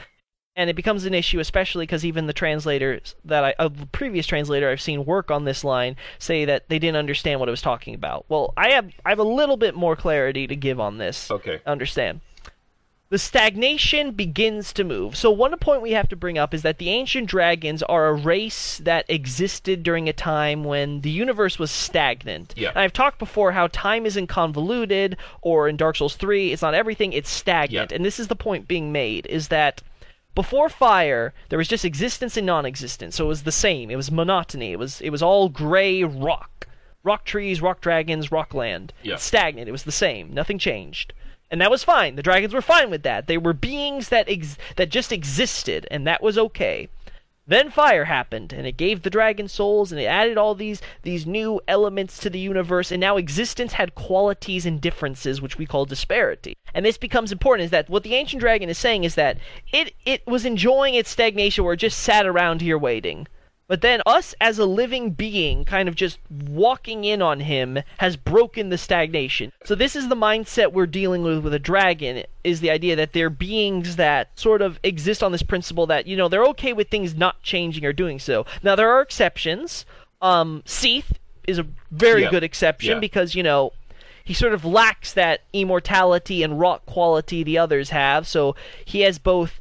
[0.55, 4.69] And it becomes an issue, especially because even the translators that I, a previous translator
[4.69, 7.95] I've seen work on this line say that they didn't understand what it was talking
[7.95, 8.25] about.
[8.27, 11.31] Well, I have I have a little bit more clarity to give on this.
[11.31, 11.61] Okay.
[11.65, 12.19] Understand?
[13.09, 15.15] The stagnation begins to move.
[15.15, 18.13] So one point we have to bring up is that the ancient dragons are a
[18.13, 22.53] race that existed during a time when the universe was stagnant.
[22.55, 22.69] Yeah.
[22.69, 26.75] And I've talked before how time isn't convoluted, or in Dark Souls 3, it's not
[26.75, 27.89] everything, it's stagnant.
[27.89, 27.95] Yeah.
[27.95, 29.81] And this is the point being made, is that
[30.35, 33.15] before fire, there was just existence and non-existence.
[33.15, 33.89] So it was the same.
[33.89, 34.71] It was monotony.
[34.71, 36.67] It was it was all gray rock.
[37.03, 38.93] Rock trees, rock dragons, rock land.
[39.01, 39.15] Yeah.
[39.15, 39.67] Stagnant.
[39.67, 40.31] It was the same.
[40.31, 41.13] Nothing changed.
[41.51, 42.15] And that was fine.
[42.15, 43.27] The dragons were fine with that.
[43.27, 46.89] They were beings that ex- that just existed, and that was okay.
[47.49, 51.25] Then fire happened, and it gave the dragon souls, and it added all these these
[51.25, 55.85] new elements to the universe, and now existence had qualities and differences, which we call
[55.85, 56.53] disparity.
[56.75, 59.39] And this becomes important is that what the ancient dragon is saying is that
[59.73, 63.27] it it was enjoying its stagnation where it just sat around here waiting.
[63.69, 68.17] But then us as a living being kind of just walking in on him has
[68.17, 69.51] broken the stagnation.
[69.63, 73.13] So this is the mindset we're dealing with with a dragon is the idea that
[73.13, 76.89] they're beings that sort of exist on this principle that, you know, they're okay with
[76.89, 78.45] things not changing or doing so.
[78.63, 79.85] Now there are exceptions.
[80.19, 81.13] Um Seath
[81.47, 82.31] is a very Yeah.
[82.31, 82.99] good exception Yeah.
[82.99, 83.71] because, you know,
[84.23, 88.27] he sort of lacks that immortality and rock quality the others have.
[88.27, 89.59] So he has both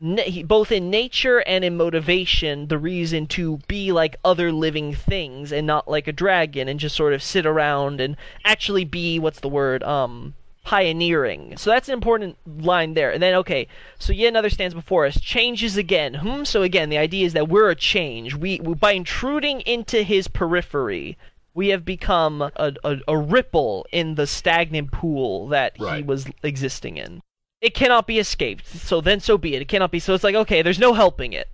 [0.00, 5.66] both in nature and in motivation the reason to be like other living things and
[5.66, 9.48] not like a dragon and just sort of sit around and actually be what's the
[9.48, 10.34] word um
[10.66, 11.56] pioneering.
[11.56, 13.12] So that's an important line there.
[13.12, 13.68] And then, okay,
[14.00, 15.20] so yet another stands before us.
[15.20, 16.14] Changes again.
[16.14, 16.42] Hmm.
[16.42, 18.34] So again, the idea is that we're a change.
[18.34, 21.16] We, we by intruding into his periphery,
[21.54, 25.98] we have become a, a, a ripple in the stagnant pool that Right.
[25.98, 27.22] he was existing in.
[27.66, 28.64] It cannot be escaped.
[28.68, 29.62] So then, so be it.
[29.62, 29.98] It cannot be.
[29.98, 31.48] So it's like, okay, there's no helping it.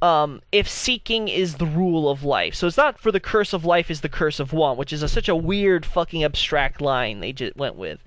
[0.00, 3.66] Um, if seeking is the rule of life, so it's not for the curse of
[3.66, 7.20] life is the curse of one, which is a, such a weird fucking abstract line
[7.20, 7.98] they just went with.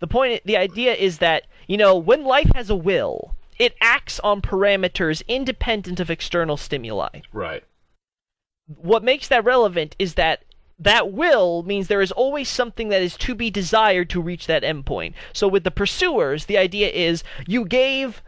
[0.00, 4.20] The point, the idea is that you know when life has a will, it acts
[4.20, 7.20] on parameters independent of external stimuli.
[7.32, 7.64] Right.
[8.66, 10.42] What makes that relevant is that
[10.78, 14.62] that will means there is always something that is to be desired to reach that
[14.62, 15.14] endpoint.
[15.32, 18.22] So with the pursuers, the idea is you gave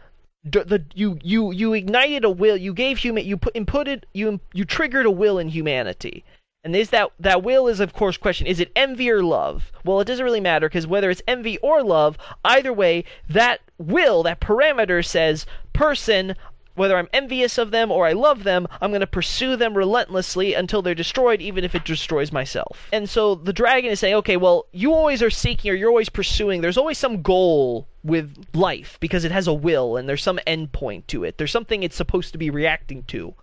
[0.47, 4.39] d- the you you you ignited a will, you gave human you put inputted you
[4.53, 6.25] you triggered a will in humanity.
[6.63, 9.71] And is that that will is of course question is it envy or love?
[9.85, 14.23] Well, it doesn't really matter because whether it's envy or love, either way, that will,
[14.23, 16.35] that parameter says person
[16.75, 20.53] whether I'm envious of them or I love them, I'm going to pursue them relentlessly
[20.53, 22.87] until they're destroyed, even if it destroys myself.
[22.93, 26.09] And so the dragon is saying, okay, well, you always are seeking or you're always
[26.09, 26.61] pursuing.
[26.61, 31.07] There's always some goal with life because it has a will and there's some endpoint
[31.07, 31.37] to it.
[31.37, 33.35] There's something it's supposed to be reacting to.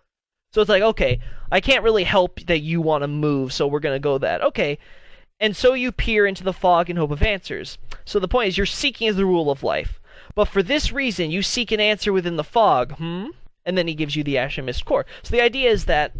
[0.52, 1.20] So it's like, okay,
[1.52, 4.42] I can't really help that you want to move, so we're going to go that.
[4.42, 4.78] Okay.
[5.40, 7.78] And so you peer into the fog in hope of answers.
[8.04, 9.97] So the point is, you're seeking as the rule of life.
[10.38, 13.30] But for this reason, you seek an answer within the fog, hmm?
[13.66, 15.04] And then he gives you the Ashen Mist core.
[15.24, 16.12] So the idea is that,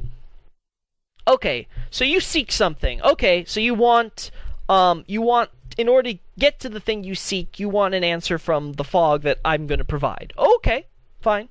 [1.28, 3.00] okay, so you seek something.
[3.02, 4.32] Okay, so you want,
[4.68, 8.02] um, you want, in order to get to the thing you seek, you want an
[8.02, 10.32] answer from the fog that I'm going to provide.
[10.36, 10.86] Okay,
[11.20, 11.48] fine.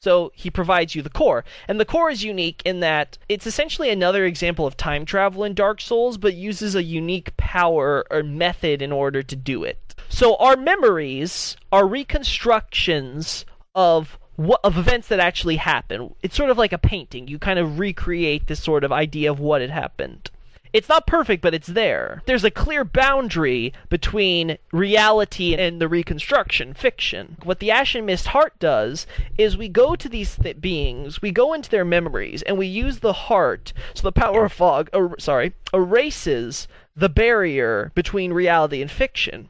[0.00, 1.44] So he provides you the core.
[1.68, 5.54] And the core is unique in that it's essentially another example of time travel in
[5.54, 9.89] Dark Souls, but uses a unique power or method in order to do it.
[10.08, 13.44] So our memories are reconstructions
[13.74, 16.14] of what of events that actually happen.
[16.22, 17.28] It's sort of like a painting.
[17.28, 20.30] You kind of recreate this sort of idea of what had happened.
[20.72, 22.22] It's not perfect, but it's there.
[22.26, 27.38] There's a clear boundary between reality and the reconstruction, fiction.
[27.42, 29.06] What the Ashen Mist Heart does
[29.36, 33.00] is we go to these th- beings, we go into their memories, and we use
[33.00, 38.90] the heart, so the power of fog, er, sorry, erases the barrier between reality and
[38.90, 39.48] fiction.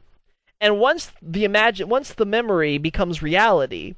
[0.61, 3.95] And once the imagine, once the memory becomes reality,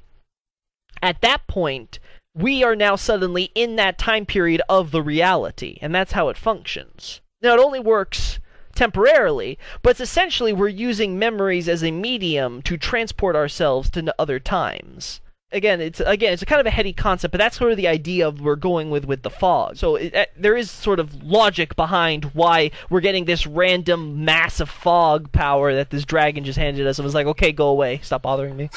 [1.02, 1.98] at that point,
[2.34, 6.38] we are now suddenly in that time period of the reality, and that's how it
[6.38, 7.20] functions.
[7.42, 8.40] Now, it only works
[8.74, 14.40] temporarily, but it's essentially we're using memories as a medium to transport ourselves to other
[14.40, 15.20] times.
[15.54, 17.88] Again, it's again, it's a kind of a heady concept, but that's sort of the
[17.88, 19.76] idea of we're going with with the fog.
[19.76, 24.68] So it, uh, there is sort of logic behind why we're getting this random massive
[24.68, 26.98] fog power that this dragon just handed us.
[26.98, 28.68] and was like, okay, go away, stop bothering me.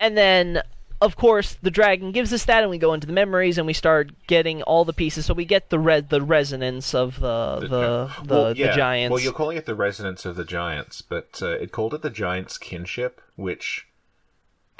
[0.00, 0.62] and then
[1.00, 3.72] of course the dragon gives us that and we go into the memories and we
[3.72, 7.68] start getting all the pieces so we get the re- the resonance of the the
[7.68, 8.68] the, well, yeah.
[8.68, 11.92] the giants Well, you're calling it the resonance of the giants, but uh, it called
[11.94, 13.86] it the giants' kinship, which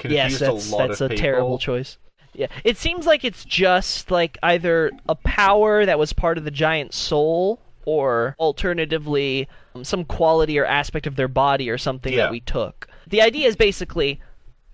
[0.03, 1.21] yes that's a that's a people.
[1.21, 1.97] terrible choice
[2.33, 6.51] yeah it seems like it's just like either a power that was part of the
[6.51, 12.23] giant soul or alternatively um, some quality or aspect of their body or something Yeah.
[12.23, 14.19] that we took the idea is basically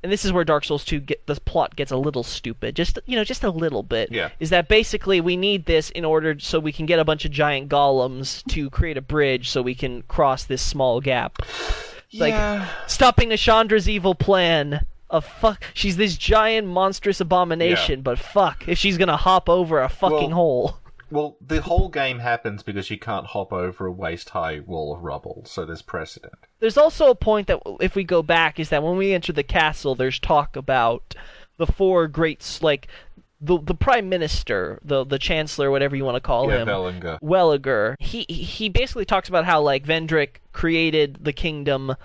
[0.03, 2.97] and this is where Dark Souls 2 get the plot gets a little stupid just
[3.05, 4.29] you know just a little bit Yeah.
[4.39, 7.31] is that basically we need this in order so we can get a bunch of
[7.31, 11.37] giant golems to create a bridge so we can cross this small gap
[12.13, 12.67] like Yeah.
[12.87, 18.03] stopping Nashandra's evil plan of fuck she's this giant monstrous abomination Yeah.
[18.03, 20.77] but fuck if she's gonna hop over a fucking Well- hole
[21.11, 25.43] Well, the whole game happens because you can't hop over a waist-high wall of rubble,
[25.45, 26.35] so there's precedent.
[26.61, 29.43] there's also a point that if we go back is that when we enter the
[29.43, 31.13] castle there's talk about
[31.57, 32.87] the four greats like
[33.41, 37.19] the the prime minister the the chancellor whatever you want to call yeah, him Wellinger.
[37.21, 41.95] Welliger, he he basically talks about how like Vendrick created the kingdom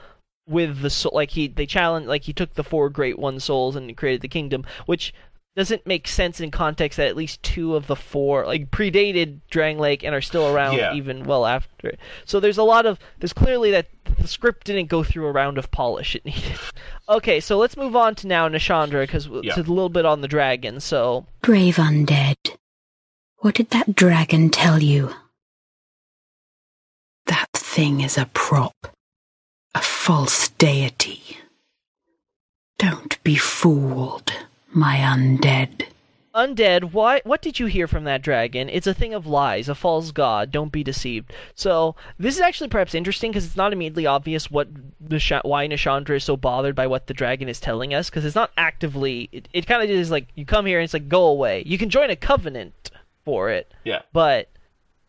[0.48, 3.76] with the soul, like he they challenged like he took the four great one souls
[3.76, 5.12] and created the kingdom, which
[5.56, 10.04] doesn't make sense in context that at least two of the four like predated Drangleic
[10.04, 10.92] and are still around Yeah.
[10.94, 11.88] even well after.
[11.88, 11.98] it.
[12.26, 13.86] So there's a lot of there's clearly that
[14.18, 16.58] the script didn't go through a round of polish it needed.
[17.08, 19.40] okay, so let's move on to now Nashandra because Yeah.
[19.44, 20.78] it's a little bit on the dragon.
[20.78, 22.36] So Brave undead.
[23.38, 25.14] What did that dragon tell you?
[27.26, 28.94] That thing is a prop,
[29.76, 31.36] a false deity.
[32.78, 34.32] Don't be fooled,
[34.72, 35.88] my undead.
[36.34, 38.70] Undead, why what did you hear from that dragon?
[38.70, 40.50] It's a thing of lies, a false god.
[40.50, 41.30] Don't be deceived.
[41.54, 46.16] So, this is actually perhaps interesting because it's not immediately obvious what Nish- why Nashandra
[46.16, 49.46] is so bothered by what the dragon is telling us because it's not actively it,
[49.52, 51.64] it kind of is like you come here and it's like go away.
[51.66, 52.90] You can join a covenant
[53.26, 53.70] for it.
[53.84, 54.02] Yeah.
[54.14, 54.48] But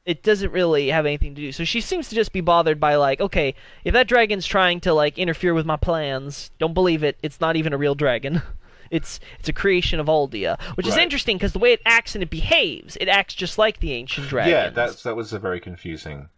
[0.07, 1.51] it doesn't really have anything to do.
[1.51, 3.53] So she seems to just be bothered by like, okay,
[3.83, 7.17] if that dragon's trying to like interfere with my plans, don't believe it.
[7.21, 8.41] It's not even a real dragon.
[8.89, 12.23] It's it's a creation of Aldia, which is interesting because the way it acts and
[12.23, 14.53] it behaves, it acts just like the ancient dragon.
[14.53, 16.29] Yeah, that's that was a very confusing.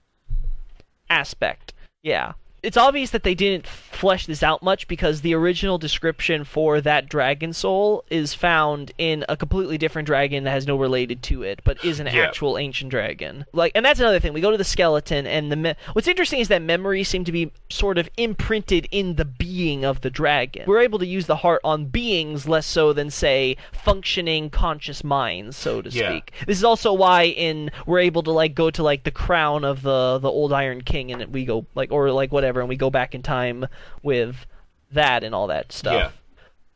[1.11, 1.75] aspect.
[2.01, 2.33] Yeah.
[2.61, 7.09] It's obvious that they didn't flesh this out much because the original description for that
[7.09, 11.61] dragon soul is found in a completely different dragon that has no related to it,
[11.63, 12.17] but is an Yeah.
[12.25, 13.45] actual ancient dragon.
[13.53, 14.33] Like, and that's another thing.
[14.33, 17.31] We go to the skeleton, and the me- what's interesting is that memories seem to
[17.31, 20.63] be sort of imprinted in the being of the dragon.
[20.65, 25.57] We're able to use the heart on beings less so than say functioning conscious minds,
[25.57, 26.09] so to Yeah.
[26.09, 26.31] speak.
[26.45, 29.81] This is also why in we're able to like go to like the crown of
[29.81, 32.89] the the old Iron King and we go like or like whatever and we go
[32.89, 33.67] back in time
[34.01, 34.45] with
[34.91, 35.93] that and all that stuff.
[35.93, 36.11] Yeah.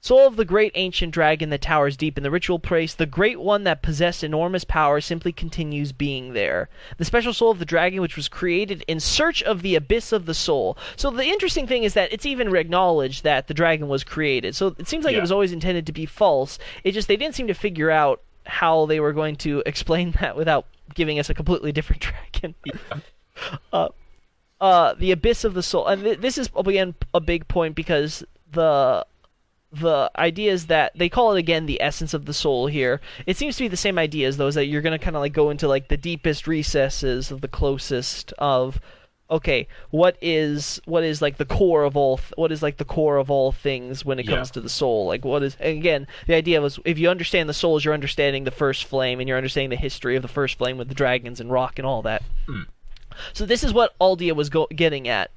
[0.01, 3.39] Soul of the great ancient dragon that towers deep in the ritual place, the great
[3.39, 6.67] one that possessed enormous power simply continues being there.
[6.97, 10.25] The special soul of the dragon which was created in search of the abyss of
[10.25, 10.77] the soul.
[10.97, 14.57] So the interesting thing is that it's even acknowledged that the dragon was created.
[14.57, 15.19] So it seems like Yeah.
[15.19, 16.59] it was always intended to be false.
[16.83, 20.35] It just they didn't seem to figure out how they were going to explain that
[20.35, 22.01] without giving us a completely different
[22.41, 22.55] dragon.
[23.71, 23.87] uh,
[24.63, 28.23] uh, the abyss of the soul, and th- this is again a big point because
[28.51, 29.05] the
[29.73, 33.01] the idea is that they call it again the essence of the soul here.
[33.25, 35.33] It seems to be the same idea as those that you're gonna kind of like
[35.33, 38.79] go into like the deepest recesses of the closest of
[39.31, 42.85] okay, what is what is like the core of all th- what is like the
[42.85, 44.35] core of all things when it Yeah.
[44.35, 45.07] comes to the soul?
[45.07, 48.43] Like what is again the idea was if you understand the soul, is you're understanding
[48.45, 51.41] the first flame and you're understanding the history of the first flame with the dragons
[51.41, 52.21] and rock and all that.
[53.33, 55.31] So this is what Aldia was go- getting at,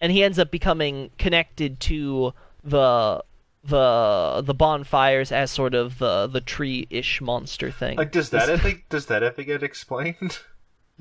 [0.00, 2.34] and he ends up becoming connected to
[2.64, 3.22] the
[3.64, 7.96] the the bonfires as sort of the the tree-ish monster thing.
[7.96, 10.38] Like, does that ever does that ever get explained?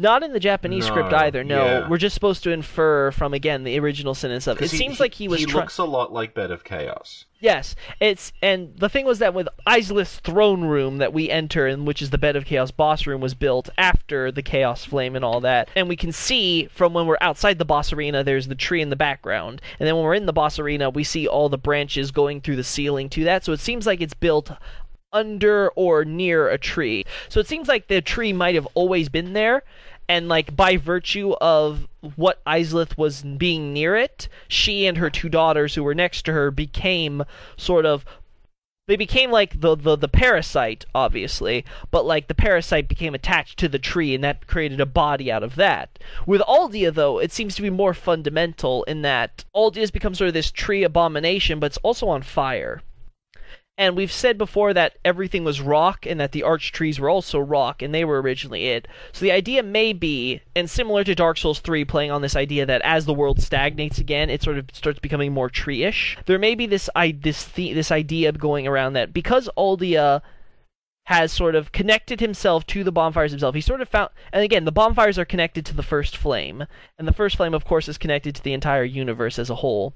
[0.01, 1.43] Not in the Japanese script either.
[1.43, 1.87] No, yeah.
[1.87, 4.57] we're just supposed to infer from again the original sentence stuff.
[4.57, 5.39] It 'Cause seems like he was.
[5.39, 7.25] He try- looks a lot like Bed of Chaos.
[7.39, 11.85] Yes, it's and the thing was that with Izalith's throne room that we enter, and
[11.87, 15.23] which is the Bed of Chaos boss room, was built after the Chaos Flame and
[15.25, 18.55] all that, and we can see from when we're outside the boss arena, there's the
[18.55, 21.49] tree in the background, and then when we're in the boss arena, we see all
[21.49, 23.43] the branches going through the ceiling to that.
[23.43, 24.51] So it seems like it's built
[25.13, 27.05] under or near a tree.
[27.27, 29.63] So it seems like the tree might have always been there,
[30.11, 35.29] and like by virtue of what Izalith was being near it, she and her two
[35.29, 37.23] daughters who were next to her became
[37.55, 38.03] sort of
[38.87, 43.69] they became like the, the the parasite obviously but like the parasite became attached to
[43.69, 45.97] the tree and that created a body out of that.
[46.25, 50.27] With aldia though it seems to be more fundamental in that aldia has become sort
[50.27, 52.81] of this tree abomination but it's also on fire
[53.81, 57.39] and we've said before that everything was rock and that the arch trees were also
[57.39, 58.87] rock and they were originally it.
[59.11, 62.63] So the idea may be, and similar to Dark Souls 3 playing on this idea
[62.67, 66.15] that as the world stagnates again, it sort of starts becoming more tree-ish.
[66.27, 70.21] There may be this I this the, this idea going around that because Aldia
[71.05, 73.55] has sort of connected himself to the bonfires himself.
[73.55, 76.67] He sort of found, and again, the bonfires are connected to the first flame,
[76.99, 79.95] and the first flame, of course, is connected to the entire universe as a whole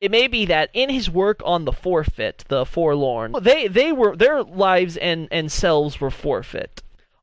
[0.00, 4.14] it may be that in his work on the forfeit, the forlorn, they they were
[4.14, 6.82] their lives and and selves were forfeit.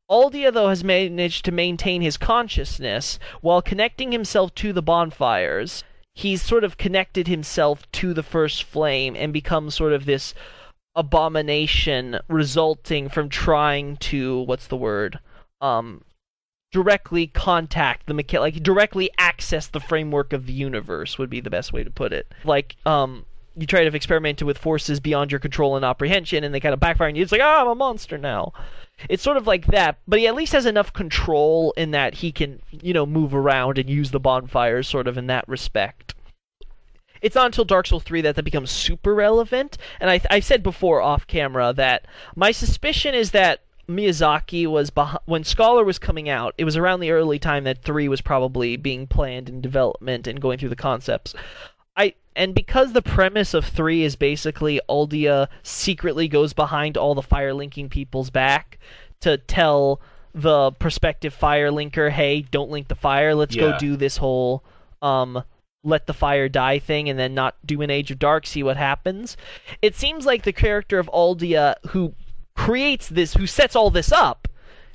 [0.10, 5.84] Aldia though has managed to maintain his consciousness while connecting himself to the bonfires.
[6.16, 10.34] He's sort of connected himself to the first flame and become sort of this
[10.96, 15.20] abomination resulting from trying to what's the word
[15.60, 16.04] um
[16.74, 21.50] directly contact the mecha- like directly access the framework of the universe would be the
[21.50, 22.28] best way to put it.
[22.44, 23.26] Like um
[23.56, 26.74] you try to have experimented with forces beyond your control and apprehension and they kind
[26.74, 27.22] of backfire on you.
[27.22, 28.52] It's like, oh, I'm a monster now.
[29.08, 32.32] It's sort of like that, but he at least has enough control in that he
[32.32, 36.16] can, you know, move around and use the bonfires sort of in that respect.
[37.22, 40.62] It's not until Dark Souls 3 that that becomes super relevant, and I, I said
[40.62, 42.06] before off camera that
[42.36, 46.54] my suspicion is that Miyazaki was beh- when Scholar was coming out.
[46.58, 50.40] It was around the early time that three was probably being planned in development and
[50.42, 51.34] going through the concepts.
[51.98, 57.22] I and because the premise of three is basically Aldia secretly goes behind all the
[57.22, 58.80] fire linking people's back
[59.20, 60.02] to tell
[60.34, 63.36] the prospective fire linker, hey, don't link the fire.
[63.36, 63.72] Let's Yeah.
[63.74, 64.64] go do this whole
[65.02, 65.44] um
[65.84, 68.78] let the fire die thing and then not do an Age of Dark, see what
[68.78, 69.36] happens.
[69.82, 72.14] It seems like the character of Aldia who
[72.56, 74.48] creates this, who sets all this up,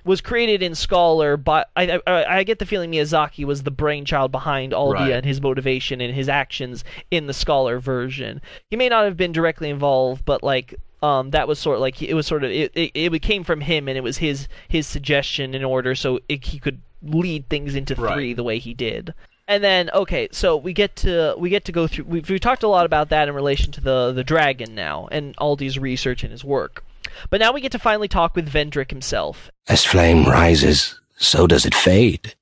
[0.04, 4.32] was created in Scholar, but I, I, I get the feeling Miyazaki was the brainchild
[4.32, 5.12] behind Aldia Right.
[5.12, 8.40] and his motivation and his actions in the Scholar version.
[8.70, 12.00] He may not have been directly involved, but like um, that was sort of like
[12.02, 14.86] it was sort of it, it, it came from him and it was his his
[14.86, 18.14] suggestion in order so it, he could lead things into Right.
[18.14, 19.14] three the way he did.
[19.46, 22.04] And then okay, so we get to we get to go through.
[22.06, 25.36] We've, we've talked a lot about that in relation to the the dragon now and
[25.36, 26.82] Aldia's research and his work.
[27.30, 29.50] But now we get to finally talk with Vendrick himself.
[29.68, 32.34] As flame rises, so does it fade.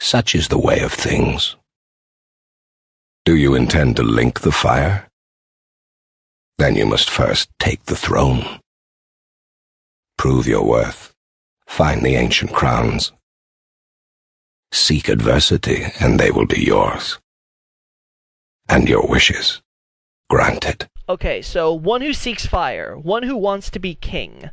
[0.00, 1.56] Such is the way of things.
[3.24, 5.08] Do you intend to link the fire?
[6.58, 8.60] Then you must first take the throne.
[10.18, 11.14] Prove your worth.
[11.66, 13.12] Find the ancient crowns.
[14.72, 17.18] Seek adversity, and they will be yours.
[18.68, 19.62] And your wishes
[20.32, 20.88] granted.
[21.12, 24.48] Okay, so one who seeks fire, one who wants to be king.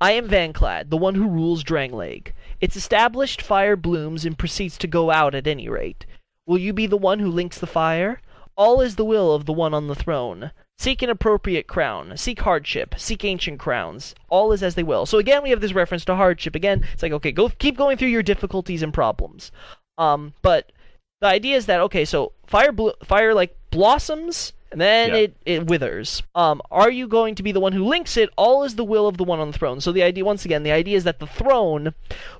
[0.00, 2.32] I am Vanclad, the one who rules Drangleic.
[2.62, 6.06] Its established fire blooms and proceeds to go out at any rate.
[6.46, 8.22] Will you be the one who links the fire?
[8.56, 10.52] All is the will of the one on the throne.
[10.78, 12.16] Seek an appropriate crown.
[12.16, 12.94] Seek hardship.
[12.96, 14.14] Seek ancient crowns.
[14.30, 15.04] All is as they will.
[15.04, 16.54] So again, we have this reference to hardship.
[16.54, 19.52] Again, it's like okay, go keep going through your difficulties and problems.
[19.98, 20.72] Um, but
[21.20, 25.16] the idea is that okay, so fire blo- fire like blossoms and then Yeah.
[25.16, 26.22] it, it withers.
[26.34, 28.30] Um, are you going to be the one who links it?
[28.36, 29.80] All is the will of the one on the throne.
[29.80, 31.94] So the idea, once again, the idea is that the throne,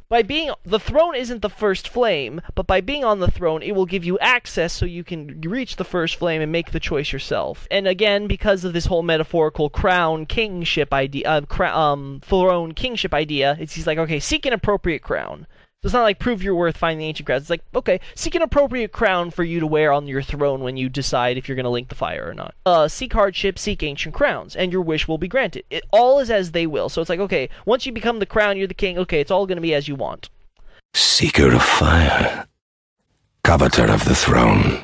[0.09, 3.75] by being the throne isn't the first flame, but by being on the throne, it
[3.75, 7.13] will give you access so you can reach the first flame and make the choice
[7.13, 7.67] yourself.
[7.71, 13.15] And again, because of this whole metaphorical crown kingship idea, uh, cra- um, throne kingship
[13.15, 15.47] idea, it's he's like, okay, seek an appropriate crown.
[15.83, 17.43] So it's not like prove your worth, find the ancient crowns.
[17.43, 20.77] It's like, okay, seek an appropriate crown for you to wear on your throne when
[20.77, 22.57] you decide if you're going to link the fire or not.
[22.67, 25.65] Uh, seek hardship, seek ancient crowns, and your wish will be granted.
[25.71, 26.89] It all is as they will.
[26.89, 28.99] So it's like, okay, once you become the crown, you're the king.
[28.99, 30.31] Okay, it's all going to be as you want.
[30.95, 32.49] Seeker of fire,
[33.45, 34.83] coveter of the throne.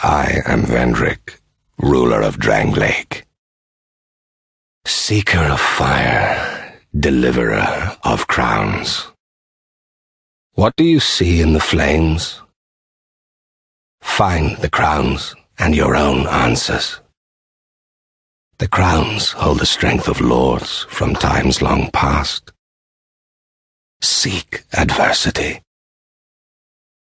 [0.00, 1.38] I am Vendrick,
[1.78, 3.22] ruler of Drangleic.
[4.86, 9.09] Seeker of fire, deliverer of crowns.
[10.60, 12.42] What do you see in the flames?
[14.02, 17.00] Find the crowns and your own answers.
[18.58, 22.52] The crowns hold the strength of lords from times long past.
[24.02, 25.62] Seek adversity.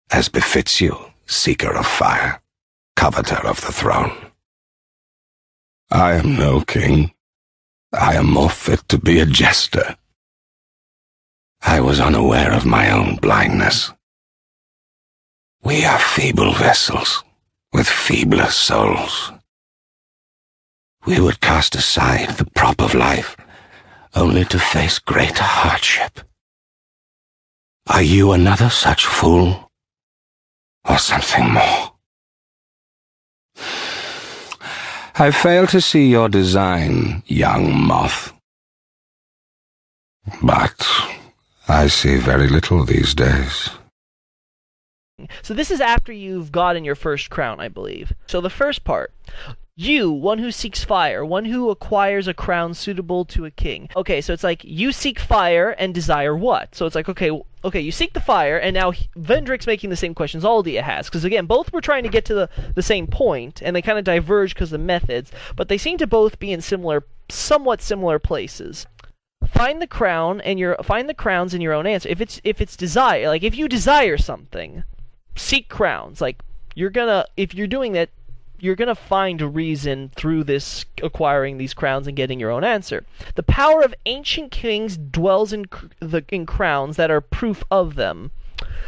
[0.09, 0.95] As befits you,
[1.25, 2.41] seeker of fire,
[2.95, 4.15] coveter of the throne.
[5.91, 7.11] I am no king.
[7.91, 9.97] I am more fit to be a jester.
[11.61, 13.91] I was unaware of my own blindness.
[15.63, 17.23] We are feeble vessels
[17.73, 19.31] with feebler souls.
[21.05, 23.35] We would cast aside the prop of life
[24.15, 26.21] only to face greater hardship.
[27.87, 29.71] Are you another such fool?
[30.87, 31.93] Or something more?
[35.15, 38.33] I fail to see your design, young moth.
[40.41, 40.87] But
[41.69, 43.69] I see very little these days.
[45.43, 48.11] So this is after you've gotten your first crown, I believe.
[48.25, 49.13] So the first part.
[49.75, 53.87] You, one who seeks fire, one who acquires a crown suitable to a king.
[53.95, 56.73] Okay, so it's like you seek fire and desire what?
[56.73, 60.15] So it's like okay, okay, you seek the fire, and now Vendrick's making the same
[60.15, 63.61] questions Aldia has, because again, both were trying to get to the the same point,
[63.61, 66.51] and they kind of diverge because of the methods, but they seem to both be
[66.51, 68.85] in similar, somewhat similar places
[69.59, 72.07] find the crown and your find the crowns in your own answer.
[72.07, 74.83] If it's if it's desire, like if you desire something,
[75.35, 76.21] seek crowns.
[76.21, 76.41] Like
[76.75, 78.09] you're gonna if you're doing that,
[78.59, 83.05] you're gonna find a reason through this acquiring these crowns and getting your own answer.
[83.35, 87.95] The power of ancient kings dwells in cr- the in crowns that are proof of
[87.95, 88.31] them.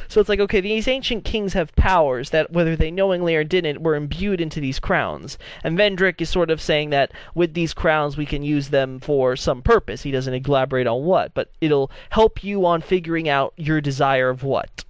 [0.08, 3.82] So it's like, okay, these ancient kings have powers that, whether they knowingly or didn't,
[3.82, 5.38] were imbued into these crowns.
[5.64, 9.36] And Vendrick is sort of saying that with these crowns, we can use them for
[9.36, 10.02] some purpose.
[10.04, 14.44] He doesn't elaborate on what, but it'll help you on figuring out your desire of
[14.44, 14.84] what.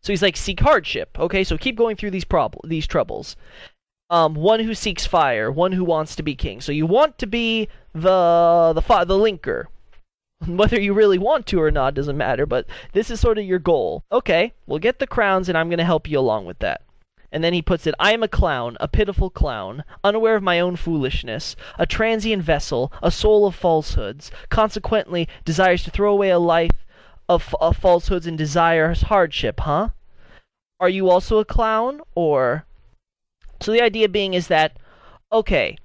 [0.00, 1.18] So he's like, seek hardship.
[1.18, 3.36] Okay, so keep going through these prob- these troubles.
[4.10, 6.60] Um, one who seeks fire, one who wants to be king.
[6.60, 9.64] So you want to be the the fi- the linker.
[10.46, 13.58] Whether you really want to or not doesn't matter, but this is sort of your
[13.58, 14.04] goal.
[14.10, 16.82] Okay, we'll get the crowns and I'm going to help you along with that.
[17.32, 20.60] And then he puts it I am a clown, a pitiful clown, unaware of my
[20.60, 26.38] own foolishness, a transient vessel, a soul of falsehoods, consequently desires to throw away a
[26.38, 26.84] life
[27.28, 29.88] of, of falsehoods and desires hardship, huh?
[30.78, 32.00] Are you also a clown?
[32.14, 32.66] Or.
[33.60, 34.78] So the idea being is that,
[35.32, 35.76] okay,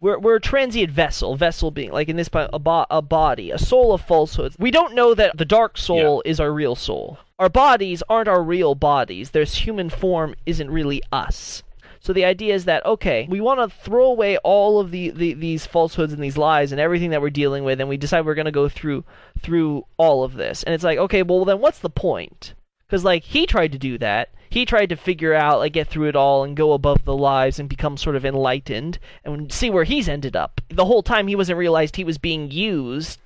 [0.00, 3.58] we're, we're a transient vessel, vessel being, like in this, a, bo- a body, a
[3.58, 4.56] soul of falsehoods.
[4.58, 6.30] We don't know that the dark soul yeah.
[6.30, 7.18] is our real soul.
[7.38, 9.30] Our bodies aren't our real bodies.
[9.30, 11.62] This human form isn't really us.
[12.04, 15.32] So the idea is that okay, we want to throw away all of the, the
[15.32, 18.34] these falsehoods and these lies and everything that we're dealing with, and we decide we're
[18.34, 19.04] going to go through
[19.40, 20.62] through all of this.
[20.64, 22.52] And it's like, okay, well then what's the point?
[22.86, 26.08] Because like he tried to do that, he tried to figure out, like, get through
[26.08, 29.82] it all and go above the lives and become sort of enlightened and see where
[29.82, 30.60] he's ended up.
[30.68, 33.18] The whole time he wasn't realized he was being used.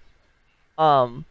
[0.78, 1.26] Um,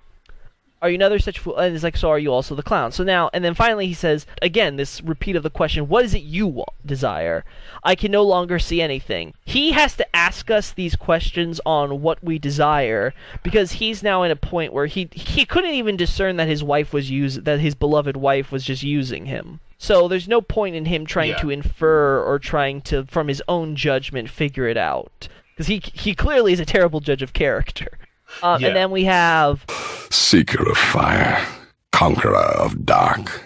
[0.82, 1.58] are you another such fool?
[1.58, 2.92] And it's like, so are you also the clown?
[2.92, 6.14] So now, and then finally he says, again, this repeat of the question, what is
[6.14, 7.44] it you want, desire?
[7.84, 9.34] I can no longer see anything.
[9.46, 13.14] He has to ask us these questions on what we desire
[13.44, 16.94] because he's now in a point where he he couldn't even discern that his wife
[16.94, 19.60] was use that his beloved wife was just using him.
[19.80, 21.42] So there's no point in him trying yeah.
[21.42, 25.28] to infer or trying to, from his own judgment, figure it out
[25.58, 27.98] because he he clearly is a terrible judge of character.
[28.42, 28.68] Um, yeah.
[28.68, 29.66] And then we have
[30.10, 31.46] Seeker of Fire,
[31.92, 33.44] Conqueror of Dark.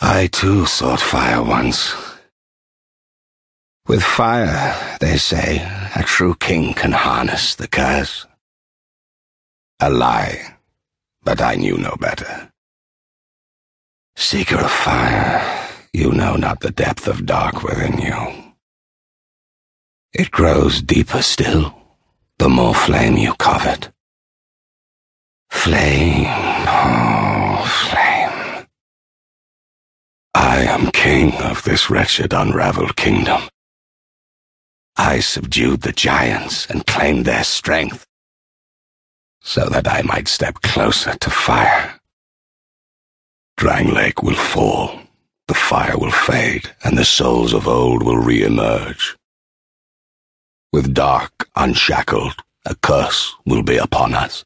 [0.00, 1.94] I too sought fire once.
[3.86, 5.58] With fire, they say,
[5.94, 8.26] a true king can harness the curse.
[9.80, 10.56] A lie,
[11.22, 12.50] but I knew no better.
[14.16, 18.54] Seeker of fire, you know not the depth of dark within you.
[20.12, 21.79] It grows deeper still
[22.40, 23.90] the more flame you covet.
[25.50, 28.66] Flame, oh, flame.
[30.34, 33.42] I am king of this wretched unraveled kingdom.
[34.96, 38.06] I subdued the giants and claimed their strength,
[39.42, 42.00] so that I might step closer to fire.
[43.58, 44.98] Drangleic will fall,
[45.46, 49.19] the fire will fade, and the souls of old will re-emerge.
[50.72, 54.44] With dark unshackled, a curse will be upon us.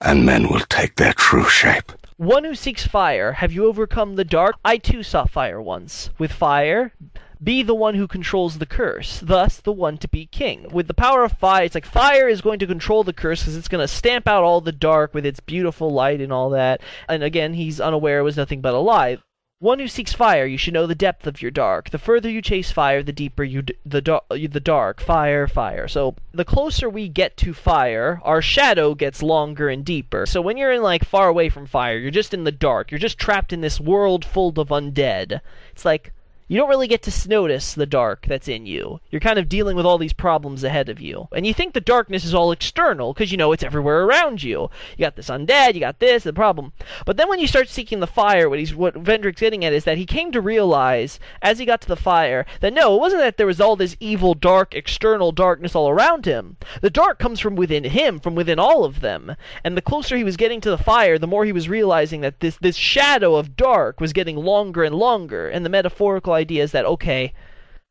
[0.00, 1.92] And men will take their true shape.
[2.16, 4.56] One who seeks fire, have you overcome the dark?
[4.64, 6.10] I too saw fire once.
[6.18, 6.92] With fire,
[7.40, 10.66] be the one who controls the curse, thus the one to be king.
[10.72, 13.54] With the power of fire, it's like fire is going to control the curse because
[13.54, 16.80] it's going to stamp out all the dark with its beautiful light and all that.
[17.08, 19.18] And again, he's unaware it was nothing but a lie.
[19.64, 21.88] One who seeks fire, you should know the depth of your dark.
[21.88, 25.00] The further you chase fire, the deeper you d- the the dark.
[25.00, 25.88] Fire, fire.
[25.88, 30.26] So the closer we get to fire, our shadow gets longer and deeper.
[30.26, 32.90] So when you're in like far away from fire, you're just in the dark.
[32.90, 35.40] You're just trapped in this world full of undead.
[35.72, 36.12] It's like
[36.46, 39.00] you don't really get to notice the dark that's in you.
[39.10, 41.28] You're kind of dealing with all these problems ahead of you.
[41.32, 44.68] And you think the darkness is all external because you know it's everywhere around you.
[44.98, 46.72] You got this undead, you got this, the problem.
[47.06, 49.84] But then when you start seeking the fire, what he's what Vendrick's getting at is
[49.84, 53.22] that he came to realize as he got to the fire that no, it wasn't
[53.22, 56.58] that there was all this evil, dark, external darkness all around him.
[56.82, 59.34] The dark comes from within him, from within all of them.
[59.62, 62.40] And the closer he was getting to the fire, the more he was realizing that
[62.40, 65.48] this this shadow of dark was getting longer and longer.
[65.48, 67.32] And the metaphorical idea is that okay,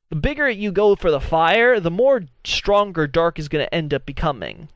[0.09, 3.93] the bigger you go for the fire, the more stronger dark is going to end
[3.93, 4.69] up becoming.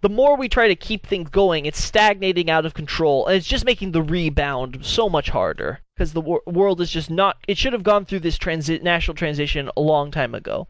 [0.00, 3.48] The more we try to keep things going, it's stagnating out of control, and it's
[3.48, 7.38] just making the rebound so much harder because the wor- world is just not.
[7.48, 10.68] It should have gone through this transi- national transition a long time ago.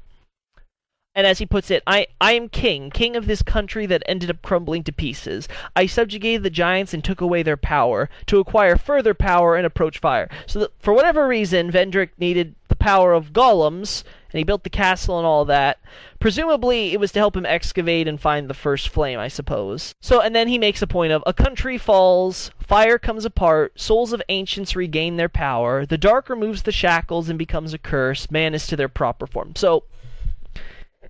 [1.18, 4.30] And as he puts it, I, I am king, king of this country that ended
[4.30, 5.48] up crumbling to pieces.
[5.74, 9.98] I subjugated the giants and took away their power to acquire further power and approach
[9.98, 10.28] fire.
[10.46, 14.70] So that for whatever reason, Vendrick needed the power of golems, and he built the
[14.70, 15.80] castle and all that.
[16.20, 19.96] Presumably, it was to help him excavate and find the first flame, I suppose.
[20.00, 24.12] So, and then he makes a point of a country falls, fire comes apart, souls
[24.12, 28.54] of ancients regain their power, the dark removes the shackles and becomes a curse, man
[28.54, 29.56] is to their proper form.
[29.56, 29.82] So,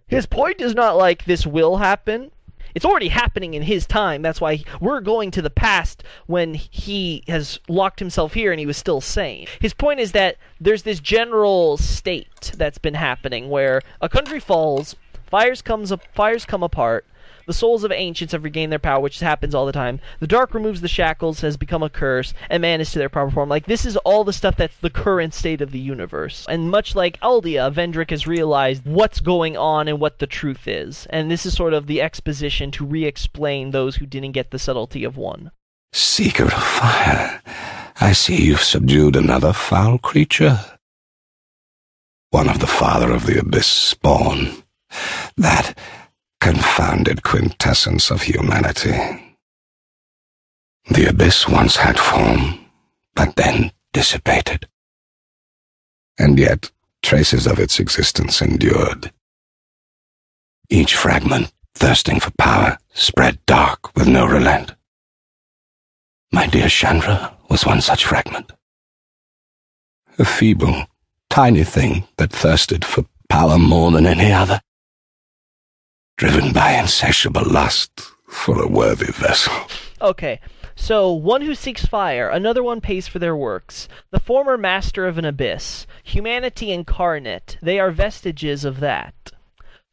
[0.09, 2.31] his point is not like this will happen.
[2.75, 4.23] It's already happening in his time.
[4.23, 8.67] That's why we're going to the past when he has locked himself here and he
[8.67, 9.47] was still sane.
[9.61, 14.97] His point is that there's this general state that's been happening where a country falls,
[15.27, 17.07] fires comes up, fires come apart,
[17.49, 20.01] the souls of ancients have regained their power, which happens all the time.
[20.21, 23.31] The dark removes the shackles, has become a curse, and man is to their proper
[23.31, 23.49] form.
[23.49, 26.45] Like, this is all the stuff that's the current state of the universe.
[26.47, 31.07] And much like Aldia, Vendrick has realized what's going on and what the truth is.
[31.09, 34.59] And this is sort of the exposition to re explain those who didn't get the
[34.59, 35.51] subtlety of one.
[35.95, 37.41] Seeker of fire,
[37.99, 40.61] I see you've subdued another foul creature.
[42.29, 44.63] One of the father of the abyss spawn.
[45.39, 45.79] That
[46.49, 48.97] confounded quintessence of humanity.
[50.89, 52.59] The abyss once had form,
[53.15, 54.67] but then dissipated.
[56.19, 56.71] And yet
[57.03, 59.13] traces of its existence endured.
[60.71, 64.73] Each fragment, thirsting for power, spread dark with no relent.
[66.33, 68.53] My dear Chandra was one such fragment.
[70.19, 70.87] A feeble,
[71.29, 74.63] tiny thing that thirsted for power more than any other.
[76.19, 79.55] Driven by insatiable lust for a worthy vessel.
[80.03, 80.41] Okay,
[80.75, 83.87] so one who seeks fire, another one pays for their works.
[84.11, 89.15] The former master of an abyss, humanity incarnate, they are vestiges of that.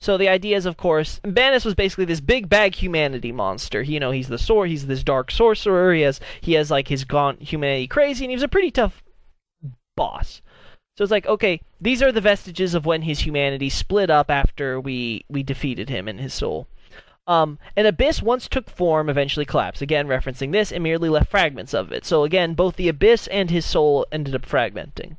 [0.02, 3.84] So the idea is, of course, Manus was basically this big bag humanity monster.
[3.84, 5.94] You know, he's the sword, he's this dark sorcerer.
[5.94, 9.04] He has he has like his gaunt humanity crazy, and he was a pretty tough
[9.96, 10.42] boss.
[10.98, 14.80] So it's like, okay, these are the vestiges of when his humanity split up after
[14.80, 16.68] we we defeated him and his soul.
[17.28, 19.82] Um, an abyss once took form, eventually collapsed.
[19.82, 22.06] Again, referencing this, and merely left fragments of it.
[22.06, 25.18] So again, both the abyss and his soul ended up fragmenting.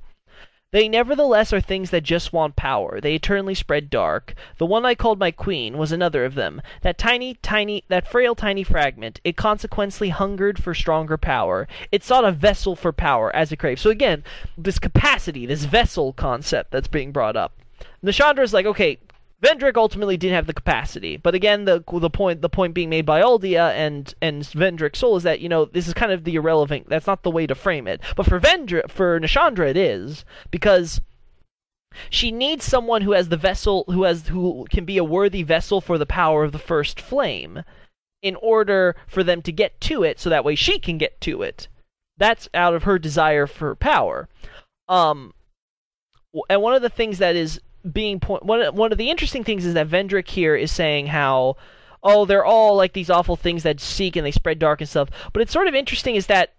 [0.77, 3.01] They nevertheless are things that just want power.
[3.01, 4.35] They eternally spread dark.
[4.59, 6.61] The one I called my queen was another of them.
[6.82, 9.19] That tiny, tiny, that frail, tiny fragment.
[9.24, 11.66] It consequently hungered for stronger power.
[11.90, 13.81] It sought a vessel for power as it craved.
[13.81, 14.23] So again,
[14.59, 17.55] this capacity, this vessel concept that's being brought up.
[18.05, 18.98] Nashandra is like, okay,
[19.47, 23.06] Vendrick ultimately didn't have the capacity, but again, the the point the point being made
[23.06, 26.35] by Aldia and and Vendrick's soul is that you know this is kind of the
[26.35, 26.89] irrelevant.
[26.89, 28.01] That's not the way to frame it.
[28.16, 31.01] But for Vendrick, for Nashandra, it is because
[32.10, 35.81] she needs someone who has the vessel, who has who can be a worthy vessel
[35.81, 37.62] for the power of the first flame,
[38.23, 41.43] in order for them to get to it, so that way she can get to
[41.43, 41.68] it.
[42.18, 44.28] That's out of her desire for power.
[44.89, 45.35] Um,
[46.48, 47.60] and one of the things that is
[47.93, 51.57] being point one one of the interesting things is that Vendrick here is saying how
[52.03, 55.09] oh they're all like these awful things that seek and they spread dark and stuff.
[55.33, 56.55] But it's sort of interesting is that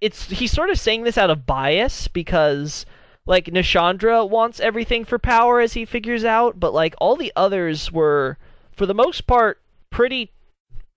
[0.00, 2.86] it's he's sort of saying this out of bias because
[3.26, 7.90] like Nashandra wants everything for power as he figures out, but like all the others
[7.90, 8.38] were
[8.72, 9.60] for the most part
[9.90, 10.32] pretty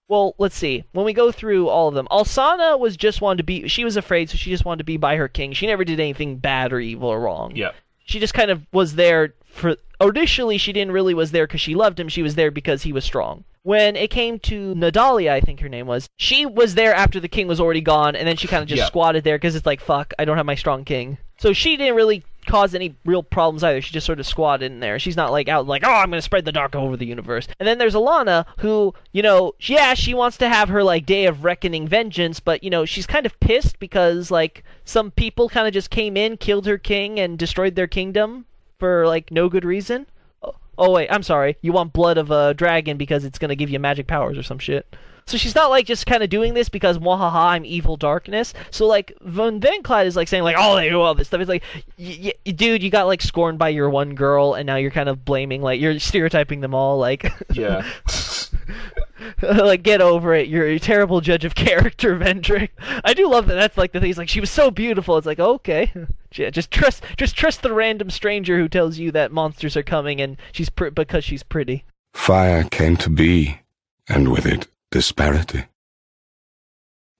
[0.08, 0.86] well, let's see.
[0.92, 3.68] When we go through all of them, Alsanna was just wanted to be.
[3.68, 5.54] She was afraid, so she just wanted to be by her king.
[5.54, 7.56] She never did anything bad or evil or wrong.
[7.56, 7.74] Yeah
[8.10, 11.76] she just kind of was there for initially she didn't really was there because she
[11.76, 15.40] loved him she was there because he was strong when it came to nadalia i
[15.40, 18.36] think her name was she was there after the king was already gone and then
[18.36, 18.86] she kind of just yeah.
[18.88, 21.96] squatted there because it's like fuck i don't have my strong king so she didn't
[21.96, 23.80] really cause any real problems either.
[23.80, 24.98] She just sort of squatted in there.
[24.98, 27.48] She's not like out like, oh, I'm gonna spread the dark over the universe.
[27.60, 31.26] And then there's Elana, who, you know, yeah, she wants to have her like day
[31.26, 35.68] of reckoning vengeance, but you know, she's kind of pissed because like some people kind
[35.68, 38.46] of just came in, killed her king, and destroyed their kingdom
[38.80, 40.08] for like no good reason.
[40.42, 41.56] Oh, oh wait, I'm sorry.
[41.62, 44.60] You want blood of a dragon because it's gonna give you magic powers or some
[44.60, 44.96] shit.
[45.30, 48.52] So she's not like just kind of doing this because wahaha I'm evil darkness.
[48.72, 51.40] So like Von Vanclad is like saying like oh they do all this stuff.
[51.40, 51.62] It's like
[52.00, 55.08] y- y- dude you got like scorned by your one girl and now you're kind
[55.08, 57.88] of blaming like you're stereotyping them all like yeah.
[59.44, 60.48] like get over it.
[60.48, 62.70] You're a terrible judge of character, Vendrick.
[63.04, 63.56] I do love that.
[63.56, 64.08] That's like the thing.
[64.08, 65.16] He's like she was so beautiful.
[65.18, 65.94] It's like okay,
[66.34, 70.20] yeah, just trust just trust the random stranger who tells you that monsters are coming
[70.22, 71.86] and she's pr- because she's pretty.
[72.14, 73.60] Fire came to be,
[74.08, 75.66] and with it disparity.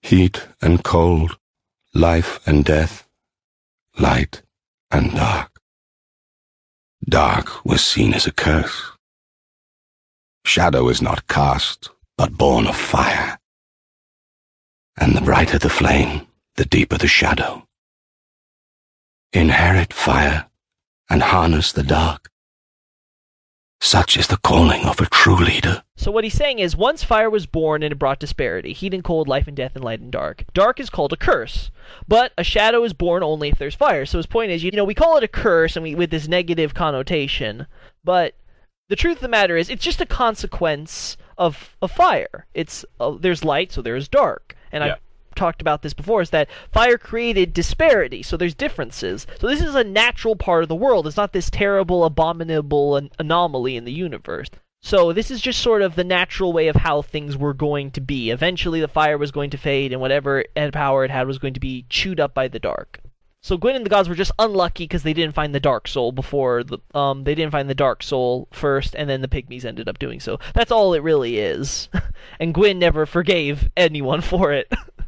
[0.02, 1.38] Heat and cold,
[1.94, 3.06] life and death,
[3.98, 4.42] light
[4.90, 5.60] and dark.
[7.08, 8.92] Dark was seen as a curse.
[10.44, 13.38] Shadow is not cast, but born of fire.
[14.98, 16.26] And the brighter the flame,
[16.56, 17.66] the deeper the shadow.
[19.32, 20.46] Inherit fire
[21.08, 22.30] and harness the dark.
[23.82, 25.82] Such is the calling of a true leader.
[25.96, 29.02] So what he's saying is, once fire was born and it brought disparity, heat and
[29.02, 30.44] cold, life and death, and light and dark.
[30.52, 31.70] Dark is called a curse,
[32.06, 34.04] but a shadow is born only if there's fire.
[34.04, 36.28] So his point is, you know, we call it a curse and we with this
[36.28, 37.66] negative connotation,
[38.04, 38.34] but
[38.88, 42.46] the truth of the matter is, it's just a consequence of a fire.
[42.52, 44.94] It's uh, there's light, so there's dark, and yeah.
[44.94, 44.96] I
[45.34, 49.26] talked about this before is that fire created disparity, so there's differences.
[49.40, 51.06] So this is a natural part of the world.
[51.06, 54.50] It's not this terrible, abominable an- anomaly in the universe.
[54.82, 58.00] So this is just sort of the natural way of how things were going to
[58.00, 58.30] be.
[58.30, 61.60] Eventually, the fire was going to fade, and whatever power it had was going to
[61.60, 63.00] be chewed up by the dark.
[63.42, 66.12] So Gwyn and the gods were just unlucky because they didn't find the dark soul
[66.12, 69.88] before the um they didn't find the dark soul first, and then the pygmies ended
[69.88, 70.38] up doing so.
[70.54, 71.88] That's all it really is.
[72.40, 74.70] and Gwyn never forgave anyone for it.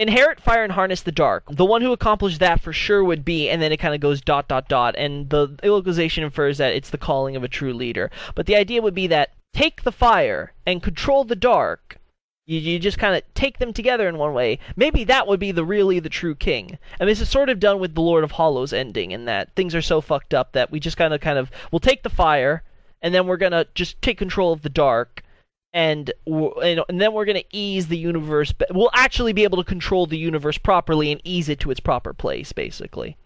[0.00, 1.44] inherit fire and harness the dark.
[1.50, 4.22] The one who accomplished that for sure would be, and then it kind of goes
[4.22, 8.10] dot dot dot, and the localization infers that it's the calling of a true leader.
[8.34, 11.98] But the idea would be that take the fire and control the dark.
[12.46, 14.58] You, you just kind of take them together in one way.
[14.74, 16.78] Maybe that would be the really the true king.
[16.98, 19.74] And this is sort of done with the Lord of Hollows ending, in that things
[19.74, 22.62] are so fucked up that we just kind of kind of we'll take the fire,
[23.02, 25.22] and then we're gonna just take control of the dark
[25.72, 28.52] and and then we're going to ease the universe.
[28.70, 32.12] We'll actually be able to control the universe properly and ease it to its proper
[32.12, 33.16] place, basically.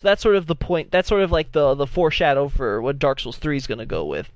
[0.00, 0.90] So that's sort of the point.
[0.90, 3.86] That's sort of like the the foreshadow for what Dark Souls 3 is going to
[3.86, 4.30] go with.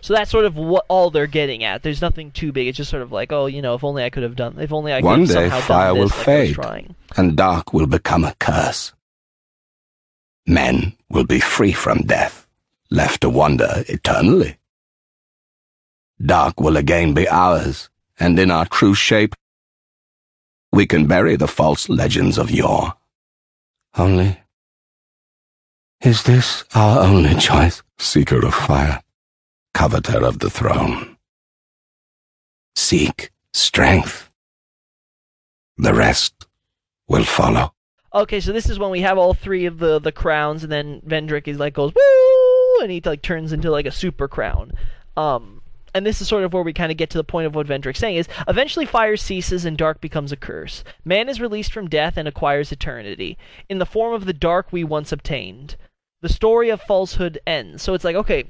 [0.00, 1.82] So that's sort of what all they're getting at.
[1.82, 2.68] There's nothing too big.
[2.68, 4.56] It's just sort of like, oh, you know, if only I could have done.
[4.58, 6.94] If only I could One have day somehow fire done will like fade, trying.
[7.16, 8.92] and dark will become a curse.
[10.46, 12.46] Men will be free from death,
[12.90, 14.56] left to wander eternally.
[16.20, 19.34] Dark will again be ours, and in our true shape,
[20.72, 22.94] we can bury the false legends of yore.
[23.96, 24.40] Only,
[26.04, 27.82] is this our only choice?
[27.96, 29.00] Seeker of fire,
[29.72, 31.16] coveter of the throne.
[32.76, 34.30] Seek strength.
[35.78, 36.46] The rest
[37.08, 37.72] will follow.
[38.12, 41.00] Okay, so this is when we have all three of the the crowns, and then
[41.06, 44.72] Vendrick is like goes woo, and he like turns into like a super crown.
[45.16, 45.53] Um,
[45.94, 47.68] and this is sort of where we kind of get to the point of what
[47.68, 50.82] Vendrick's saying is eventually fire ceases and dark becomes a curse.
[51.04, 53.38] Man is released from death and acquires eternity
[53.68, 55.76] in the form of the dark we once obtained.
[56.20, 57.82] The story of falsehood ends.
[57.82, 58.44] So it's like, okay,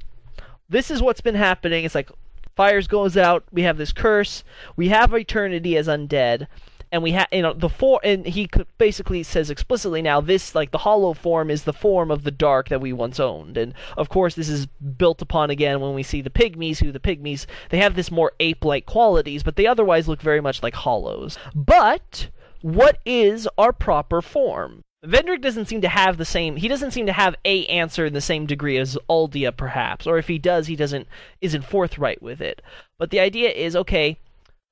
[0.69, 1.85] this is what's been happening.
[1.85, 2.11] It's like
[2.57, 4.43] fires goes out, we have this curse,
[4.77, 6.47] we have eternity as undead,
[6.95, 8.49] and we have you know the for and he
[8.79, 12.69] basically says explicitly now this like the hollow form is the form of the dark
[12.69, 16.23] that we once owned and of course this is built upon again when we see
[16.23, 20.23] the pygmies who the pygmies they have this more ape-like qualities but they otherwise look
[20.23, 22.29] very much like hollows but
[22.63, 26.57] what is our proper form Vendrick doesn't seem to have the same.
[26.57, 30.17] He doesn't seem to have a answer in the same degree as Aldia, perhaps, or
[30.17, 31.07] if he does, he doesn't
[31.43, 32.63] isn't forthright with it.
[32.97, 34.17] But the idea is, okay,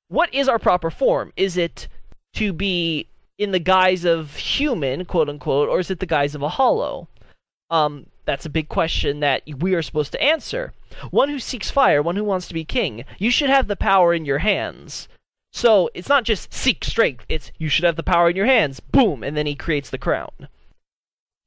[0.07, 1.33] what is our proper form?
[1.37, 1.87] Is it
[2.33, 3.07] to be
[3.37, 7.07] in the guise of human, quote unquote, or is it the guise of a hollow?
[7.69, 10.73] Um, that's a big question that we are supposed to answer.
[11.09, 14.13] One who seeks fire, one who wants to be king, you should have the power
[14.13, 15.07] in your hands.
[15.51, 18.79] So it's not just seek strength, it's you should have the power in your hands.
[18.79, 20.47] Boom, and then he creates the crown.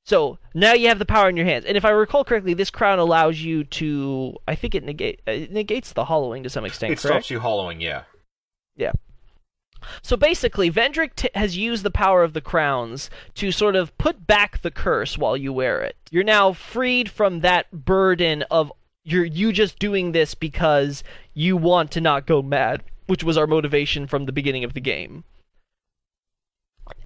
[0.05, 1.65] So now you have the power in your hands.
[1.65, 5.51] And if I recall correctly, this crown allows you to I think it, negate, it
[5.51, 7.25] negates the hollowing to some extent, It correct?
[7.25, 8.03] stops you hollowing, yeah.
[8.77, 8.93] Yeah.
[10.03, 14.27] So basically, Vendrick t- has used the power of the crowns to sort of put
[14.27, 15.97] back the curse while you wear it.
[16.11, 18.73] You're now freed from that burden of
[19.05, 23.47] you're you just doing this because you want to not go mad, which was our
[23.47, 25.25] motivation from the beginning of the game.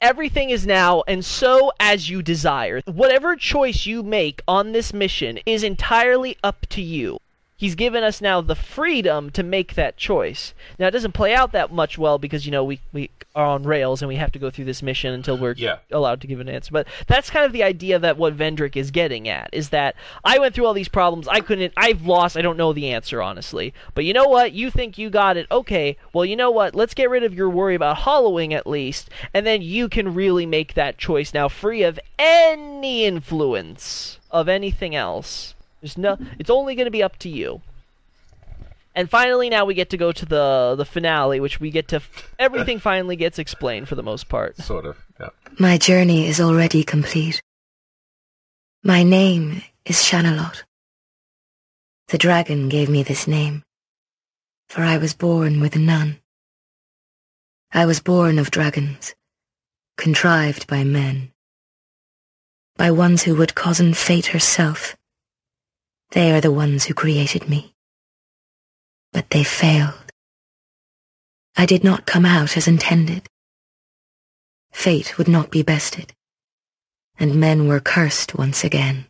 [0.00, 2.80] Everything is now and so as you desire.
[2.86, 7.18] Whatever choice you make on this mission is entirely up to you.
[7.60, 10.54] He's given us now the freedom to make that choice.
[10.78, 13.64] Now it doesn't play out that much well because you know we we are on
[13.64, 15.76] rails and we have to go through this mission until we're Yeah.
[15.92, 16.72] allowed to give an answer.
[16.72, 20.38] But that's kind of the idea that what Vendrick is getting at is that I
[20.38, 21.28] went through all these problems.
[21.28, 21.74] I couldn't.
[21.76, 22.34] I've lost.
[22.38, 23.74] I don't know the answer honestly.
[23.94, 24.52] But you know what?
[24.52, 25.46] You think you got it.
[25.50, 25.98] Okay.
[26.14, 26.74] Well, you know what?
[26.74, 30.46] Let's get rid of your worry about hollowing at least, and then you can really
[30.46, 35.54] make that choice now, free of any influence of anything else.
[35.80, 36.18] There's no.
[36.38, 37.62] It's only going to be up to you.
[38.94, 42.02] And finally, now we get to go to the the finale, which we get to.
[42.38, 44.56] Everything finally gets explained for the most part.
[44.56, 45.30] Sort of, yeah.
[45.58, 47.40] My journey is already complete.
[48.82, 50.62] My name is Shanalotte.
[52.08, 53.62] The dragon gave me this name,
[54.68, 56.18] for I was born with none.
[57.72, 59.14] I was born of dragons,
[59.96, 61.30] contrived by men,
[62.76, 64.96] by ones who would cozen fate herself.
[66.12, 67.74] They are the ones who created me.
[69.12, 70.10] But they failed.
[71.56, 73.26] I did not come out as intended.
[74.72, 76.12] Fate would not be bested,
[77.18, 79.06] and men were cursed once again.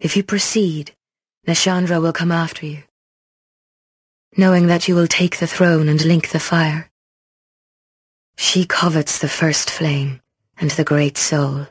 [0.00, 0.92] If you proceed,
[1.46, 2.82] Nashandra will come after you,
[4.36, 6.90] knowing that you will take the throne and link the fire.
[8.36, 10.20] She covets the first flame
[10.58, 11.66] and the great soul.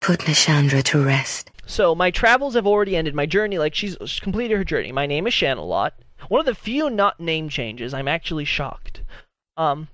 [0.00, 1.50] Put Nashandra to rest.
[1.66, 3.14] So my travels have already ended.
[3.14, 4.92] My journey, like she's she's completed her journey.
[4.92, 5.92] My name is Shanalotte.
[6.28, 7.92] One of the few not name changes.
[7.92, 9.02] I'm actually shocked.
[9.56, 9.88] Um,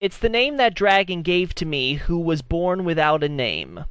[0.00, 3.84] it's the name that dragon gave to me, who was born without a name.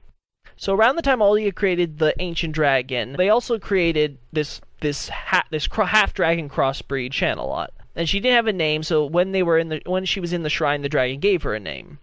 [0.57, 5.45] So around the time Aldia created the ancient dragon, they also created this this ha-
[5.51, 7.69] this cro- half dragon crossbreed Shanalotte.
[7.95, 8.81] and she didn't have a name.
[8.81, 11.43] So when they were in the when she was in the shrine, the dragon gave
[11.43, 11.99] her a name.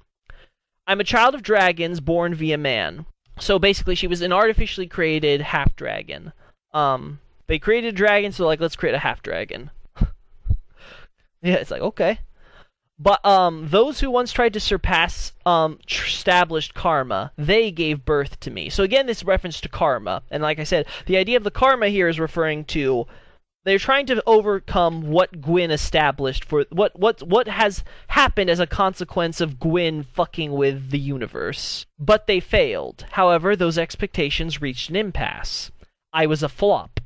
[0.87, 3.07] I'm a child of dragons, born via man.
[3.39, 6.33] So basically, she was an artificially created half dragon.
[6.73, 9.71] Um, they created a dragon, so like, let's create a half dragon.
[11.43, 12.21] yeah, it's like okay.
[12.99, 18.51] But um, those who once tried to surpass um, established karma, they gave birth to
[18.51, 18.71] me.
[18.71, 21.89] So again, this reference to karma, and like I said, the idea of the karma
[21.89, 23.07] here is referring to
[23.67, 28.67] they're trying to overcome what Gwyn established for what what what has happened as a
[28.67, 31.85] consequence of Gwyn fucking with the universe.
[31.99, 33.05] But they failed.
[33.13, 35.73] However, those expectations reached an impasse.
[36.13, 37.01] I was a flop.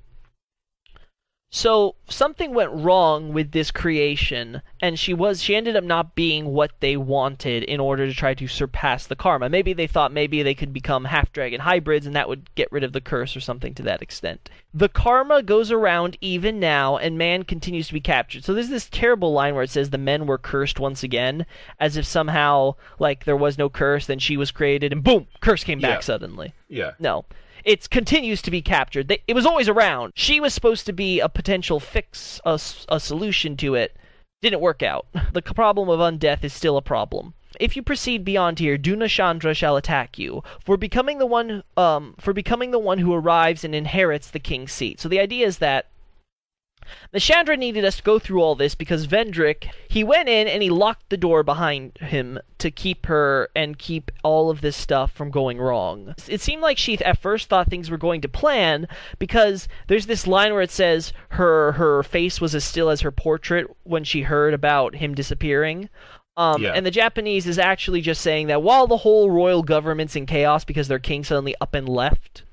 [1.53, 6.47] So something went wrong with this creation, and she was she ended up not being
[6.47, 9.49] what they wanted in order to try to surpass the karma.
[9.49, 12.85] Maybe they thought maybe they could become half dragon hybrids, and that would get rid
[12.85, 14.49] of the curse or something to that extent.
[14.73, 18.45] The karma goes around even now, and man continues to be captured.
[18.45, 21.47] So there's this terrible line where it says the men were cursed once again,
[21.81, 25.65] as if somehow like there was no curse, then she was created, and boom, curse
[25.65, 26.01] came back Yeah.
[26.05, 26.55] suddenly.
[26.69, 26.93] Yeah.
[27.01, 27.25] No.
[27.65, 29.09] It continues to be captured.
[29.09, 30.13] They, it was always around.
[30.17, 33.97] She was supposed to be a potential fix, a solution to it.
[34.43, 35.07] Didn't work out.
[35.33, 37.35] The problem of undeath is still a problem.
[37.59, 42.33] If you proceed beyond here, Dunashandra shall attack you for becoming the one, um, for
[42.33, 44.99] becoming the one who arrives and inherits the king's seat.
[45.01, 45.90] So the idea is that
[47.13, 50.63] the Chandra needed us to go through all this because Vendrick, he went in and
[50.63, 55.13] he locked the door behind him to keep her and keep all of this stuff
[55.13, 56.15] from going wrong.
[56.29, 58.87] It seemed like she at first thought things were going to plan
[59.19, 63.11] because there's this line where it says her her face was as still as her
[63.11, 65.89] portrait when she heard about him disappearing.
[66.37, 66.73] Um, Yeah.
[66.73, 70.65] And the Japanese is actually just saying that while the whole royal government's in chaos
[70.65, 72.45] because their king suddenly up and left,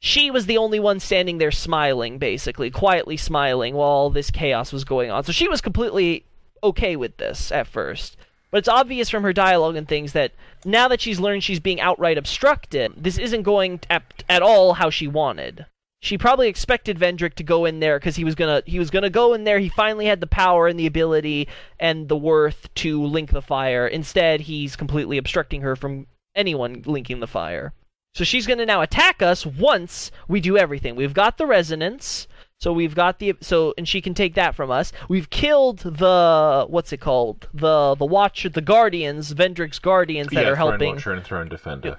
[0.00, 4.72] she was the only one standing there smiling, basically, quietly smiling while all this chaos
[4.72, 5.24] was going on.
[5.24, 6.24] So she was completely
[6.62, 8.16] okay with this at first.
[8.50, 10.32] But it's obvious from her dialogue and things that
[10.64, 14.90] now that she's learned she's being outright obstructed, this isn't going at, at all how
[14.90, 15.66] she wanted.
[16.00, 19.10] She probably expected Vendrick to go in there because he was gonna he was gonna
[19.10, 19.58] go in there.
[19.58, 21.48] He finally had the power and the ability
[21.80, 23.88] and the worth to link the fire.
[23.88, 27.72] Instead, he's completely obstructing her from anyone linking the fire.
[28.16, 30.96] So she's going to now attack us once we do everything.
[30.96, 32.26] We've got the resonance,
[32.58, 34.90] so we've got the so and she can take that from us.
[35.06, 37.46] We've killed the what's it called?
[37.52, 40.94] The the watcher, the guardians, Vendrick's guardians that yeah, are helping.
[40.94, 41.98] Watcher and Throne Defender.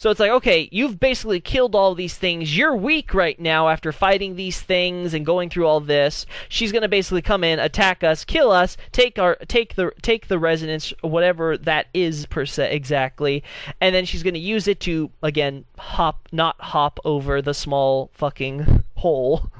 [0.00, 2.56] So it's like, okay, you've basically killed all these things.
[2.56, 6.24] You're weak right now after fighting these things and going through all this.
[6.48, 10.38] She's gonna basically come in, attack us, kill us, take our take the take the
[10.38, 13.44] resonance, whatever that is per se exactly,
[13.78, 18.84] and then she's gonna use it to again hop not hop over the small fucking
[18.96, 19.52] hole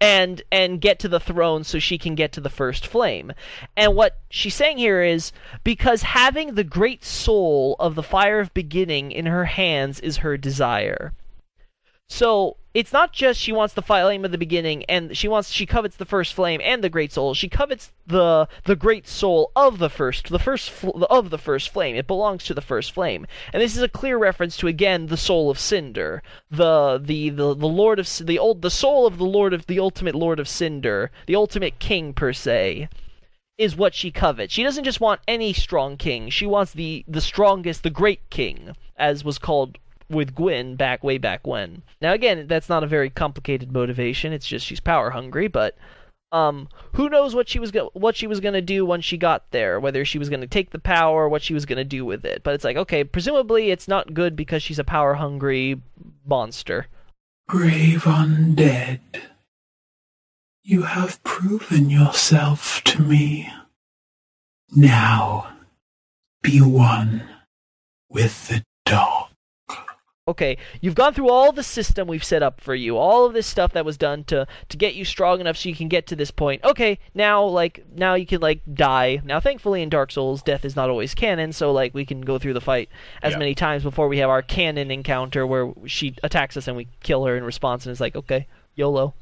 [0.00, 3.32] and and get to the throne so she can get to the first flame.
[3.76, 5.32] And what she's saying here is
[5.62, 10.36] because having the great soul of the fire of beginning in her hands is her
[10.36, 11.12] desire.
[12.08, 15.66] So it's not just she wants the flame of the beginning and she wants she
[15.66, 17.34] covets the first flame and the great soul.
[17.34, 21.70] She covets the the great soul of the first the first fl- of the first
[21.70, 21.96] flame.
[21.96, 23.26] It belongs to the first flame.
[23.52, 27.54] And this is a clear reference to again the soul of Cinder, the the the,
[27.54, 30.48] the Lord of the old the soul of the Lord of the ultimate Lord of
[30.48, 32.88] Cinder, the ultimate king per se
[33.58, 34.54] is what she covets.
[34.54, 36.30] She doesn't just want any strong king.
[36.30, 39.76] She wants the the strongest, the great king, as was called
[40.10, 41.82] with Gwyn back way back when.
[42.02, 44.32] Now again, that's not a very complicated motivation.
[44.32, 45.76] It's just she's power hungry, but
[46.32, 49.16] um who knows what she was go- what she was going to do once she
[49.16, 51.84] got there, whether she was going to take the power, what she was going to
[51.84, 52.42] do with it.
[52.42, 55.80] But it's like, okay, presumably it's not good because she's a power hungry
[56.26, 56.86] monster.
[57.48, 59.00] Brave undead,
[60.62, 63.50] you have proven yourself to me.
[64.76, 65.56] Now,
[66.42, 67.28] be one
[68.08, 69.29] with the dog.
[70.30, 73.48] Okay, you've gone through all the system we've set up for you, all of this
[73.48, 76.14] stuff that was done to to get you strong enough so you can get to
[76.14, 76.62] this point.
[76.62, 79.20] Okay, now like now you can like die.
[79.24, 82.38] Now thankfully in Dark Souls death is not always canon, so like we can go
[82.38, 82.88] through the fight
[83.22, 83.38] as Yeah.
[83.38, 87.24] many times before we have our canon encounter where she attacks us and we kill
[87.24, 88.46] her in response and it's like, okay,
[88.76, 89.14] YOLO.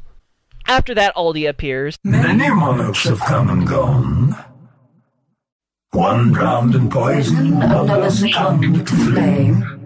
[0.66, 1.96] After that Aldia appears.
[2.04, 4.36] Many monarchs have come and gone.
[5.92, 9.77] One drowned in poison, another succumbed to flame.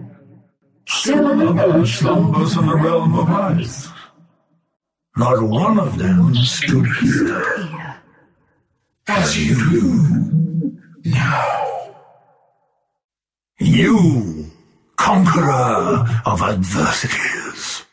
[1.05, 3.89] Another slumbers in the realm of ice.
[5.15, 7.99] Not one of them stood here.
[9.07, 11.95] As you do now.
[13.59, 14.51] You,
[14.95, 17.85] conqueror of adversities.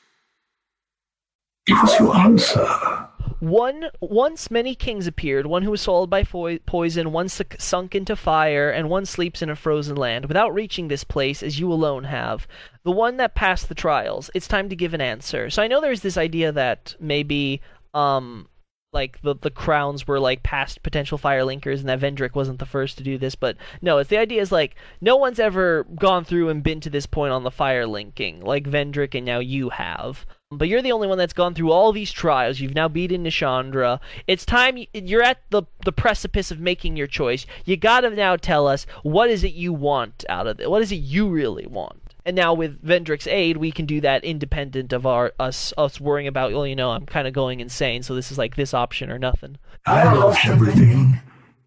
[1.66, 3.09] Give us your answer.
[3.40, 7.94] One once many kings appeared, one who was swallowed by fo- poison, one su- sunk
[7.94, 11.72] into fire, and one sleeps in a frozen land, without reaching this place as you
[11.72, 12.46] alone have.
[12.84, 14.30] The one that passed the trials.
[14.34, 15.48] It's time to give an answer.
[15.48, 17.62] So I know there's this idea that maybe
[17.94, 18.46] um
[18.92, 22.66] like the the crowns were like past potential fire linkers and that Vendrick wasn't the
[22.66, 26.24] first to do this, but no, it's the idea is like no one's ever gone
[26.24, 29.70] through and been to this point on the fire linking, like Vendrick and now you
[29.70, 30.26] have.
[30.52, 32.58] But you're the only one that's gone through all these trials.
[32.58, 34.00] You've now beaten Nashandra.
[34.26, 37.46] It's time you're at the the precipice of making your choice.
[37.64, 40.68] You gotta now tell us what is it you want out of it.
[40.68, 42.14] What is it you really want?
[42.26, 46.26] And now with Vendrick's aid, we can do that independent of our us us worrying
[46.26, 46.52] about.
[46.52, 49.20] Well, you know, I'm kind of going insane, so this is like this option or
[49.20, 49.56] nothing.
[49.86, 51.20] I lost everything,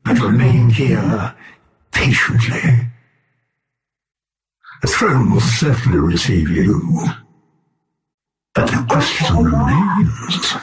[0.03, 1.33] but remained here
[1.93, 2.89] patiently.
[4.81, 7.05] The throne will certainly receive you.
[8.55, 10.55] But the question remains.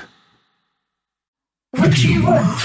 [1.72, 2.58] What do you want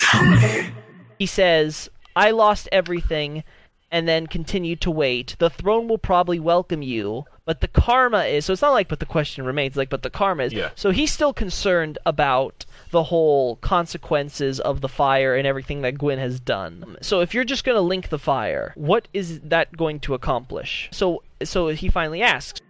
[0.00, 0.70] from me?
[1.18, 3.44] He says, I lost everything
[3.90, 5.36] and then continued to wait.
[5.38, 8.98] The throne will probably welcome you, but the karma is so it's not like but
[8.98, 10.70] the question remains like but the karma is Yeah.
[10.74, 16.18] so he's still concerned about the whole consequences of the fire and everything that Gwyn
[16.18, 16.96] has done.
[17.02, 20.88] So if you're just going to link the fire, what is that going to accomplish?
[20.90, 22.60] So so he finally asks,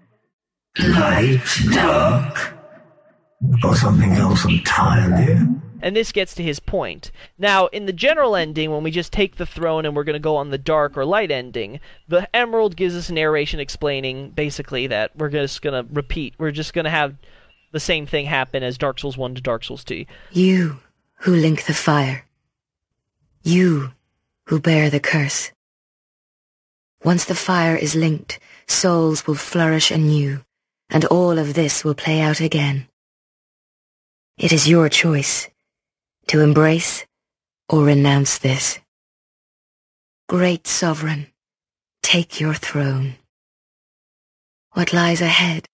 [0.79, 1.41] Light,
[1.73, 2.55] dark,
[3.63, 5.39] or something else entirely?
[5.81, 7.13] And this gets to his point.
[7.39, 10.19] Now, in the general ending, when we just take the throne and we're going to
[10.21, 11.79] go on the dark or light ending,
[12.09, 16.35] the Emerald gives us a narration explaining basically that we're just going to repeat.
[16.39, 17.15] We're just going to have
[17.73, 20.07] the same thing happen as Dark Souls 1 to Dark Souls 2.
[20.33, 20.81] You
[21.19, 22.25] who link the fire.
[23.43, 23.93] You
[24.47, 25.53] who bear the curse.
[27.05, 30.41] Once the fire is linked, souls will flourish anew,
[30.91, 32.89] and all of this will play out again.
[34.37, 35.49] It is your choice
[36.29, 37.07] to embrace
[37.69, 38.81] or renounce this.
[40.29, 41.29] Great sovereign,
[42.03, 43.17] take your throne.
[44.73, 45.69] What lies ahead,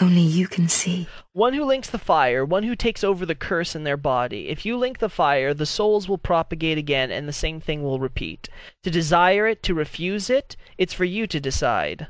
[0.00, 1.08] only you can see.
[1.32, 4.48] One who links the fire, one who takes over the curse in their body.
[4.48, 7.98] If you link the fire, the souls will propagate again, and the same thing will
[7.98, 8.48] repeat.
[8.84, 12.06] To desire it, to refuse it, it's for you to decide.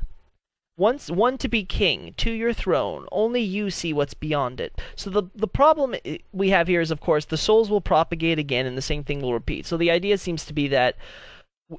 [0.79, 4.79] Once one to be king, to your throne, only you see what's beyond it.
[4.95, 5.93] So the the problem
[6.31, 9.21] we have here is of course the souls will propagate again and the same thing
[9.21, 9.65] will repeat.
[9.65, 10.95] So the idea seems to be that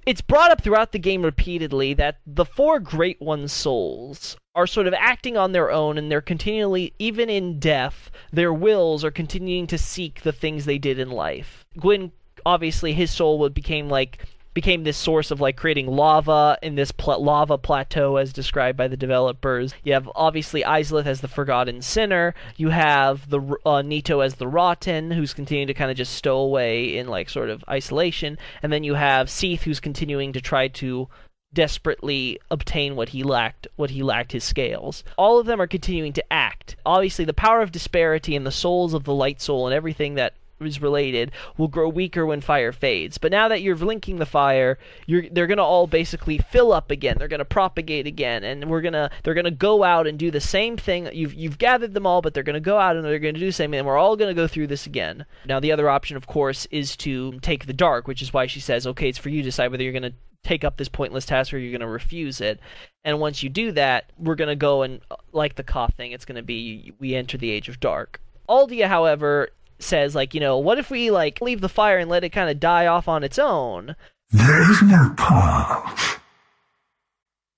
[0.05, 4.87] it's brought up throughout the game repeatedly that the four great ones souls are sort
[4.87, 9.67] of acting on their own and they're continually even in death their wills are continuing
[9.67, 12.13] to seek the things they did in life gwyn
[12.47, 14.25] obviously his soul would became like
[14.55, 18.89] became this source of like creating lava in this pla- lava plateau as described by
[18.89, 19.75] the developers.
[19.85, 22.35] You have obviously Izalith as the forgotten sinner.
[22.57, 26.39] You have the uh, Nito as the rotten, who's continuing to kind of just stow
[26.39, 30.69] away in like sort of isolation, and then you have Seath, who's continuing to try
[30.69, 31.09] to
[31.53, 36.13] desperately obtain what he lacked what he lacked his scales all of them are continuing
[36.13, 39.75] to act obviously the power of disparity and the souls of the light soul and
[39.75, 40.33] everything that
[40.67, 43.19] is related will grow weaker when fire fades.
[43.19, 44.79] But now that you're linking the fire,
[45.09, 47.17] they're gonna all basically fill up again.
[47.19, 50.77] They're gonna propagate again, and we're gonna they're gonna go out and do the same
[50.77, 51.09] thing.
[51.13, 53.53] You've you've gathered them all, but they're gonna go out and they're gonna do the
[53.53, 53.81] same thing.
[53.81, 55.25] And we're all gonna go through this again.
[55.47, 58.61] Now the other option, of course, is to take the dark, which is why she
[58.61, 60.13] says, okay, it's for you to decide whether you're gonna
[60.43, 62.59] take up this pointless task or you're going to refuse it.
[63.05, 66.13] And once you do that, we're going to go and, uh, like the Kaathe thing,
[66.13, 68.21] it's going to be we enter the Age of Dark.
[68.49, 69.51] Aldia, however,
[69.83, 72.51] says, like, you know, what if we, like, leave the fire and let it kind
[72.51, 73.97] of die off on its own?
[74.31, 76.21] There is no path.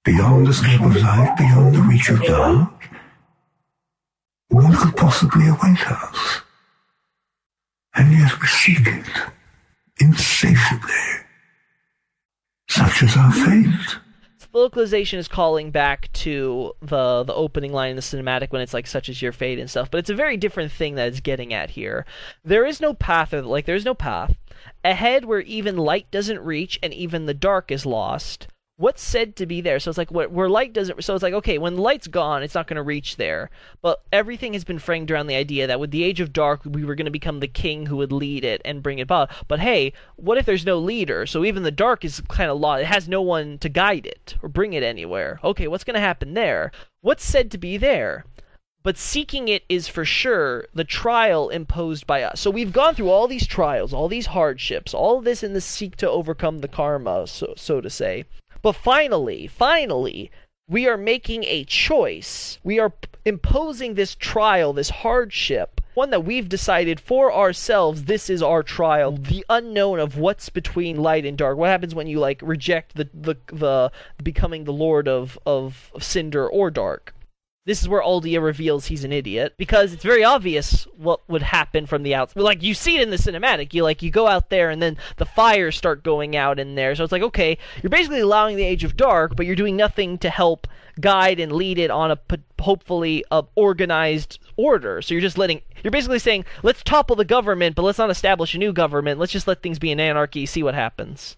[0.04, 2.88] Beyond the scope of light beyond the reach of dark,
[4.48, 6.40] what could possibly await us?
[7.94, 9.06] And yet we seek it
[10.00, 10.94] insatiably.
[12.68, 13.98] Such is our fate.
[14.54, 18.86] Localization is calling back to the the opening line in the cinematic when it's like
[18.86, 21.54] such as your fate and stuff, but it's a very different thing that it's getting
[21.54, 22.04] at here.
[22.44, 24.36] There is no path, or like there's no path
[24.84, 28.48] ahead where even light doesn't reach and even the dark is lost.
[28.76, 29.78] What's said to be there?
[29.78, 31.04] So it's like where, where light doesn't.
[31.04, 33.50] So it's like okay, when light's gone, it's not going to reach there.
[33.82, 36.84] But everything has been framed around the idea that with the Age of Dark, we
[36.84, 39.30] were going to become the king who would lead it and bring it about.
[39.46, 41.26] But hey, what if there's no leader?
[41.26, 42.82] So even the dark is kind of lost.
[42.82, 45.38] It has no one to guide it or bring it anywhere.
[45.44, 46.72] Okay, what's going to happen there?
[47.02, 48.24] What's said to be there?
[48.82, 52.40] but seeking it is for sure the trial imposed by us.
[52.40, 55.96] So we've gone through all these trials, all these hardships, all this in the seek
[55.96, 58.24] to overcome the karma, so, so to say.
[58.62, 60.30] But finally, finally,
[60.68, 62.58] we are making a choice.
[62.62, 62.92] We are
[63.24, 69.12] imposing this trial, this hardship, one that we've decided for ourselves this is our trial.
[69.12, 71.58] The unknown of what's between light and dark.
[71.58, 76.48] What happens when you like reject the the, the becoming the lord of of cinder
[76.48, 77.14] or dark
[77.64, 81.86] this is where Aldia reveals he's an idiot because it's very obvious what would happen
[81.86, 82.40] from the outside.
[82.40, 84.96] Like you see it in the cinematic, you like you go out there and then
[85.16, 86.94] the fires start going out in there.
[86.96, 90.18] So it's like okay, you're basically allowing the Age of Dark, but you're doing nothing
[90.18, 90.66] to help
[91.00, 92.18] guide and lead it on a
[92.60, 95.00] hopefully a organized order.
[95.00, 98.54] So you're just letting you're basically saying let's topple the government, but let's not establish
[98.54, 99.20] a new government.
[99.20, 101.36] Let's just let things be in anarchy, see what happens.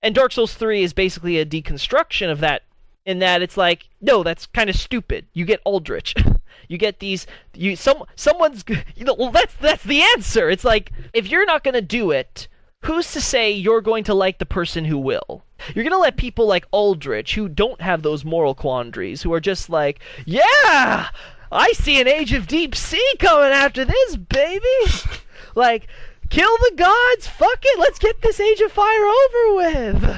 [0.00, 2.62] And Dark Souls 3 is basically a deconstruction of that
[3.06, 5.26] in that it's like no that's kind of stupid.
[5.32, 6.14] You get aldrich.
[6.66, 8.64] You get these you some someone's
[8.96, 10.48] you know well that's that's the answer.
[10.48, 12.48] It's like if you're not going to do it
[12.84, 15.44] who's to say you're going to like the person who will?
[15.74, 19.40] You're going to let people like aldrich who don't have those moral quandaries who are
[19.40, 21.08] just like yeah
[21.52, 24.64] i see an age of deep sea coming after this baby.
[25.56, 25.86] Like
[26.30, 30.16] kill the gods fuck it let's get this age of fire over with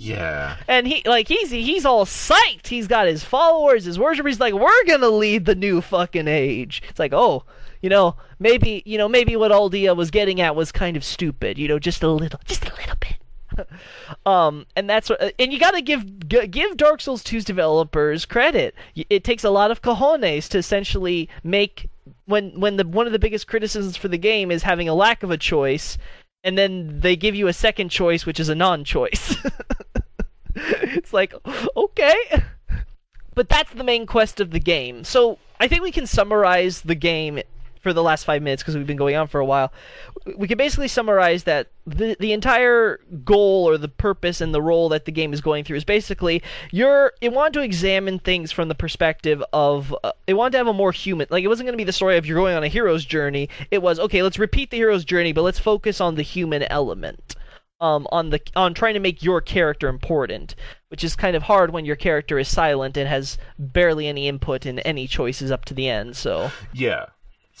[0.00, 0.56] yeah.
[0.66, 2.68] And he like he's he's all psyched.
[2.68, 4.34] He's got his followers, his worshippers.
[4.34, 6.82] He's like, we're gonna lead the new fucking age.
[6.88, 7.44] It's like, oh,
[7.82, 11.58] you know, maybe you know, maybe what Aldia was getting at was kind of stupid.
[11.58, 13.66] You know, just a little, just a little bit.
[14.26, 18.74] um, and that's what, and you got to give give Dark Souls 2's developers credit.
[18.94, 21.90] It takes a lot of cojones to essentially make
[22.24, 25.22] when when the one of the biggest criticisms for the game is having a lack
[25.22, 25.98] of a choice,
[26.42, 29.36] and then they give you a second choice, which is a non-choice.
[30.54, 31.34] it's like,
[31.76, 32.42] okay.
[33.34, 35.04] But that's the main quest of the game.
[35.04, 37.40] So I think we can summarize the game
[37.80, 39.72] for the last five minutes because we've been going on for a while.
[40.36, 44.88] We can basically summarize that the the entire goal or the purpose and the role
[44.90, 48.68] that the game is going through is basically you're it wanted to examine things from
[48.68, 51.72] the perspective of uh, it wanted to have a more human like it wasn't going
[51.72, 53.48] to be the story of you're going on a hero's journey.
[53.70, 57.36] It was okay, let's repeat the hero's journey, but let's focus on the human element
[57.80, 60.54] um, on the on trying to make your character important,
[60.88, 64.66] which is kind of hard when your character is silent and has barely any input
[64.66, 66.16] in any choices up to the end.
[66.16, 67.06] So yeah,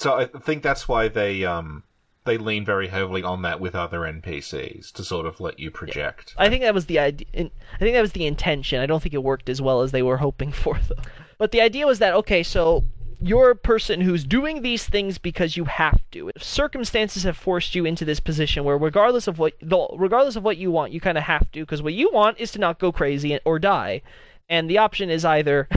[0.00, 1.82] so I think that's why they um
[2.24, 6.34] they lean very heavily on that with other NPCs to sort of let you project.
[6.38, 7.26] I think that was the idea.
[7.34, 8.80] I think that was the intention.
[8.80, 11.02] I don't think it worked as well as they were hoping for, though.
[11.38, 12.84] But the idea was that okay, so
[13.20, 16.30] you're a person who's doing these things because you have to.
[16.34, 20.56] If circumstances have forced you into this position where regardless of what regardless of what
[20.56, 22.90] you want, you kind of have to because what you want is to not go
[22.90, 24.00] crazy or die.
[24.48, 25.68] And the option is either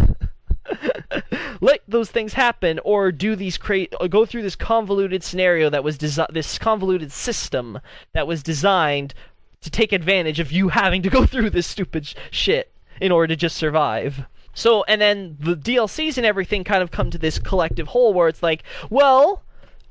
[1.63, 5.97] let those things happen or do these cra- go through this convoluted scenario that was
[5.97, 7.79] desi- this convoluted system
[8.11, 9.13] that was designed
[9.61, 13.27] to take advantage of you having to go through this stupid sh- shit in order
[13.27, 14.25] to just survive.
[14.53, 18.27] So, and then the DLCs and everything kind of come to this collective whole where
[18.27, 19.41] it's like, well,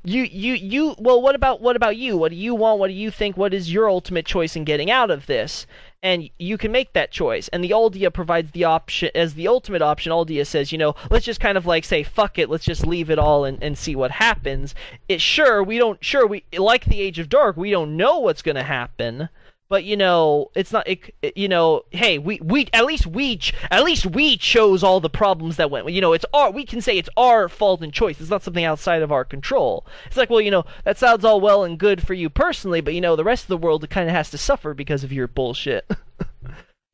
[0.05, 2.17] you you you well what about what about you?
[2.17, 2.79] What do you want?
[2.79, 3.35] What do you think?
[3.35, 5.65] What is your ultimate choice in getting out of this
[6.03, 7.47] and you can make that choice.
[7.47, 11.25] And the aldia provides the option as the ultimate option aldia says you know let's
[11.25, 13.95] just kind of like say fuck it let's just leave it all and, and see
[13.95, 14.75] what happens.
[15.07, 18.41] It sure we don't sure we like the age of dark we don't know what's
[18.41, 19.29] going to happen
[19.69, 23.53] but you know it's not it, you know hey we we at least we ch-
[23.71, 26.81] at least we chose all the problems that went you know it's our we can
[26.81, 28.19] say it's our fault and choice.
[28.19, 29.85] It's not something outside of our control.
[30.05, 32.93] It's like well you know that sounds all well and good for you personally but
[32.93, 35.27] you know the rest of the world kind of has to suffer because of your
[35.27, 35.89] bullshit.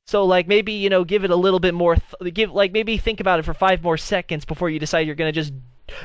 [0.10, 2.98] So like maybe you know give it a little bit more th- give like maybe
[2.98, 5.54] think about it for 5 more seconds before you decide you're going to just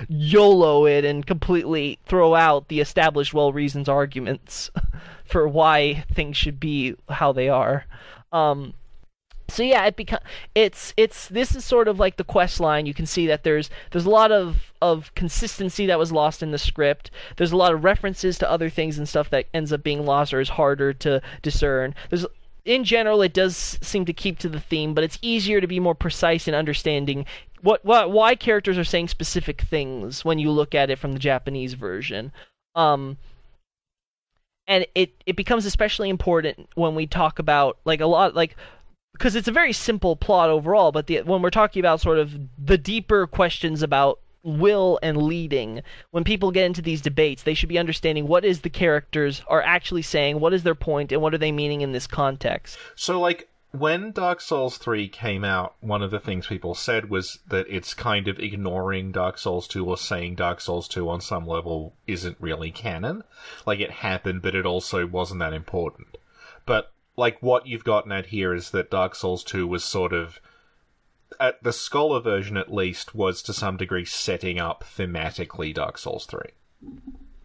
[0.09, 4.70] YOLO it and completely throw out the established well reasons arguments
[5.24, 7.86] for why things should be how they are.
[8.32, 8.74] Um,
[9.48, 10.20] so yeah, it become
[10.55, 12.86] it's it's this is sort of like the quest line.
[12.86, 16.51] You can see that there's there's a lot of of consistency that was lost in
[16.51, 17.11] the script.
[17.36, 20.32] There's a lot of references to other things and stuff that ends up being lost
[20.32, 21.94] or is harder to discern.
[22.09, 22.27] There's
[22.65, 25.81] in general it does seem to keep to the theme, but it's easier to be
[25.81, 27.27] more precise in understanding
[27.61, 31.19] what, what why characters are saying specific things when you look at it from the
[31.19, 32.32] Japanese version.
[32.74, 33.16] Um,
[34.66, 38.57] and it it becomes especially important when we talk about like a lot like
[39.12, 42.35] because it's a very simple plot overall, but the, when we're talking about sort of
[42.59, 47.68] the deeper questions about will and leading, when people get into these debates, they should
[47.68, 51.34] be understanding what is the characters are actually saying, what is their point, and what
[51.34, 52.78] are they meaning in this context.
[52.94, 57.40] So, like, when Dark Souls 3 came out, one of the things people said was
[57.48, 61.46] that it's kind of ignoring Dark Souls 2 or saying Dark Souls 2 on some
[61.46, 63.24] level isn't really canon.
[63.66, 66.18] Like, it happened, but it also wasn't that important.
[66.66, 70.38] But, like, what you've gotten at here is that Dark Souls 2 was sort of
[71.40, 76.27] at the scholar version at least was to some degree setting up thematically Dark Souls
[76.27, 76.40] 3.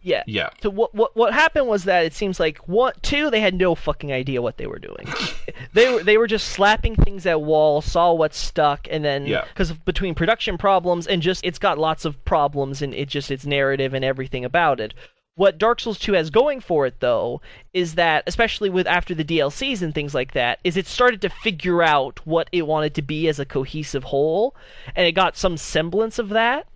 [0.02, 0.22] Yeah.
[0.26, 0.48] Yeah.
[0.62, 3.74] So what what what happened was that it seems like one two they had no
[3.74, 5.06] fucking idea what they were doing.
[5.74, 9.44] they were they were just slapping things at walls, saw what stuck, and then Yeah.
[9.52, 13.44] because between production problems and just it's got lots of problems and it just its
[13.44, 14.94] narrative and everything about it.
[15.36, 17.40] What Dark Souls 2 has going for it though
[17.72, 21.30] is that especially with after the DLCs and things like that is it started to
[21.30, 24.54] figure out what it wanted to be as a cohesive whole
[24.94, 26.66] and it got some semblance of that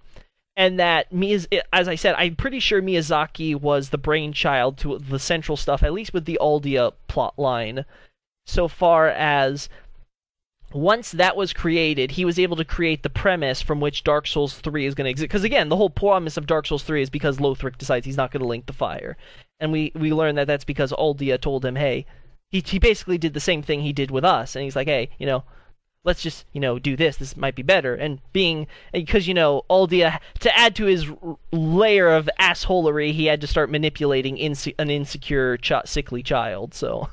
[0.57, 5.19] and that Miyaz- as I said, I'm pretty sure Miyazaki was the brainchild to the
[5.19, 7.85] central stuff, at least with the Aldia plot line.
[8.47, 9.69] So far as
[10.75, 14.55] once that was created, he was able to create the premise from which Dark Souls
[14.55, 15.29] 3 is going to exist.
[15.29, 18.33] Because again, the whole promise of Dark Souls 3 is because Lothric decides he's not
[18.33, 19.17] going to link the fire,
[19.61, 22.07] and we we learn that that's because Aldia told him, hey,
[22.51, 25.11] he he basically did the same thing he did with us, and he's like, hey,
[25.19, 25.45] you know,
[26.05, 27.17] let's just you know do this.
[27.17, 27.95] This might be better.
[27.95, 33.27] And being because you know aldia to add to his r- layer of assholery he
[33.27, 36.75] had to start manipulating an insecure ch- sickly child.
[36.75, 37.09] So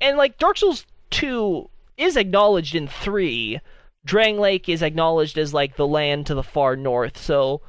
[0.00, 1.68] and like dark souls 2
[1.98, 3.60] is acknowledged in 3
[4.06, 7.60] Drangleic is acknowledged as like the land to the far north so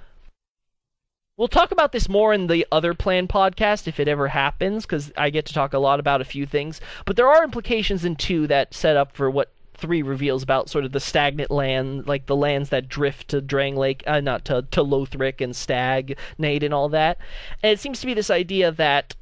[1.40, 5.10] We'll talk about this more in the other plan podcast if it ever happens, because
[5.16, 6.82] I get to talk a lot about a few things.
[7.06, 10.84] But there are implications in two that set up for what three reveals about sort
[10.84, 14.84] of the stagnant land, like the lands that drift to Drangleic, uh, not to to
[14.84, 17.18] Lothric and Stag, Nade, and all that.
[17.64, 19.16] And it seems to be this idea that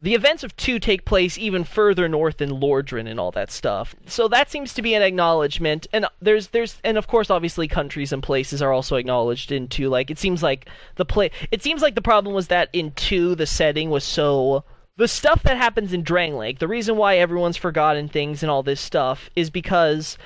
[0.00, 3.96] the events of two take place even further north in Lordran and all that stuff.
[4.06, 5.88] So that seems to be an acknowledgement.
[5.92, 9.88] And there's there's and of course obviously countries and places are also acknowledged in two.
[9.88, 13.34] Like it seems like the play it seems like the problem was that in two
[13.34, 14.64] the setting was so
[14.96, 18.80] the stuff that happens in Drangleic, the reason why everyone's forgotten things and all this
[18.80, 20.18] stuff is because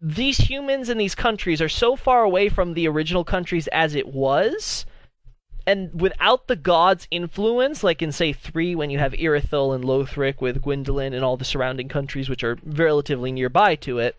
[0.00, 4.08] these humans in these countries are so far away from the original countries as it
[4.08, 4.86] was
[5.70, 10.40] and without the gods' influence, like in say three, when you have Irithyll and Lothric
[10.40, 14.16] with Gwyndolin and all the surrounding countries which are relatively nearby to it,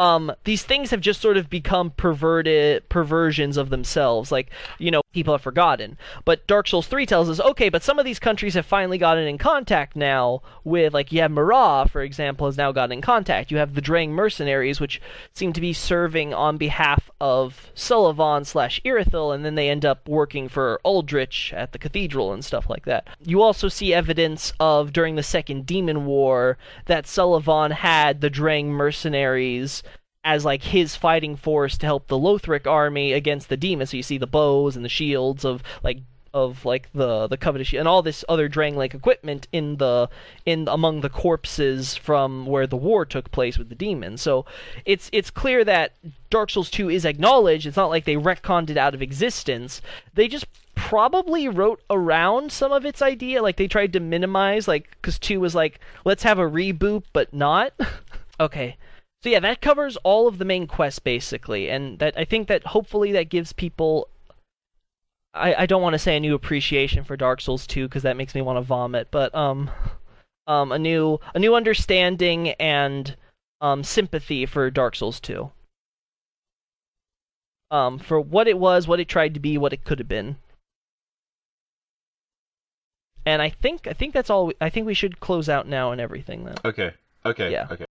[0.00, 4.32] um, these things have just sort of become perverted perversions of themselves.
[4.32, 5.98] Like you know, people have forgotten.
[6.24, 9.26] But Dark Souls three tells us, okay, but some of these countries have finally gotten
[9.26, 13.50] in contact now with, like, you have Marah, for example, has now gotten in contact.
[13.50, 15.00] You have the Drang mercenaries, which
[15.34, 20.08] seem to be serving on behalf of Sullivan slash Irithyll, and then they end up
[20.08, 23.08] working for Aldrich at the cathedral and stuff like that.
[23.24, 26.56] You also see evidence of during the Second Demon War
[26.86, 29.82] that Sullivan had the Drang mercenaries
[30.24, 33.90] as like his fighting force to help the Lothric army against the demons.
[33.90, 35.98] So you see the bows and the shields of like
[36.32, 40.08] of like the the covetous and all this other Drang like equipment in the
[40.46, 44.22] in among the corpses from where the war took place with the demons.
[44.22, 44.44] So
[44.84, 45.92] it's it's clear that
[46.28, 47.66] Dark Souls 2 is acknowledged.
[47.66, 49.80] It's not like they retconned it out of existence.
[50.14, 54.96] They just probably wrote around some of its idea like they tried to minimize like
[55.02, 57.72] cuz 2 was like let's have a reboot but not.
[58.40, 58.76] okay.
[59.22, 62.68] So yeah, that covers all of the main quests basically, and that I think that
[62.68, 64.08] hopefully that gives people.
[65.34, 68.16] I, I don't want to say a new appreciation for Dark Souls 2 because that
[68.16, 69.70] makes me want to vomit, but um,
[70.46, 73.16] um, a new a new understanding and
[73.60, 75.50] um sympathy for Dark Souls 2.
[77.70, 80.38] Um, for what it was, what it tried to be, what it could have been.
[83.26, 84.50] And I think I think that's all.
[84.62, 86.56] I think we should close out now and everything then.
[86.64, 86.94] Okay.
[87.24, 87.52] Okay.
[87.52, 87.68] Yeah.
[87.70, 87.84] Okay.